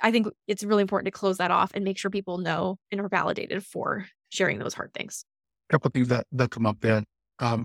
I 0.00 0.10
think 0.10 0.28
it's 0.46 0.62
really 0.62 0.82
important 0.82 1.06
to 1.06 1.18
close 1.18 1.38
that 1.38 1.50
off 1.50 1.72
and 1.74 1.84
make 1.84 1.98
sure 1.98 2.10
people 2.10 2.38
know 2.38 2.78
and 2.92 3.00
are 3.00 3.08
validated 3.08 3.64
for 3.64 4.06
sharing 4.28 4.58
those 4.58 4.74
hard 4.74 4.92
things 4.94 5.24
couple 5.68 5.88
of 5.88 5.94
things 5.94 6.08
that, 6.08 6.26
that 6.32 6.50
come 6.50 6.66
up 6.66 6.80
there. 6.80 7.04
Um, 7.38 7.64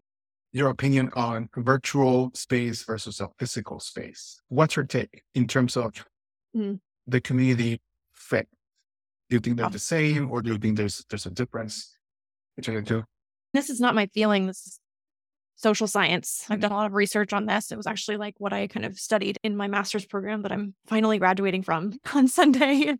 your 0.53 0.69
opinion 0.69 1.09
on 1.15 1.49
virtual 1.55 2.31
space 2.33 2.83
versus 2.83 3.21
a 3.21 3.29
physical 3.39 3.79
space. 3.79 4.41
What's 4.49 4.75
your 4.75 4.85
take 4.85 5.23
in 5.33 5.47
terms 5.47 5.77
of 5.77 5.93
mm. 6.55 6.79
the 7.07 7.21
community 7.21 7.79
fit? 8.13 8.47
Do 9.29 9.37
you 9.37 9.39
think 9.39 9.57
they're 9.57 9.69
the 9.69 9.79
same 9.79 10.29
or 10.29 10.41
do 10.41 10.51
you 10.51 10.57
think 10.57 10.75
there's 10.75 11.05
there's 11.09 11.25
a 11.25 11.29
difference 11.29 11.97
between 12.57 12.77
the 12.77 12.81
two? 12.81 13.03
This 13.53 13.69
is 13.69 13.79
not 13.79 13.95
my 13.95 14.07
feeling. 14.07 14.47
This 14.47 14.67
is 14.67 14.79
social 15.55 15.87
science. 15.87 16.45
I've 16.49 16.59
done 16.59 16.71
a 16.71 16.75
lot 16.75 16.87
of 16.87 16.93
research 16.93 17.31
on 17.31 17.45
this. 17.45 17.71
It 17.71 17.77
was 17.77 17.87
actually 17.87 18.17
like 18.17 18.35
what 18.39 18.51
I 18.51 18.67
kind 18.67 18.85
of 18.85 18.99
studied 18.99 19.37
in 19.43 19.55
my 19.55 19.67
master's 19.67 20.05
program 20.05 20.41
that 20.41 20.51
I'm 20.51 20.73
finally 20.87 21.17
graduating 21.17 21.63
from 21.63 21.93
on 22.13 22.27
Sunday. 22.27 22.93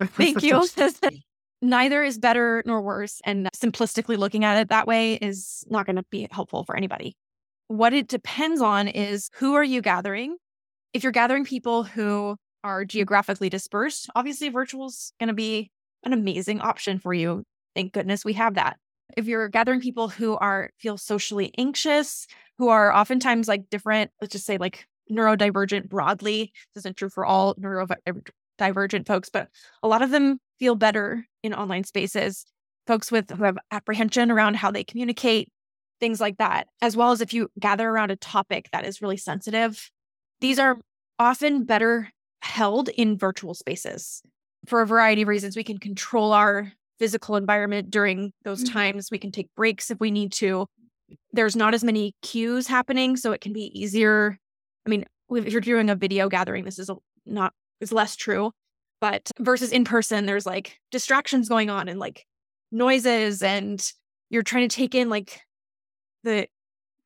Thank 0.00 0.42
you. 0.42 0.64
neither 1.62 2.02
is 2.02 2.18
better 2.18 2.62
nor 2.66 2.80
worse. 2.80 3.20
And 3.24 3.48
simplistically 3.56 4.16
looking 4.16 4.44
at 4.44 4.58
it 4.58 4.68
that 4.68 4.86
way 4.86 5.14
is 5.14 5.64
not 5.68 5.86
going 5.86 5.96
to 5.96 6.04
be 6.10 6.28
helpful 6.30 6.64
for 6.64 6.76
anybody. 6.76 7.16
What 7.68 7.92
it 7.92 8.08
depends 8.08 8.60
on 8.60 8.88
is 8.88 9.30
who 9.34 9.54
are 9.54 9.64
you 9.64 9.82
gathering? 9.82 10.36
If 10.92 11.02
you're 11.02 11.12
gathering 11.12 11.44
people 11.44 11.82
who 11.82 12.36
are 12.62 12.84
geographically 12.84 13.48
dispersed, 13.48 14.08
obviously 14.14 14.48
virtual 14.48 14.86
is 14.86 15.12
going 15.18 15.28
to 15.28 15.34
be 15.34 15.70
an 16.04 16.12
amazing 16.12 16.60
option 16.60 16.98
for 16.98 17.12
you. 17.12 17.42
Thank 17.74 17.92
goodness 17.92 18.24
we 18.24 18.34
have 18.34 18.54
that. 18.54 18.76
If 19.16 19.26
you're 19.26 19.48
gathering 19.48 19.80
people 19.80 20.08
who 20.08 20.36
are 20.36 20.70
feel 20.78 20.96
socially 20.96 21.52
anxious, 21.58 22.26
who 22.58 22.68
are 22.68 22.92
oftentimes 22.94 23.48
like 23.48 23.68
different, 23.70 24.10
let's 24.20 24.32
just 24.32 24.46
say 24.46 24.58
like 24.58 24.86
neurodivergent 25.10 25.88
broadly. 25.88 26.52
This 26.74 26.82
isn't 26.82 26.96
true 26.96 27.10
for 27.10 27.24
all 27.24 27.54
neurodivergent 28.58 29.06
folks, 29.06 29.28
but 29.28 29.48
a 29.82 29.88
lot 29.88 30.02
of 30.02 30.10
them 30.10 30.38
feel 30.58 30.74
better 30.74 31.26
in 31.42 31.54
online 31.54 31.84
spaces, 31.84 32.46
folks 32.86 33.10
with 33.10 33.30
who 33.30 33.44
have 33.44 33.58
apprehension 33.70 34.30
around 34.30 34.56
how 34.56 34.70
they 34.70 34.84
communicate, 34.84 35.48
things 36.00 36.20
like 36.20 36.38
that, 36.38 36.66
as 36.82 36.96
well 36.96 37.10
as 37.10 37.20
if 37.20 37.32
you 37.32 37.48
gather 37.58 37.88
around 37.88 38.10
a 38.10 38.16
topic 38.16 38.68
that 38.72 38.84
is 38.84 39.02
really 39.02 39.16
sensitive. 39.16 39.90
These 40.40 40.58
are 40.58 40.78
often 41.18 41.64
better 41.64 42.10
held 42.42 42.88
in 42.90 43.16
virtual 43.18 43.54
spaces 43.54 44.22
for 44.66 44.82
a 44.82 44.86
variety 44.86 45.22
of 45.22 45.28
reasons. 45.28 45.56
We 45.56 45.64
can 45.64 45.78
control 45.78 46.32
our 46.32 46.72
physical 46.98 47.36
environment 47.36 47.90
during 47.90 48.32
those 48.44 48.64
mm-hmm. 48.64 48.72
times. 48.72 49.10
We 49.10 49.18
can 49.18 49.32
take 49.32 49.48
breaks 49.56 49.90
if 49.90 50.00
we 50.00 50.10
need 50.10 50.32
to. 50.34 50.66
There's 51.32 51.56
not 51.56 51.74
as 51.74 51.84
many 51.84 52.14
cues 52.22 52.66
happening, 52.66 53.16
so 53.16 53.32
it 53.32 53.40
can 53.40 53.52
be 53.52 53.70
easier. 53.78 54.38
I 54.86 54.90
mean, 54.90 55.04
if 55.30 55.52
you're 55.52 55.60
doing 55.60 55.90
a 55.90 55.94
video 55.94 56.28
gathering, 56.28 56.64
this 56.64 56.78
is 56.78 56.90
a, 56.90 56.96
not 57.24 57.52
is 57.80 57.92
less 57.92 58.16
true. 58.16 58.52
But 59.00 59.30
versus 59.38 59.72
in 59.72 59.84
person, 59.84 60.26
there's 60.26 60.46
like 60.46 60.78
distractions 60.90 61.48
going 61.48 61.70
on 61.70 61.88
and 61.88 62.00
like 62.00 62.24
noises, 62.72 63.42
and 63.42 63.84
you're 64.30 64.42
trying 64.42 64.68
to 64.68 64.74
take 64.74 64.94
in 64.94 65.08
like 65.08 65.40
the 66.24 66.48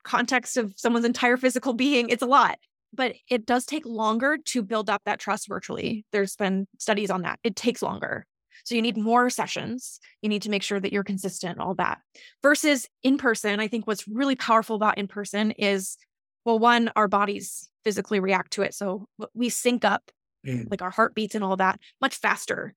context 0.04 0.56
of 0.56 0.72
someone's 0.76 1.04
entire 1.04 1.36
physical 1.36 1.72
being. 1.72 2.08
It's 2.08 2.22
a 2.22 2.26
lot, 2.26 2.58
but 2.94 3.16
it 3.28 3.44
does 3.44 3.66
take 3.66 3.84
longer 3.84 4.38
to 4.46 4.62
build 4.62 4.88
up 4.88 5.02
that 5.04 5.18
trust 5.18 5.48
virtually. 5.48 6.04
There's 6.12 6.36
been 6.36 6.66
studies 6.78 7.10
on 7.10 7.22
that. 7.22 7.38
It 7.42 7.56
takes 7.56 7.82
longer. 7.82 8.26
So 8.64 8.74
you 8.74 8.82
need 8.82 8.96
more 8.96 9.30
sessions. 9.30 10.00
You 10.22 10.28
need 10.28 10.42
to 10.42 10.50
make 10.50 10.62
sure 10.62 10.80
that 10.80 10.92
you're 10.92 11.04
consistent, 11.04 11.58
all 11.58 11.74
that. 11.74 11.98
Versus 12.42 12.88
in 13.02 13.18
person, 13.18 13.58
I 13.58 13.68
think 13.68 13.86
what's 13.86 14.06
really 14.06 14.36
powerful 14.36 14.76
about 14.76 14.98
in 14.98 15.08
person 15.08 15.50
is 15.52 15.96
well, 16.44 16.58
one, 16.58 16.90
our 16.96 17.08
bodies 17.08 17.68
physically 17.84 18.20
react 18.20 18.52
to 18.52 18.62
it. 18.62 18.74
So 18.74 19.06
we 19.34 19.48
sync 19.48 19.84
up 19.84 20.10
mm. 20.46 20.70
like 20.70 20.82
our 20.82 20.90
heartbeats 20.90 21.34
and 21.34 21.44
all 21.44 21.56
that, 21.56 21.80
much 22.00 22.16
faster 22.16 22.74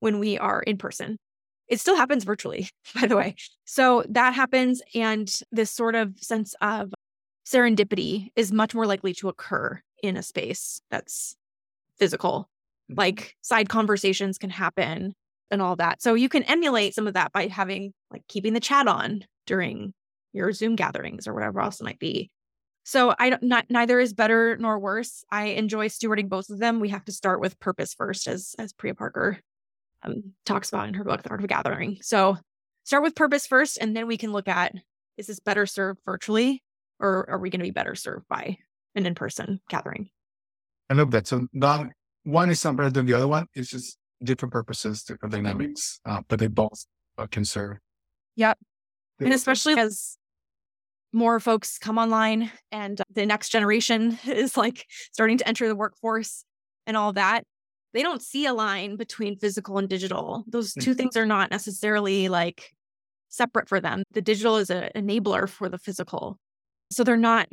when 0.00 0.18
we 0.18 0.38
are 0.38 0.62
in 0.62 0.76
person. 0.76 1.18
It 1.68 1.80
still 1.80 1.96
happens 1.96 2.24
virtually, 2.24 2.68
by 3.00 3.06
the 3.06 3.16
way. 3.16 3.34
So 3.64 4.04
that 4.08 4.34
happens. 4.34 4.82
And 4.94 5.32
this 5.50 5.70
sort 5.70 5.94
of 5.94 6.18
sense 6.18 6.54
of 6.60 6.92
serendipity 7.46 8.30
is 8.36 8.52
much 8.52 8.74
more 8.74 8.86
likely 8.86 9.14
to 9.14 9.28
occur 9.28 9.80
in 10.02 10.16
a 10.16 10.22
space 10.22 10.80
that's 10.90 11.36
physical. 11.98 12.48
Mm-hmm. 12.90 12.98
Like 12.98 13.36
side 13.42 13.68
conversations 13.68 14.38
can 14.38 14.50
happen 14.50 15.14
and 15.50 15.62
all 15.62 15.76
that. 15.76 16.02
So 16.02 16.14
you 16.14 16.28
can 16.28 16.42
emulate 16.44 16.94
some 16.94 17.06
of 17.06 17.14
that 17.14 17.32
by 17.32 17.46
having 17.46 17.92
like 18.10 18.22
keeping 18.28 18.52
the 18.52 18.60
chat 18.60 18.88
on 18.88 19.24
during 19.46 19.92
your 20.32 20.52
Zoom 20.52 20.76
gatherings 20.76 21.26
or 21.26 21.34
whatever 21.34 21.60
else 21.60 21.80
it 21.80 21.84
might 21.84 21.98
be. 21.98 22.30
So 22.86 23.12
I 23.18 23.30
don't 23.30 23.42
not 23.42 23.66
neither 23.68 23.98
is 23.98 24.12
better 24.12 24.56
nor 24.58 24.78
worse. 24.78 25.24
I 25.28 25.46
enjoy 25.46 25.88
stewarding 25.88 26.28
both 26.28 26.50
of 26.50 26.60
them. 26.60 26.78
We 26.78 26.90
have 26.90 27.04
to 27.06 27.12
start 27.12 27.40
with 27.40 27.58
purpose 27.58 27.92
first, 27.92 28.28
as 28.28 28.54
as 28.60 28.72
Priya 28.72 28.94
Parker 28.94 29.40
um, 30.04 30.34
talks 30.44 30.68
about 30.68 30.86
in 30.86 30.94
her 30.94 31.02
book, 31.02 31.24
The 31.24 31.30
Art 31.30 31.42
of 31.42 31.48
Gathering. 31.48 31.98
So 32.02 32.36
start 32.84 33.02
with 33.02 33.16
purpose 33.16 33.44
first, 33.44 33.76
and 33.80 33.96
then 33.96 34.06
we 34.06 34.16
can 34.16 34.30
look 34.30 34.46
at 34.46 34.72
is 35.16 35.26
this 35.26 35.40
better 35.40 35.66
served 35.66 35.98
virtually, 36.06 36.62
or 37.00 37.28
are 37.28 37.40
we 37.40 37.50
going 37.50 37.58
to 37.58 37.64
be 37.64 37.72
better 37.72 37.96
served 37.96 38.28
by 38.28 38.56
an 38.94 39.04
in 39.04 39.16
person 39.16 39.60
gathering? 39.68 40.08
I 40.88 40.94
love 40.94 41.10
that. 41.10 41.26
So 41.26 41.48
not 41.52 41.88
one 42.22 42.50
is 42.50 42.64
not 42.64 42.76
better 42.76 42.90
than 42.90 43.06
the 43.06 43.14
other 43.14 43.26
one. 43.26 43.48
It's 43.56 43.68
just 43.68 43.98
different 44.22 44.52
purposes, 44.52 45.02
different 45.02 45.34
dynamics, 45.34 45.98
uh, 46.04 46.20
but 46.28 46.38
they 46.38 46.46
both 46.46 46.86
uh, 47.18 47.26
can 47.26 47.44
serve. 47.44 47.78
Yep. 48.36 48.58
And 49.18 49.32
especially 49.32 49.74
as 49.76 50.18
more 51.12 51.40
folks 51.40 51.78
come 51.78 51.98
online 51.98 52.50
and 52.72 53.00
the 53.14 53.26
next 53.26 53.48
generation 53.50 54.18
is 54.26 54.56
like 54.56 54.86
starting 55.12 55.38
to 55.38 55.48
enter 55.48 55.68
the 55.68 55.76
workforce 55.76 56.44
and 56.86 56.96
all 56.96 57.12
that 57.12 57.44
they 57.96 58.02
don't 58.02 58.20
see 58.20 58.44
a 58.44 58.52
line 58.52 58.96
between 58.96 59.38
physical 59.38 59.78
and 59.78 59.88
digital. 59.88 60.44
Those 60.46 60.74
two 60.74 60.90
mm-hmm. 60.90 60.98
things 60.98 61.16
are 61.16 61.24
not 61.24 61.50
necessarily 61.50 62.28
like 62.28 62.74
separate 63.30 63.70
for 63.70 63.80
them. 63.80 64.02
The 64.12 64.20
digital 64.20 64.58
is 64.58 64.68
an 64.68 64.90
enabler 64.94 65.48
for 65.48 65.70
the 65.70 65.78
physical. 65.78 66.38
So 66.92 67.04
they're 67.04 67.16
not 67.16 67.48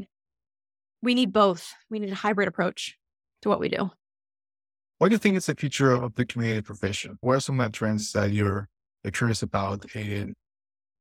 we 1.01 1.15
need 1.15 1.31
both. 1.31 1.71
We 1.89 1.99
need 1.99 2.11
a 2.11 2.15
hybrid 2.15 2.49
approach 2.49 2.97
to 3.41 3.49
what 3.49 3.61
we 3.61 3.69
do. 3.69 3.91
What 4.97 5.09
do 5.09 5.13
you 5.13 5.17
think 5.17 5.37
is 5.37 5.45
the 5.45 5.55
future 5.55 5.91
of 5.91 6.15
the 6.15 6.25
community 6.25 6.61
profession? 6.61 7.17
What 7.21 7.37
are 7.37 7.39
some 7.39 7.61
of 7.61 7.71
the 7.71 7.77
trends 7.77 8.11
that 8.11 8.31
you're 8.31 8.67
curious 9.13 9.43
about 9.43 9.85
and 9.95 10.33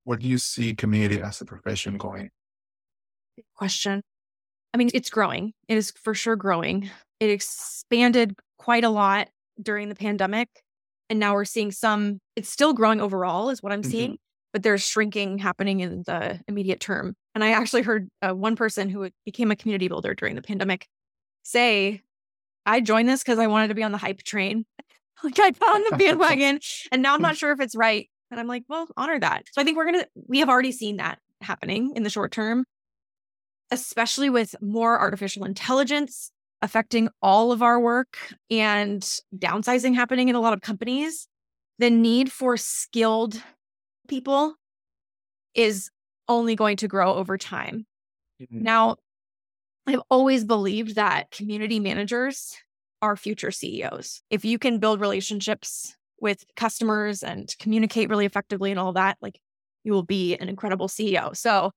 what 0.05 0.21
do 0.21 0.29
you 0.29 0.39
see 0.39 0.73
community 0.75 1.21
as 1.21 1.41
a 1.41 1.45
profession 1.45 1.97
going 1.97 2.31
question. 3.55 4.03
I 4.75 4.79
mean, 4.79 4.91
it's 4.95 5.11
growing. 5.11 5.53
It 5.69 5.77
is 5.77 5.93
for 6.03 6.15
sure 6.15 6.37
growing. 6.37 6.91
It 7.21 7.31
expanded 7.31 8.37
quite 8.59 8.85
a 8.85 8.89
lot 8.89 9.29
during 9.61 9.89
the 9.89 9.95
pandemic. 9.95 10.49
And 11.11 11.19
now 11.19 11.35
we're 11.35 11.45
seeing 11.45 11.73
some, 11.73 12.21
it's 12.37 12.49
still 12.49 12.73
growing 12.73 13.01
overall, 13.01 13.51
is 13.51 13.63
what 13.63 13.73
I'm 13.73 13.83
mm-hmm. 13.83 13.91
seeing, 13.91 14.19
but 14.53 14.63
there's 14.63 14.83
shrinking 14.83 15.39
happening 15.39 15.81
in 15.81 16.05
the 16.07 16.41
immediate 16.49 16.81
term. 16.81 17.15
And 17.35 17.45
I 17.45 17.53
actually 17.53 17.83
heard 17.83 18.09
uh, 18.23 18.33
one 18.33 18.57
person 18.57 18.89
who 18.89 19.09
became 19.25 19.51
a 19.51 19.57
community 19.57 19.89
builder 19.89 20.15
during 20.15 20.37
the 20.37 20.43
pandemic 20.43 20.87
say, 21.43 22.01
I 22.65 22.81
joined 22.81 23.09
this 23.09 23.23
because 23.23 23.39
I 23.39 23.47
wanted 23.47 23.69
to 23.69 23.75
be 23.75 23.83
on 23.83 23.93
the 23.93 23.99
hype 23.99 24.23
train. 24.23 24.65
like 25.25 25.39
I 25.39 25.53
found 25.53 25.85
the 25.91 25.97
bandwagon 25.99 26.61
and 26.91 27.03
now 27.03 27.15
I'm 27.15 27.23
not 27.23 27.37
sure 27.37 27.53
if 27.53 27.61
it's 27.61 27.77
right. 27.77 28.09
And 28.31 28.41
I'm 28.41 28.47
like, 28.47 28.65
well, 28.69 28.89
honor 28.97 29.21
that. 29.21 29.45
So 29.53 29.61
I 29.61 29.65
think 29.65 29.77
we're 29.77 29.91
going 29.91 30.01
to, 30.01 30.09
we 30.29 30.39
have 30.39 30.49
already 30.49 30.73
seen 30.73 30.97
that 30.97 31.19
happening 31.43 31.93
in 31.95 32.03
the 32.03 32.11
short 32.11 32.33
term, 32.33 32.65
especially 33.73 34.31
with 34.31 34.55
more 34.61 35.01
artificial 35.01 35.45
intelligence 35.45 36.31
affecting 36.61 37.09
all 37.21 37.51
of 37.51 37.63
our 37.63 37.81
work 37.81 38.17
and 38.51 39.03
downsizing 39.37 39.95
happening 39.95 40.29
in 40.29 40.37
a 40.37 40.41
lot 40.41 40.53
of 40.53 40.61
companies. 40.61 41.27
The 41.79 41.91
need 41.91 42.31
for 42.31 42.57
skilled 42.57 43.43
people 44.09 44.55
is 45.55 45.91
only 46.29 46.55
going 46.55 46.77
to 46.77 46.87
grow 46.87 47.15
over 47.15 47.37
time. 47.37 47.87
Mm-hmm. 48.41 48.63
Now, 48.63 48.97
I've 49.87 50.03
always 50.11 50.45
believed 50.45 50.95
that 50.95 51.31
community 51.31 51.81
managers 51.81 52.57
are 53.01 53.17
future 53.17 53.51
CEOs. 53.51 54.23
If 54.31 54.45
you 54.45 54.59
can 54.59 54.79
build 54.79 55.01
relationships 55.01 55.97
with 56.21 56.45
customers 56.55 57.25
and 57.25 57.53
communicate 57.59 58.11
really 58.11 58.27
effectively 58.27 58.71
and 58.71 58.79
all 58.79 58.93
that, 58.93 59.17
like 59.21 59.41
you 59.83 59.93
will 59.93 60.05
be 60.05 60.37
an 60.37 60.49
incredible 60.49 60.87
CEO. 60.87 61.37
So 61.37 61.73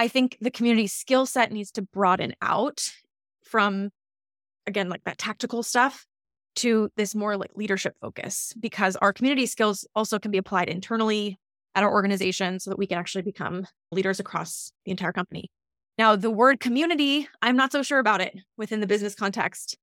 I 0.00 0.08
think 0.08 0.38
the 0.40 0.50
community 0.50 0.86
skill 0.86 1.26
set 1.26 1.52
needs 1.52 1.70
to 1.72 1.82
broaden 1.82 2.32
out 2.40 2.90
from, 3.44 3.90
again, 4.66 4.88
like 4.88 5.04
that 5.04 5.18
tactical 5.18 5.62
stuff 5.62 6.06
to 6.56 6.88
this 6.96 7.14
more 7.14 7.36
like 7.36 7.50
leadership 7.54 7.94
focus 8.00 8.54
because 8.58 8.96
our 8.96 9.12
community 9.12 9.44
skills 9.44 9.86
also 9.94 10.18
can 10.18 10.30
be 10.30 10.38
applied 10.38 10.70
internally 10.70 11.38
at 11.74 11.82
our 11.82 11.92
organization 11.92 12.58
so 12.60 12.70
that 12.70 12.78
we 12.78 12.86
can 12.86 12.96
actually 12.96 13.20
become 13.20 13.66
leaders 13.92 14.18
across 14.18 14.72
the 14.86 14.90
entire 14.90 15.12
company. 15.12 15.50
Now, 15.98 16.16
the 16.16 16.30
word 16.30 16.60
community, 16.60 17.28
I'm 17.42 17.58
not 17.58 17.70
so 17.70 17.82
sure 17.82 17.98
about 17.98 18.22
it 18.22 18.34
within 18.56 18.80
the 18.80 18.86
business 18.86 19.14
context. 19.14 19.76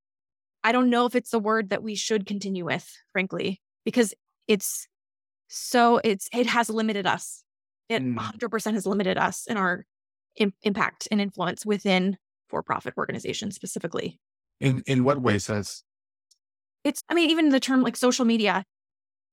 I 0.63 0.71
don't 0.71 0.89
know 0.89 1.05
if 1.05 1.13
it's 1.13 1.29
the 1.29 1.37
word 1.37 1.69
that 1.69 1.83
we 1.83 1.93
should 1.93 2.25
continue 2.25 2.65
with, 2.65 2.91
frankly, 3.11 3.61
because 3.85 4.15
it's 4.47 4.87
so 5.47 6.01
it's 6.03 6.27
it 6.33 6.47
has 6.47 6.71
limited 6.71 7.05
us. 7.05 7.43
It 7.87 8.01
mm. 8.01 8.17
100% 8.17 8.73
has 8.73 8.87
limited 8.87 9.19
us 9.19 9.45
in 9.45 9.57
our 9.57 9.85
Im- 10.37 10.53
impact 10.63 11.07
and 11.11 11.19
influence 11.19 11.65
within 11.65 12.17
for-profit 12.49 12.93
organizations 12.97 13.55
specifically. 13.55 14.19
In 14.59 14.83
in 14.87 15.03
what 15.03 15.21
ways 15.21 15.47
has 15.47 15.83
it's 16.83 17.03
I 17.09 17.13
mean 17.13 17.29
even 17.29 17.49
the 17.49 17.59
term 17.59 17.81
like 17.81 17.97
social 17.97 18.25
media, 18.25 18.63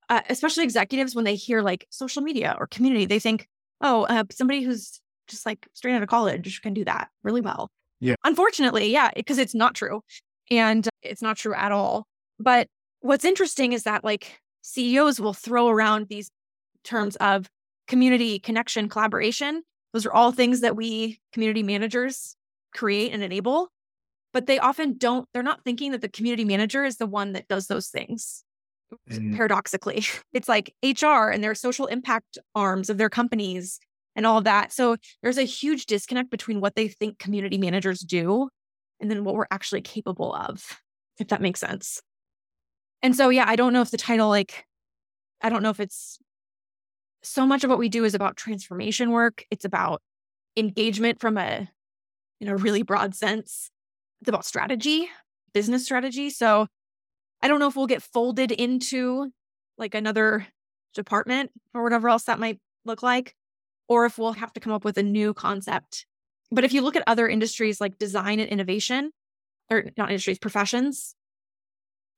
uh, 0.09 0.21
especially 0.29 0.65
executives 0.65 1.15
when 1.15 1.25
they 1.25 1.37
hear 1.37 1.63
like 1.63 1.87
social 1.91 2.23
media 2.23 2.57
or 2.59 2.67
community, 2.67 3.07
they 3.07 3.19
think, 3.19 3.47
oh, 3.81 4.05
uh, 4.05 4.25
somebody 4.31 4.63
who's 4.63 5.01
just 5.29 5.47
like 5.47 5.67
straight 5.73 5.95
out 5.95 6.03
of 6.03 6.09
college 6.09 6.61
can 6.63 6.75
do 6.75 6.85
that 6.85 7.09
really 7.23 7.41
well. 7.41 7.71
Yeah. 8.01 8.17
Unfortunately, 8.25 8.93
yeah, 8.93 9.11
because 9.15 9.39
it's 9.39 9.55
not 9.55 9.75
true. 9.75 10.03
And 10.51 10.87
it's 11.03 11.23
not 11.23 11.37
true 11.37 11.55
at 11.55 11.73
all. 11.73 12.07
But 12.39 12.69
what's 13.01 13.25
interesting 13.25 13.73
is 13.73 13.85
that 13.85 14.05
like 14.05 14.41
CEOs 14.63 15.21
will 15.21 15.33
throw 15.33 15.69
around 15.69 16.09
these 16.09 16.31
terms 16.83 17.17
of 17.17 17.49
community 17.87 18.39
connection, 18.39 18.89
collaboration. 18.89 19.63
Those 19.95 20.05
are 20.05 20.13
all 20.13 20.33
things 20.33 20.61
that 20.61 20.77
we 20.77 21.21
community 21.33 21.63
managers 21.63 22.37
create 22.75 23.13
and 23.13 23.23
enable. 23.23 23.69
But 24.35 24.47
they 24.47 24.59
often 24.59 24.99
don't, 24.99 25.29
they're 25.33 25.45
not 25.45 25.63
thinking 25.63 25.93
that 25.93 26.01
the 26.01 26.09
community 26.09 26.45
manager 26.45 26.85
is 26.85 26.97
the 26.97 27.07
one 27.07 27.33
that 27.33 27.47
does 27.47 27.69
those 27.69 27.87
things. 27.87 28.43
Paradoxically, 29.37 30.05
it's 30.33 30.49
like 30.49 30.75
HR 30.83 31.31
and 31.31 31.43
their 31.43 31.55
social 31.55 31.87
impact 31.87 32.39
arms 32.55 32.91
of 32.91 32.99
their 32.99 33.09
companies 33.09 33.79
and 34.17 34.27
all 34.27 34.41
that. 34.43 34.73
So 34.73 34.97
there's 35.23 35.39
a 35.39 35.45
huge 35.45 35.87
disconnect 35.87 36.31
between 36.31 36.61
what 36.61 36.75
they 36.75 36.89
think 36.89 37.19
community 37.21 37.59
managers 37.59 38.01
do 38.01 38.49
and 39.01 39.11
then 39.11 39.23
what 39.25 39.37
we're 39.37 39.47
actually 39.53 39.83
capable 39.83 40.35
of, 40.35 40.81
if 41.19 41.29
that 41.29 41.41
makes 41.41 41.61
sense. 41.61 42.03
And 43.03 43.15
so, 43.15 43.29
yeah, 43.29 43.45
I 43.47 43.55
don't 43.55 43.73
know 43.73 43.83
if 43.83 43.91
the 43.91 43.97
title, 43.97 44.29
like, 44.29 44.65
I 45.43 45.49
don't 45.49 45.63
know 45.63 45.71
if 45.71 45.79
it's 45.79 46.19
so 47.25 47.47
much 47.47 47.65
of 47.65 47.71
what 47.71 47.79
we 47.79 47.89
do 47.89 48.05
is 48.05 48.15
about 48.15 48.37
transformation 48.37 49.11
work. 49.11 49.45
It's 49.51 49.65
about 49.65 50.03
engagement 50.57 51.21
from 51.21 51.39
a, 51.39 51.69
in 52.41 52.49
a 52.49 52.57
really 52.57 52.83
broad 52.83 53.15
sense. 53.15 53.71
It's 54.21 54.29
about 54.29 54.45
strategy, 54.45 55.09
business 55.53 55.85
strategy. 55.85 56.31
So 56.31 56.67
I 57.43 57.49
don't 57.49 57.61
know 57.61 57.69
if 57.69 57.77
we'll 57.77 57.87
get 57.87 58.03
folded 58.03 58.53
into 58.53 59.31
like 59.77 59.95
another 59.95 60.47
department 60.95 61.51
or 61.75 61.83
whatever 61.83 62.09
else 62.09 62.25
that 62.25 62.39
might 62.39 62.61
look 62.85 63.03
like 63.03 63.35
or 63.89 64.07
if 64.07 64.19
we'll 64.19 64.33
have 64.33 64.53
to 64.55 64.61
come 64.61 64.73
up 64.73 64.85
with 64.85 64.99
a 64.99 65.03
new 65.03 65.35
concept. 65.35 66.07
But 66.51 66.65
if 66.65 66.73
you 66.73 66.83
look 66.83 66.97
at 66.97 67.05
other 67.07 67.29
industries 67.29 67.81
like 67.81 67.99
design 67.99 68.41
and 68.41 68.49
innovation, 68.49 69.11
or 69.71 69.85
not 69.97 70.11
industries, 70.11 70.39
professions, 70.39 71.15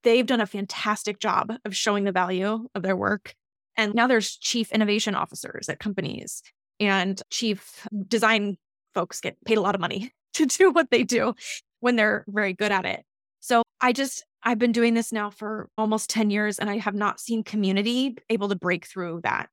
they've 0.03 0.27
done 0.27 0.41
a 0.41 0.47
fantastic 0.47 1.19
job 1.19 1.53
of 1.65 1.75
showing 1.75 2.05
the 2.05 2.13
value 2.13 2.69
of 2.75 2.83
their 2.83 2.97
work. 2.97 3.35
And 3.77 3.95
now 3.95 4.07
there's 4.07 4.37
chief 4.37 4.73
innovation 4.73 5.15
officers 5.15 5.69
at 5.69 5.79
companies 5.79 6.43
and 6.81 7.21
chief 7.31 7.87
design 8.09 8.57
folks 8.95 9.21
get 9.21 9.43
paid 9.45 9.59
a 9.59 9.61
lot 9.61 9.75
of 9.75 9.81
money 9.81 10.13
to 10.35 10.47
do 10.47 10.71
what 10.71 10.91
they 10.91 11.05
do 11.05 11.35
when 11.81 11.97
they're 11.97 12.25
very 12.29 12.53
good 12.53 12.73
at 12.73 12.85
it. 12.85 13.05
So 13.41 13.63
I 13.81 13.93
just, 13.93 14.25
I've 14.43 14.59
been 14.59 14.73
doing 14.73 14.95
this 14.95 15.13
now 15.13 15.31
for 15.31 15.69
almost 15.77 16.11
10 16.11 16.31
years 16.31 16.59
and 16.59 16.71
I 16.71 16.79
have 16.79 16.95
not 16.95 17.21
seen 17.21 17.45
community 17.45 18.17
able 18.31 18.49
to 18.49 18.57
break 18.57 18.87
through 18.87 19.21
that 19.23 19.49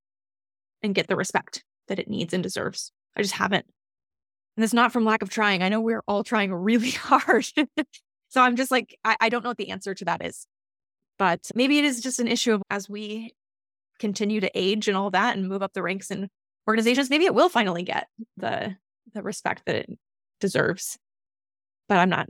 and 0.82 0.96
get 0.96 1.08
the 1.08 1.16
respect 1.16 1.64
that 1.88 2.00
it 2.00 2.10
needs 2.10 2.34
and 2.34 2.42
deserves. 2.42 2.92
I 3.16 3.22
just 3.22 3.36
haven't. 3.36 3.66
And 4.56 4.64
it's 4.64 4.74
not 4.74 4.92
from 4.92 5.06
lack 5.06 5.22
of 5.22 5.30
trying. 5.30 5.64
I 5.64 5.70
know 5.70 5.82
we're 5.82 6.04
all 6.08 6.24
trying 6.24 6.54
really 6.54 6.92
hard. 6.92 7.46
so 8.30 8.42
I'm 8.42 8.56
just 8.56 8.72
like, 8.72 8.98
I, 9.04 9.16
I 9.20 9.30
don't 9.30 9.44
know 9.44 9.50
what 9.50 9.58
the 9.58 9.72
answer 9.72 9.94
to 9.94 10.06
that 10.06 10.26
is. 10.26 10.48
But 11.20 11.52
maybe 11.56 11.78
it 11.78 11.86
is 11.86 12.02
just 12.02 12.20
an 12.20 12.28
issue 12.28 12.54
of 12.54 12.62
as 12.70 12.90
we 12.90 13.34
continue 14.04 14.42
to 14.42 14.52
age 14.54 14.90
and 14.90 14.98
all 14.98 15.10
that 15.12 15.38
and 15.38 15.48
move 15.48 15.64
up 15.64 15.72
the 15.72 15.82
ranks 15.82 16.12
in 16.12 16.30
organizations, 16.68 17.10
maybe 17.10 17.24
it 17.24 17.34
will 17.34 17.48
finally 17.48 17.84
get 17.84 18.08
the 18.36 18.76
the 19.14 19.24
respect 19.24 19.64
that 19.66 19.76
it 19.76 19.90
deserves. 20.42 20.98
But 21.88 22.00
I'm 22.00 22.10
not 22.10 22.28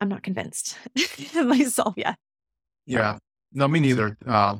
I'm 0.00 0.08
not 0.08 0.22
convinced 0.22 0.78
myself 1.34 1.92
yet. 1.98 2.16
Yeah. 2.86 3.18
No, 3.52 3.68
me 3.68 3.80
neither. 3.80 4.16
Uh, 4.26 4.56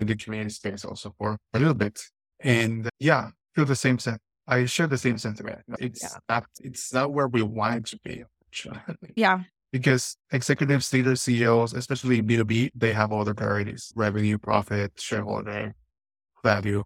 in 0.00 0.06
the 0.06 0.16
community 0.16 0.50
space 0.50 0.84
also 0.84 1.14
for 1.18 1.36
a 1.52 1.58
little 1.58 1.74
bit. 1.74 2.00
And 2.40 2.88
yeah, 2.98 3.30
feel 3.54 3.66
the 3.66 3.76
same 3.76 3.98
sense. 3.98 4.18
I 4.48 4.64
share 4.64 4.86
the 4.86 4.98
same 4.98 5.18
sentiment. 5.18 5.60
It's 5.78 6.02
yeah. 6.02 6.18
not 6.28 6.46
it's 6.60 6.94
not 6.94 7.12
where 7.12 7.28
we 7.28 7.42
want 7.42 7.76
it 7.76 7.84
to 7.90 7.98
be. 8.02 8.24
Yeah. 9.16 9.44
Because 9.74 10.16
executives, 10.30 10.92
leaders, 10.92 11.22
CEOs, 11.22 11.72
especially 11.74 12.22
B2B, 12.22 12.70
they 12.76 12.92
have 12.92 13.10
all 13.10 13.24
the 13.24 13.34
priorities, 13.34 13.92
revenue, 13.96 14.38
profit, 14.38 14.92
shareholder 15.00 15.74
value, 16.44 16.84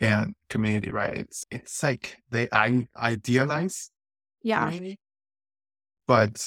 and 0.00 0.34
community, 0.48 0.90
right? 0.90 1.18
It's 1.18 1.44
it's 1.50 1.82
like 1.82 2.16
they 2.30 2.48
I 2.50 2.88
idealize 2.96 3.90
yeah. 4.42 4.64
Community, 4.64 4.98
but 6.06 6.42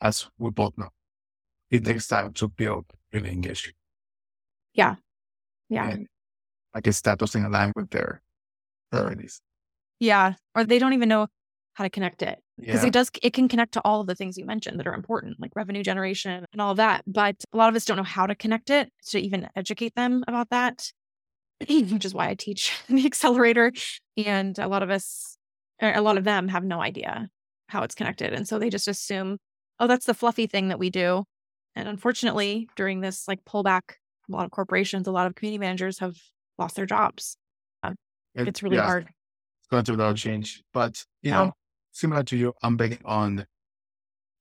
as 0.00 0.26
we 0.38 0.50
both 0.52 0.72
know, 0.78 0.88
it 1.70 1.84
takes 1.84 2.08
time 2.08 2.32
to 2.32 2.48
build 2.48 2.86
really 3.12 3.30
engagement. 3.30 3.76
Yeah. 4.72 4.94
Yeah. 5.68 5.90
And 5.90 6.06
I 6.72 6.80
guess 6.80 7.02
that 7.02 7.18
doesn't 7.18 7.44
align 7.44 7.74
with 7.76 7.90
their 7.90 8.22
priorities. 8.90 9.42
Yeah. 9.98 10.32
Or 10.54 10.64
they 10.64 10.78
don't 10.78 10.94
even 10.94 11.10
know 11.10 11.26
how 11.80 11.84
to 11.84 11.90
connect 11.90 12.20
it. 12.20 12.38
Because 12.58 12.82
yeah. 12.82 12.88
it 12.88 12.92
does, 12.92 13.10
it 13.22 13.32
can 13.32 13.48
connect 13.48 13.72
to 13.72 13.80
all 13.86 14.02
of 14.02 14.06
the 14.06 14.14
things 14.14 14.36
you 14.36 14.44
mentioned 14.44 14.78
that 14.78 14.86
are 14.86 14.92
important, 14.92 15.40
like 15.40 15.52
revenue 15.56 15.82
generation 15.82 16.44
and 16.52 16.60
all 16.60 16.72
of 16.72 16.76
that. 16.76 17.02
But 17.06 17.42
a 17.54 17.56
lot 17.56 17.70
of 17.70 17.74
us 17.74 17.86
don't 17.86 17.96
know 17.96 18.02
how 18.02 18.26
to 18.26 18.34
connect 18.34 18.68
it 18.68 18.92
to 19.06 19.18
even 19.18 19.48
educate 19.56 19.94
them 19.94 20.22
about 20.28 20.50
that, 20.50 20.92
which 21.68 22.04
is 22.04 22.12
why 22.12 22.28
I 22.28 22.34
teach 22.34 22.78
the 22.90 23.06
accelerator. 23.06 23.72
And 24.18 24.58
a 24.58 24.68
lot 24.68 24.82
of 24.82 24.90
us, 24.90 25.38
er, 25.82 25.94
a 25.94 26.02
lot 26.02 26.18
of 26.18 26.24
them 26.24 26.48
have 26.48 26.64
no 26.64 26.82
idea 26.82 27.30
how 27.68 27.82
it's 27.82 27.94
connected. 27.94 28.34
And 28.34 28.46
so 28.46 28.58
they 28.58 28.68
just 28.68 28.86
assume, 28.86 29.38
oh, 29.78 29.86
that's 29.86 30.04
the 30.04 30.12
fluffy 30.12 30.46
thing 30.46 30.68
that 30.68 30.78
we 30.78 30.90
do. 30.90 31.24
And 31.74 31.88
unfortunately, 31.88 32.68
during 32.76 33.00
this 33.00 33.26
like 33.26 33.42
pullback, 33.46 33.92
a 34.28 34.32
lot 34.32 34.44
of 34.44 34.50
corporations, 34.50 35.06
a 35.06 35.12
lot 35.12 35.26
of 35.26 35.34
community 35.34 35.58
managers 35.58 36.00
have 36.00 36.16
lost 36.58 36.76
their 36.76 36.84
jobs. 36.84 37.38
Uh, 37.82 37.94
it, 38.34 38.48
it's 38.48 38.62
really 38.62 38.76
yeah, 38.76 38.84
hard. 38.84 39.04
It's 39.04 39.68
going 39.70 39.84
through 39.84 39.96
a 39.96 40.02
lot 40.02 40.10
of 40.10 40.16
change. 40.18 40.62
But, 40.74 41.06
you 41.22 41.30
know, 41.30 41.54
similar 41.92 42.22
to 42.24 42.36
you, 42.36 42.52
I'm 42.62 42.76
betting 42.76 43.00
on 43.04 43.46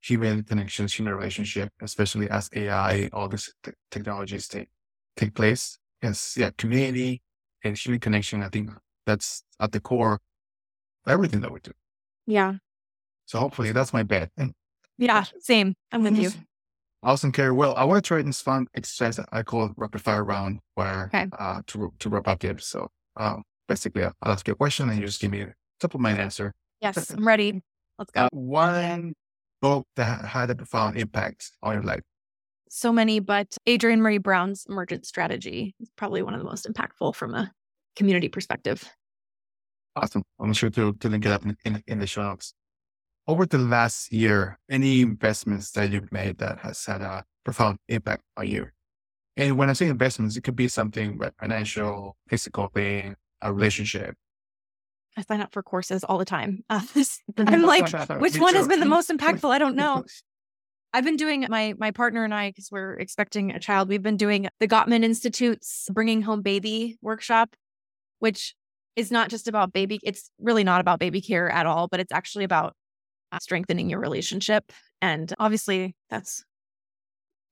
human 0.01 0.43
connections, 0.43 0.93
human 0.93 1.13
relationship, 1.15 1.71
especially 1.81 2.29
as 2.29 2.49
AI, 2.55 3.09
all 3.13 3.27
these 3.27 3.53
t- 3.63 3.71
technologies 3.91 4.47
take, 4.47 4.69
take 5.17 5.33
place. 5.33 5.77
Yes, 6.01 6.35
yeah, 6.37 6.51
community 6.57 7.21
and 7.63 7.77
human 7.77 7.99
connection. 7.99 8.41
I 8.41 8.49
think 8.49 8.71
that's 9.05 9.43
at 9.59 9.71
the 9.73 9.79
core 9.81 10.13
of 11.05 11.11
everything 11.11 11.41
that 11.41 11.51
we 11.51 11.59
do. 11.59 11.71
Yeah. 12.25 12.55
So 13.25 13.39
hopefully 13.39 13.71
that's 13.73 13.91
my 13.93 14.03
bet. 14.03 14.31
Yeah, 14.97 15.25
same. 15.39 15.75
I'm 15.91 16.03
with 16.03 16.17
you. 16.17 16.31
Awesome, 17.01 17.31
Carrie. 17.31 17.53
Well, 17.53 17.73
I 17.77 17.85
want 17.85 18.03
to 18.03 18.05
try 18.05 18.21
this 18.21 18.41
fun 18.41 18.67
exercise 18.75 19.15
that 19.15 19.29
I 19.31 19.41
call 19.41 19.71
rapid 19.77 20.01
fire 20.01 20.21
round 20.21 20.59
where 20.75 21.05
Okay. 21.13 21.27
uh, 21.31 21.61
to 21.67 21.93
to 21.99 22.09
wrap 22.09 22.27
up 22.27 22.41
the 22.41 22.49
episode. 22.49 22.89
Um, 23.15 23.43
basically, 23.69 24.03
I'll 24.03 24.13
ask 24.21 24.45
you 24.45 24.51
a 24.51 24.55
question 24.57 24.89
and 24.89 24.99
you 24.99 25.05
just 25.05 25.21
give 25.21 25.31
me 25.31 25.43
a 25.43 25.53
simple 25.79 26.01
mind 26.01 26.19
answer. 26.19 26.53
Yes, 26.81 27.09
I'm 27.17 27.27
ready. 27.27 27.61
Let's 27.97 28.11
go. 28.11 28.21
Uh, 28.21 28.29
one 28.31 29.13
book 29.61 29.85
that 29.95 30.25
had 30.25 30.49
a 30.49 30.55
profound 30.55 30.97
impact 30.97 31.51
on 31.61 31.73
your 31.73 31.83
life. 31.83 32.01
so 32.69 32.91
many, 32.93 33.19
but 33.19 33.57
Adrienne 33.67 33.99
Maree 33.99 34.21
Brown's 34.21 34.65
Emergent 34.69 35.05
Strategy 35.05 35.75
is 35.79 35.89
probably 35.97 36.21
one 36.21 36.33
of 36.33 36.39
the 36.39 36.45
most 36.45 36.67
impactful 36.67 37.15
from 37.15 37.35
a 37.35 37.51
community 37.95 38.29
perspective. 38.29 38.89
Awesome. 39.95 40.23
I'm 40.39 40.53
sure 40.53 40.69
to, 40.69 40.93
to 40.93 41.09
link 41.09 41.25
it 41.25 41.31
up 41.31 41.43
in, 41.43 41.57
in, 41.65 41.83
in 41.87 41.99
the 41.99 42.07
show 42.07 42.23
notes. 42.23 42.53
Over 43.27 43.45
the 43.45 43.57
last 43.57 44.13
year, 44.13 44.57
any 44.69 45.01
investments 45.01 45.71
that 45.71 45.91
you've 45.91 46.11
made 46.11 46.37
that 46.37 46.59
has 46.59 46.85
had 46.85 47.01
a 47.01 47.25
profound 47.43 47.77
impact 47.87 48.23
on 48.37 48.47
you? 48.47 48.67
And 49.35 49.57
when 49.57 49.69
I 49.69 49.73
say 49.73 49.87
investments, 49.87 50.37
it 50.37 50.41
could 50.43 50.55
be 50.55 50.67
something 50.67 51.17
like 51.17 51.33
financial, 51.39 52.17
physical 52.27 52.67
thing, 52.73 53.15
a 53.41 53.53
relationship. 53.53 54.15
I 55.19 55.23
sign 55.23 55.41
up 55.41 55.51
for 55.51 55.61
courses 55.61 56.05
all 56.05 56.17
the 56.17 56.25
time. 56.25 56.63
Uh, 56.69 56.81
I'm 57.37 57.63
like, 57.63 57.91
which 58.21 58.39
one 58.39 58.55
has 58.55 58.67
been 58.67 58.79
the 58.79 58.85
most 58.85 59.09
impactful? 59.09 59.49
I 59.49 59.57
don't 59.57 59.75
know. 59.75 60.05
I've 60.93 61.03
been 61.03 61.17
doing 61.17 61.45
my 61.49 61.75
my 61.77 61.91
partner 61.91 62.23
and 62.23 62.33
I 62.33 62.49
because 62.49 62.69
we're 62.71 62.93
expecting 62.93 63.51
a 63.51 63.59
child. 63.59 63.89
We've 63.89 64.01
been 64.01 64.17
doing 64.17 64.47
the 64.59 64.67
Gottman 64.67 65.03
Institute's 65.03 65.87
Bringing 65.91 66.21
Home 66.21 66.41
Baby 66.41 66.97
workshop, 67.01 67.55
which 68.19 68.55
is 68.95 69.11
not 69.11 69.29
just 69.29 69.47
about 69.47 69.73
baby. 69.73 69.99
It's 70.03 70.31
really 70.39 70.63
not 70.63 70.79
about 70.79 70.99
baby 70.99 71.21
care 71.21 71.49
at 71.49 71.65
all, 71.65 71.89
but 71.89 71.99
it's 71.99 72.13
actually 72.13 72.45
about 72.45 72.73
uh, 73.31 73.39
strengthening 73.39 73.89
your 73.89 73.99
relationship. 73.99 74.71
And 75.01 75.31
obviously, 75.37 75.95
that's 76.09 76.43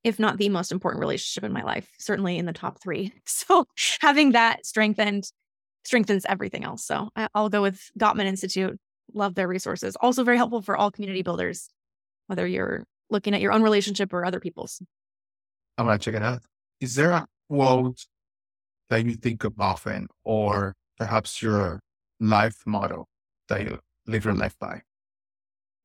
if 0.04 0.18
not 0.18 0.38
the 0.38 0.48
most 0.48 0.72
important 0.72 1.00
relationship 1.00 1.44
in 1.44 1.52
my 1.52 1.62
life, 1.62 1.88
certainly 1.98 2.38
in 2.38 2.46
the 2.46 2.52
top 2.52 2.80
three. 2.82 3.12
So 3.26 3.66
having 4.00 4.32
that 4.32 4.64
strengthened 4.64 5.24
strengthens 5.88 6.26
everything 6.28 6.64
else. 6.64 6.84
So 6.84 7.08
I'll 7.34 7.48
go 7.48 7.62
with 7.62 7.80
Gottman 7.98 8.26
Institute. 8.26 8.78
Love 9.14 9.34
their 9.34 9.48
resources. 9.48 9.96
Also 9.96 10.22
very 10.22 10.36
helpful 10.36 10.60
for 10.60 10.76
all 10.76 10.90
community 10.90 11.22
builders, 11.22 11.70
whether 12.26 12.46
you're 12.46 12.84
looking 13.08 13.34
at 13.34 13.40
your 13.40 13.52
own 13.52 13.62
relationship 13.62 14.12
or 14.12 14.22
other 14.22 14.38
people's. 14.38 14.82
I'm 15.78 15.86
going 15.86 15.98
to 15.98 16.04
check 16.04 16.14
it 16.14 16.22
out. 16.22 16.42
Is 16.80 16.94
there 16.94 17.12
a 17.12 17.26
quote 17.48 18.04
that 18.90 19.06
you 19.06 19.14
think 19.14 19.44
of 19.44 19.54
often 19.58 20.08
or 20.24 20.74
perhaps 20.98 21.40
your 21.40 21.80
life 22.20 22.62
motto 22.66 23.06
that 23.48 23.62
you 23.62 23.78
live 24.06 24.26
your 24.26 24.34
life 24.34 24.56
by? 24.60 24.82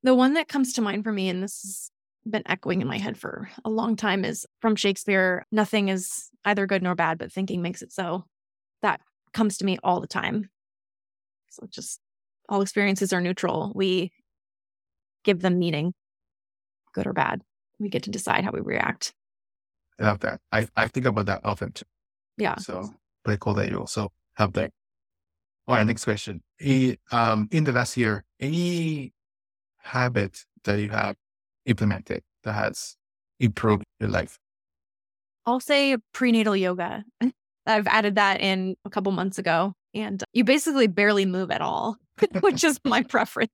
The 0.04 0.14
one 0.14 0.34
that 0.34 0.50
comes 0.50 0.74
to 0.74 0.82
mind 0.82 1.06
for 1.06 1.14
me, 1.14 1.30
and 1.30 1.42
this 1.42 1.62
has 1.62 1.92
been 2.30 2.44
echoing 2.46 2.82
in 2.82 2.88
my 2.90 2.98
head 2.98 3.18
for 3.18 3.50
a 3.64 3.70
long 3.70 3.96
time, 3.96 4.26
is 4.26 4.46
from 4.60 4.76
Shakespeare 4.76 5.46
Nothing 5.50 5.88
is 5.88 6.30
either 6.44 6.68
good 6.68 6.84
nor 6.84 6.94
bad, 6.94 7.20
but 7.20 7.32
thinking 7.32 7.62
makes 7.62 7.82
it 7.82 7.94
so. 7.94 8.26
Comes 9.34 9.58
to 9.58 9.66
me 9.66 9.78
all 9.84 10.00
the 10.00 10.08
time. 10.08 10.50
So 11.50 11.68
just 11.70 12.00
all 12.50 12.62
experiences 12.62 13.14
are 13.14 13.22
neutral. 13.22 13.72
We 13.76 14.12
give 15.24 15.42
them 15.42 15.60
meaning, 15.60 15.94
good 16.94 17.08
or 17.08 17.14
bad. 17.14 17.42
We 17.80 17.90
get 17.90 18.04
to 18.04 18.12
decide 18.12 18.44
how 18.44 18.52
we 18.52 18.62
react. 18.62 19.14
I 20.00 20.06
love 20.06 20.20
that. 20.22 20.40
I, 20.52 20.68
I 20.76 20.88
think 20.88 21.06
about 21.06 21.28
that 21.28 21.42
often 21.44 21.72
too. 21.72 21.86
Yeah. 22.38 22.56
So 22.58 22.94
pretty 23.24 23.40
cool 23.40 23.54
that 23.56 23.70
you 23.70 23.80
also 23.80 24.12
have 24.36 24.54
that. 24.54 24.72
All 25.68 25.76
right, 25.76 25.86
next 25.86 26.04
question. 26.04 26.42
Eh, 26.60 26.96
um, 27.12 27.48
in 27.52 27.64
the 27.64 27.72
last 27.72 27.96
year, 27.96 28.26
any 28.40 29.14
habit 29.78 30.46
that 30.64 30.80
you 30.80 30.90
have 30.90 31.16
implemented 31.66 32.24
that 32.44 32.54
has 32.54 32.98
improved 33.40 33.84
your 34.00 34.10
life? 34.10 34.40
I'll 35.46 35.60
say 35.60 35.98
prenatal 36.14 36.56
yoga. 36.56 37.04
I've 37.66 37.88
added 37.88 38.16
that 38.16 38.42
in 38.42 38.76
a 38.86 38.90
couple 38.90 39.12
months 39.12 39.38
ago, 39.38 39.74
and 39.94 40.24
you 40.34 40.44
basically 40.44 40.88
barely 40.88 41.26
move 41.26 41.52
at 41.52 41.62
all, 41.62 41.98
which 42.42 42.64
is 42.64 42.80
my 42.84 43.04
preference. 43.16 43.52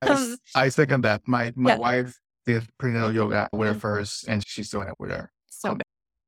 Um, 0.00 0.36
I 0.54 0.68
second 0.68 1.02
that. 1.04 1.22
My 1.26 1.52
my 1.56 1.72
Yeah. 1.72 1.78
wife 1.78 2.18
did 2.46 2.66
prenatal 2.78 3.14
yoga 3.14 3.48
with 3.52 3.68
her 3.68 3.74
first, 3.74 4.26
and 4.28 4.42
she's 4.46 4.70
doing 4.70 4.88
it 4.88 4.94
with 4.98 5.10
her. 5.10 5.30
So 5.48 5.76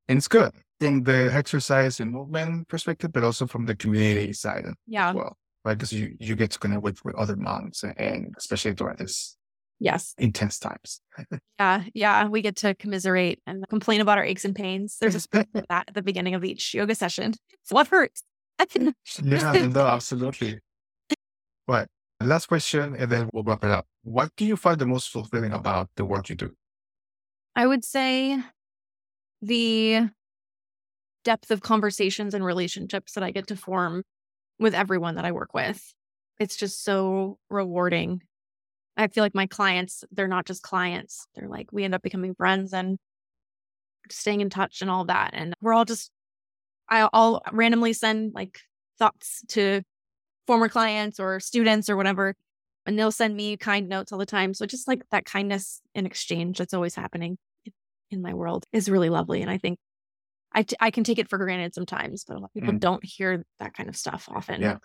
And 0.07 0.17
it's 0.19 0.27
good 0.27 0.51
from 0.79 1.03
the 1.03 1.29
exercise 1.33 1.99
and 1.99 2.11
movement 2.11 2.67
perspective, 2.67 3.11
but 3.11 3.23
also 3.23 3.47
from 3.47 3.65
the 3.65 3.75
community 3.75 4.33
side 4.33 4.65
yeah, 4.87 5.09
as 5.09 5.15
well, 5.15 5.37
right? 5.65 5.73
Because 5.77 5.91
you, 5.91 6.15
you 6.19 6.35
get 6.35 6.51
to 6.51 6.59
connect 6.59 6.83
with, 6.83 7.03
with 7.03 7.15
other 7.15 7.35
moms, 7.35 7.83
and 7.97 8.33
especially 8.37 8.73
during 8.75 8.97
this 8.97 9.35
yes, 9.79 10.13
intense 10.17 10.59
times. 10.59 11.01
yeah, 11.59 11.83
yeah. 11.93 12.27
We 12.27 12.41
get 12.41 12.55
to 12.57 12.75
commiserate 12.75 13.39
and 13.45 13.67
complain 13.69 14.01
about 14.01 14.17
our 14.17 14.23
aches 14.23 14.45
and 14.45 14.55
pains. 14.55 14.97
There's 14.99 15.15
a 15.15 15.19
script 15.27 15.51
for 15.51 15.63
that 15.69 15.85
at 15.87 15.93
the 15.93 16.01
beginning 16.01 16.35
of 16.35 16.43
each 16.43 16.73
yoga 16.73 16.95
session. 16.95 17.33
What 17.69 17.87
hurts. 17.87 18.23
yeah, 19.23 19.67
no, 19.67 19.85
absolutely. 19.85 20.59
Right. 21.67 21.87
Last 22.21 22.47
question, 22.47 22.95
and 22.95 23.11
then 23.11 23.29
we'll 23.33 23.43
wrap 23.43 23.63
it 23.63 23.71
up. 23.71 23.87
What 24.03 24.31
do 24.37 24.45
you 24.45 24.55
find 24.55 24.79
the 24.79 24.85
most 24.85 25.09
fulfilling 25.09 25.51
about 25.51 25.89
the 25.95 26.05
work 26.05 26.29
you 26.29 26.35
do? 26.35 26.51
I 27.55 27.67
would 27.67 27.83
say 27.83 28.39
the 29.41 30.09
depth 31.23 31.51
of 31.51 31.61
conversations 31.61 32.33
and 32.33 32.45
relationships 32.45 33.13
that 33.13 33.23
I 33.23 33.31
get 33.31 33.47
to 33.47 33.55
form 33.55 34.03
with 34.59 34.73
everyone 34.73 35.15
that 35.15 35.25
I 35.25 35.31
work 35.31 35.53
with. 35.53 35.93
It's 36.39 36.55
just 36.55 36.83
so 36.83 37.37
rewarding. 37.49 38.21
I 38.97 39.07
feel 39.07 39.23
like 39.23 39.35
my 39.35 39.45
clients, 39.47 40.03
they're 40.11 40.27
not 40.27 40.45
just 40.45 40.61
clients. 40.63 41.27
They're 41.35 41.49
like, 41.49 41.67
we 41.71 41.83
end 41.83 41.93
up 41.95 42.01
becoming 42.01 42.33
friends 42.35 42.73
and 42.73 42.97
staying 44.09 44.41
in 44.41 44.49
touch 44.49 44.81
and 44.81 44.89
all 44.89 45.05
that. 45.05 45.31
And 45.33 45.53
we're 45.61 45.73
all 45.73 45.85
just, 45.85 46.11
I- 46.89 47.09
I'll 47.11 47.41
randomly 47.51 47.93
send 47.93 48.33
like 48.33 48.59
thoughts 48.99 49.43
to 49.49 49.81
former 50.47 50.69
clients 50.69 51.19
or 51.19 51.39
students 51.39 51.89
or 51.89 51.97
whatever, 51.97 52.35
and 52.85 52.97
they'll 52.97 53.11
send 53.11 53.35
me 53.35 53.57
kind 53.57 53.89
notes 53.89 54.11
all 54.11 54.19
the 54.19 54.25
time. 54.25 54.53
So 54.53 54.65
just 54.65 54.87
like 54.87 55.01
that 55.11 55.25
kindness 55.25 55.81
in 55.95 56.05
exchange 56.05 56.59
that's 56.59 56.73
always 56.73 56.95
happening 56.95 57.37
in 58.11 58.21
my 58.21 58.33
world 58.33 58.63
is 58.71 58.87
really 58.89 59.09
lovely. 59.09 59.41
And 59.41 59.49
I 59.49 59.57
think 59.57 59.79
I, 60.53 60.61
t- 60.63 60.77
I 60.79 60.91
can 60.91 61.03
take 61.03 61.17
it 61.19 61.27
for 61.27 61.37
granted 61.37 61.73
sometimes, 61.73 62.23
but 62.25 62.37
a 62.37 62.39
lot 62.39 62.51
of 62.55 62.61
people 62.61 62.73
Mm. 62.75 62.79
don't 62.79 63.03
hear 63.03 63.43
that 63.59 63.73
kind 63.73 63.89
of 63.89 63.97
stuff 63.97 64.29
often. 64.31 64.61
Yeah. 64.61 64.77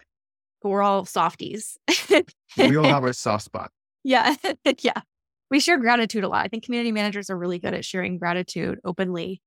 But 0.62 0.68
we're 0.70 0.82
all 0.82 1.04
softies. 1.04 1.76
We 2.56 2.76
all 2.76 2.84
have 2.88 3.04
a 3.04 3.12
soft 3.14 3.44
spot. 3.44 3.70
Yeah. 4.04 4.34
yeah. 4.80 5.00
We 5.50 5.58
share 5.60 5.78
gratitude 5.78 6.22
a 6.24 6.28
lot. 6.28 6.44
I 6.44 6.48
think 6.48 6.64
community 6.64 6.92
managers 6.92 7.28
are 7.30 7.36
really 7.38 7.58
good 7.58 7.74
at 7.74 7.84
sharing 7.84 8.18
gratitude 8.18 8.78
openly 8.84 9.40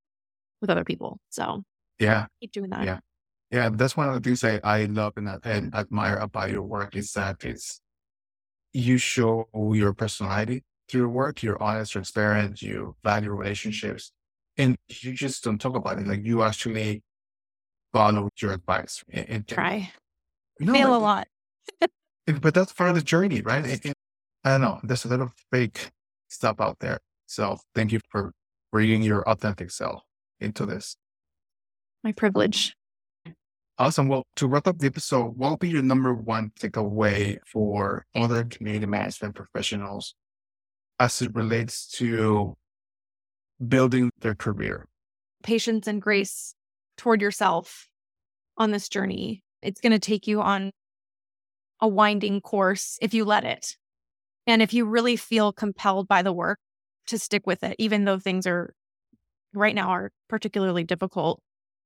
with 0.62 0.70
other 0.70 0.84
people. 0.84 1.20
So 1.30 1.64
Yeah. 2.00 2.26
keep 2.42 2.52
doing 2.52 2.70
that. 2.72 2.84
Yeah. 2.86 3.00
Yeah. 3.52 3.70
That's 3.72 3.96
one 3.96 4.10
of 4.10 4.16
the 4.16 4.20
things 4.22 4.44
I, 4.44 4.60
I 4.64 4.86
love 4.86 5.14
and, 5.16 5.30
and 5.46 5.74
admire 5.74 6.18
about 6.18 6.52
your 6.52 6.62
work 6.64 6.96
is 6.96 7.12
that 7.14 7.44
it's, 7.46 7.80
you 8.74 8.98
show 8.98 9.48
your 9.74 9.94
personality 9.94 10.64
through 10.90 11.02
your 11.02 11.10
work. 11.10 11.42
You're 11.44 11.62
honest, 11.62 11.92
transparent, 11.94 12.62
you 12.62 12.96
value 13.04 13.30
relationships, 13.32 14.12
and 14.58 14.76
you 14.90 15.14
just 15.14 15.44
don't 15.44 15.60
talk 15.60 15.76
about 15.76 16.00
it. 16.00 16.08
Like 16.08 16.26
you 16.26 16.44
actually 16.44 17.02
follow 17.94 18.30
your 18.42 18.54
advice. 18.54 19.04
And, 19.10 19.30
and- 19.30 19.48
Try. 19.48 19.92
you 20.60 20.66
know, 20.66 20.74
Fail 20.74 20.96
a 20.96 20.98
lot. 20.98 21.28
but 22.26 22.54
that's 22.54 22.74
part 22.74 22.90
of 22.90 22.96
the 22.96 23.02
journey, 23.14 23.42
right? 23.42 23.66
It- 23.86 23.94
Uh, 24.44 24.50
I 24.50 24.52
don't 24.52 24.62
know. 24.62 24.80
There's 24.84 25.06
a 25.06 25.10
lot 25.10 25.22
of 25.22 25.34
fake 25.52 25.92
stuff 26.28 26.60
out 26.60 26.80
there. 26.80 27.00
So 27.26 27.58
thank 27.74 27.92
you 27.92 28.00
for 28.10 28.34
bringing 28.72 29.04
your 29.04 29.28
authentic 29.28 29.72
self 29.72 30.02
into 30.40 30.66
this. 30.66 30.96
My 32.04 32.12
privilege. 32.12 32.76
Awesome. 33.80 34.08
Well, 34.08 34.24
to 34.36 34.48
wrap 34.48 34.68
up 34.68 34.78
the 34.78 34.88
episode, 34.88 35.36
what 35.38 35.50
will 35.50 35.58
be 35.58 35.70
your 35.70 35.82
number 35.82 36.14
one 36.14 36.52
takeaway 36.60 37.38
for 37.48 38.06
other 38.14 38.44
community 38.44 38.86
management 38.86 39.36
professionals 39.36 40.14
as 41.00 41.22
it 41.22 41.34
relates 41.34 41.88
to 41.94 42.56
building 43.68 44.12
their 44.20 44.36
career? 44.36 44.86
Patience 45.42 45.88
and 45.88 46.02
grace 46.02 46.54
toward 46.98 47.22
yourself 47.22 47.88
on 48.58 48.72
this 48.72 48.90
journey. 48.90 49.44
It's 49.62 49.82
going 49.82 49.92
to 49.92 50.00
take 50.00 50.28
you 50.28 50.42
on 50.42 50.72
a 51.82 51.88
winding 51.88 52.42
course 52.42 53.00
if 53.02 53.14
you 53.14 53.26
let 53.26 53.44
it. 53.44 53.76
And 54.48 54.62
if 54.62 54.74
you 54.74 54.86
really 54.86 55.16
feel 55.16 55.54
compelled 55.54 56.08
by 56.08 56.22
the 56.22 56.34
work 56.34 56.60
to 57.08 57.18
stick 57.18 57.48
with 57.48 57.64
it, 57.64 57.76
even 57.80 58.06
though 58.06 58.20
things 58.20 58.46
are 58.46 58.74
right 59.54 59.76
now 59.76 59.90
are 59.90 60.12
particularly 60.30 60.84
difficult, 60.84 61.42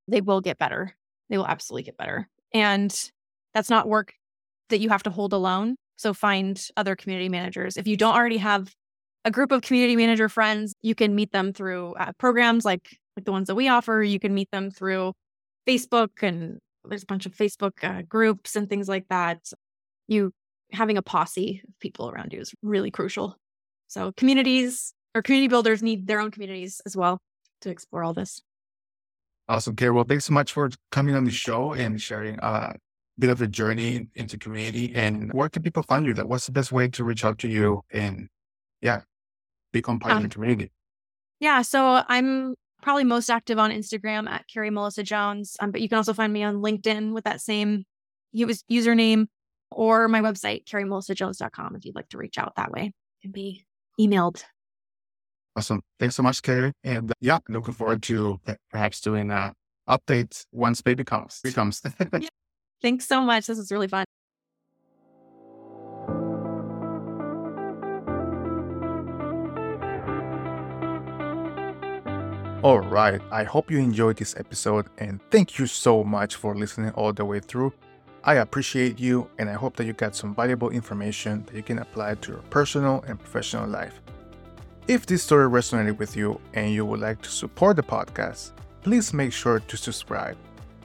they 0.07 0.21
will 0.21 0.41
get 0.41 0.57
better. 0.57 0.95
They 1.29 1.37
will 1.37 1.47
absolutely 1.47 1.83
get 1.83 1.97
better. 1.97 2.29
And 2.53 2.93
that's 3.53 3.69
not 3.69 3.87
work 3.87 4.13
that 4.69 4.79
you 4.79 4.89
have 4.89 5.03
to 5.03 5.09
hold 5.09 5.33
alone. 5.33 5.75
So 5.97 6.13
find 6.13 6.61
other 6.77 6.95
community 6.95 7.29
managers. 7.29 7.77
If 7.77 7.87
you 7.87 7.97
don't 7.97 8.15
already 8.15 8.37
have 8.37 8.73
a 9.25 9.31
group 9.31 9.51
of 9.51 9.61
community 9.61 9.95
manager 9.95 10.29
friends, 10.29 10.73
you 10.81 10.95
can 10.95 11.15
meet 11.15 11.31
them 11.31 11.51
through 11.53 11.93
uh, 11.95 12.11
programs 12.17 12.63
like 12.65 12.97
like 13.15 13.25
the 13.25 13.31
ones 13.31 13.47
that 13.47 13.55
we 13.55 13.67
offer. 13.67 14.03
You 14.03 14.19
can 14.19 14.33
meet 14.33 14.49
them 14.51 14.69
through 14.69 15.13
Facebook, 15.67 16.21
and 16.21 16.59
there's 16.85 17.03
a 17.03 17.07
bunch 17.07 17.25
of 17.25 17.35
Facebook 17.35 17.83
uh, 17.83 18.03
groups 18.03 18.55
and 18.55 18.69
things 18.69 18.87
like 18.87 19.07
that. 19.09 19.39
You 20.07 20.31
having 20.72 20.97
a 20.97 21.01
posse 21.01 21.61
of 21.68 21.80
people 21.80 22.09
around 22.09 22.34
you 22.34 22.39
is 22.39 22.53
really 22.61 22.91
crucial. 22.91 23.38
So 23.88 24.11
communities 24.18 24.93
or 25.15 25.22
community 25.22 25.47
builders 25.47 25.82
need 25.82 26.07
their 26.07 26.20
own 26.20 26.32
communities 26.32 26.82
as 26.86 26.95
well 26.95 27.20
to 27.61 27.70
explore 27.70 28.03
all 28.03 28.13
this. 28.13 28.41
Awesome, 29.49 29.76
Carrie. 29.76 29.91
Well, 29.91 30.03
thanks 30.03 30.26
so 30.26 30.34
much 30.34 30.51
for 30.51 30.70
coming 30.91 31.15
on 31.15 31.24
the 31.24 31.32
show 31.32 31.74
and 31.74 32.01
sharing 32.01 32.38
a 32.39 32.76
bit 33.18 33.30
of 33.30 33.41
a 33.41 33.47
journey 33.47 34.07
into 34.15 34.38
community. 34.38 34.93
And 34.93 35.32
where 35.32 35.49
can 35.49 35.63
people 35.63 35.84
find 35.84 36.05
you? 36.05 36.13
That 36.13 36.28
what's 36.28 36.45
the 36.45 36.51
best 36.51 36.72
way 36.72 36.89
to 36.89 37.03
reach 37.03 37.24
out 37.24 37.39
to 37.39 37.47
you 37.47 37.82
and 37.91 38.28
yeah, 38.82 39.01
become 39.72 39.99
part 39.99 40.11
um, 40.11 40.18
of 40.18 40.24
the 40.24 40.34
community? 40.34 40.72
Yeah, 41.39 41.61
so 41.61 42.03
I'm 42.07 42.55
probably 42.82 43.05
most 43.05 43.30
active 43.30 43.57
on 43.57 43.72
Instagram 43.72 44.28
at 44.30 44.47
Carrie 44.47 44.70
Melissa 44.70 45.03
Jones, 45.03 45.55
um, 45.59 45.72
but 45.72 45.82
you 45.82 45.89
can 45.89 45.97
also 45.97 46.13
find 46.13 46.34
me 46.34 46.43
on 46.43 46.55
LinkedIn 46.55 47.13
with 47.13 47.24
that 47.24 47.41
same 47.41 47.86
username 48.36 49.28
or 49.72 50.07
my 50.07 50.22
website, 50.22 50.65
carriemelissajones.com, 50.65 51.76
if 51.76 51.86
you'd 51.86 51.95
like 51.95 52.09
to 52.09 52.18
reach 52.18 52.38
out 52.38 52.53
that 52.55 52.72
way 52.72 52.91
and 53.24 53.34
be 53.34 53.65
emailed. 53.99 54.43
Awesome. 55.55 55.82
Thanks 55.99 56.15
so 56.15 56.24
much, 56.24 56.41
Carrie. 56.43 56.72
And 56.84 57.09
uh, 57.11 57.15
yeah, 57.20 57.39
looking 57.49 57.74
forward 57.74 58.03
to 58.03 58.39
perhaps 58.72 59.01
doing 59.01 59.32
uh, 59.32 59.53
updates 59.89 60.45
once 60.51 60.82
baby 60.82 61.03
comes. 61.03 61.41
Becomes. 61.43 61.82
yeah. 62.20 62.30
Thanks 62.82 63.07
so 63.07 63.22
much. 63.22 63.47
This 63.47 63.57
was 63.57 63.72
really 63.72 63.88
fun. 63.88 64.05
All 72.63 72.80
right. 72.80 73.22
I 73.32 73.43
hope 73.43 73.72
you 73.72 73.80
enjoyed 73.80 74.18
this 74.18 74.36
episode 74.38 74.88
and 74.97 75.22
thank 75.32 75.57
you 75.57 75.68
so 75.68 76.03
much 76.03 76.36
for 76.36 76.55
listening 76.55 76.91
all 76.91 77.13
the 77.13 77.24
way 77.24 77.39
through. 77.39 77.74
I 78.28 78.36
appreciate 78.36 78.99
you 78.99 79.30
and 79.38 79.49
I 79.49 79.53
hope 79.53 79.78
that 79.78 79.86
you 79.86 79.93
got 79.93 80.13
some 80.13 80.36
valuable 80.36 80.69
information 80.69 81.45
that 81.45 81.55
you 81.55 81.63
can 81.63 81.80
apply 81.80 82.15
to 82.15 82.34
your 82.34 82.41
personal 82.49 83.01
and 83.07 83.17
professional 83.17 83.69
life. 83.69 84.01
If 84.89 85.05
this 85.05 85.23
story 85.23 85.49
resonated 85.49 85.97
with 85.97 86.17
you 86.17 86.41
and 86.53 86.73
you 86.73 86.86
would 86.86 86.99
like 86.99 87.21
to 87.21 87.30
support 87.30 87.78
the 87.78 87.84
podcast, 87.84 88.51
please 88.82 89.13
make 89.13 89.32
sure 89.32 89.61
to 89.61 89.78
subscribe 89.78 90.36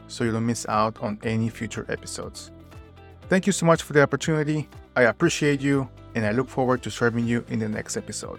so 0.07 0.23
you 0.23 0.31
don't 0.31 0.47
miss 0.47 0.69
out 0.69 1.03
on 1.03 1.19
any 1.25 1.49
future 1.49 1.85
episodes. 1.89 2.53
Thank 3.29 3.49
you 3.49 3.53
so 3.53 3.67
much 3.67 3.83
for 3.83 3.93
the 3.93 4.03
opportunity. 4.03 4.69
I 4.95 5.03
appreciate 5.03 5.61
you 5.61 5.89
and 6.15 6.25
I 6.25 6.31
look 6.31 6.49
forward 6.49 6.81
to 6.85 6.93
serving 6.93 7.27
you 7.27 7.45
in 7.49 7.59
the 7.59 7.69
next 7.69 7.97
episode. 7.97 8.39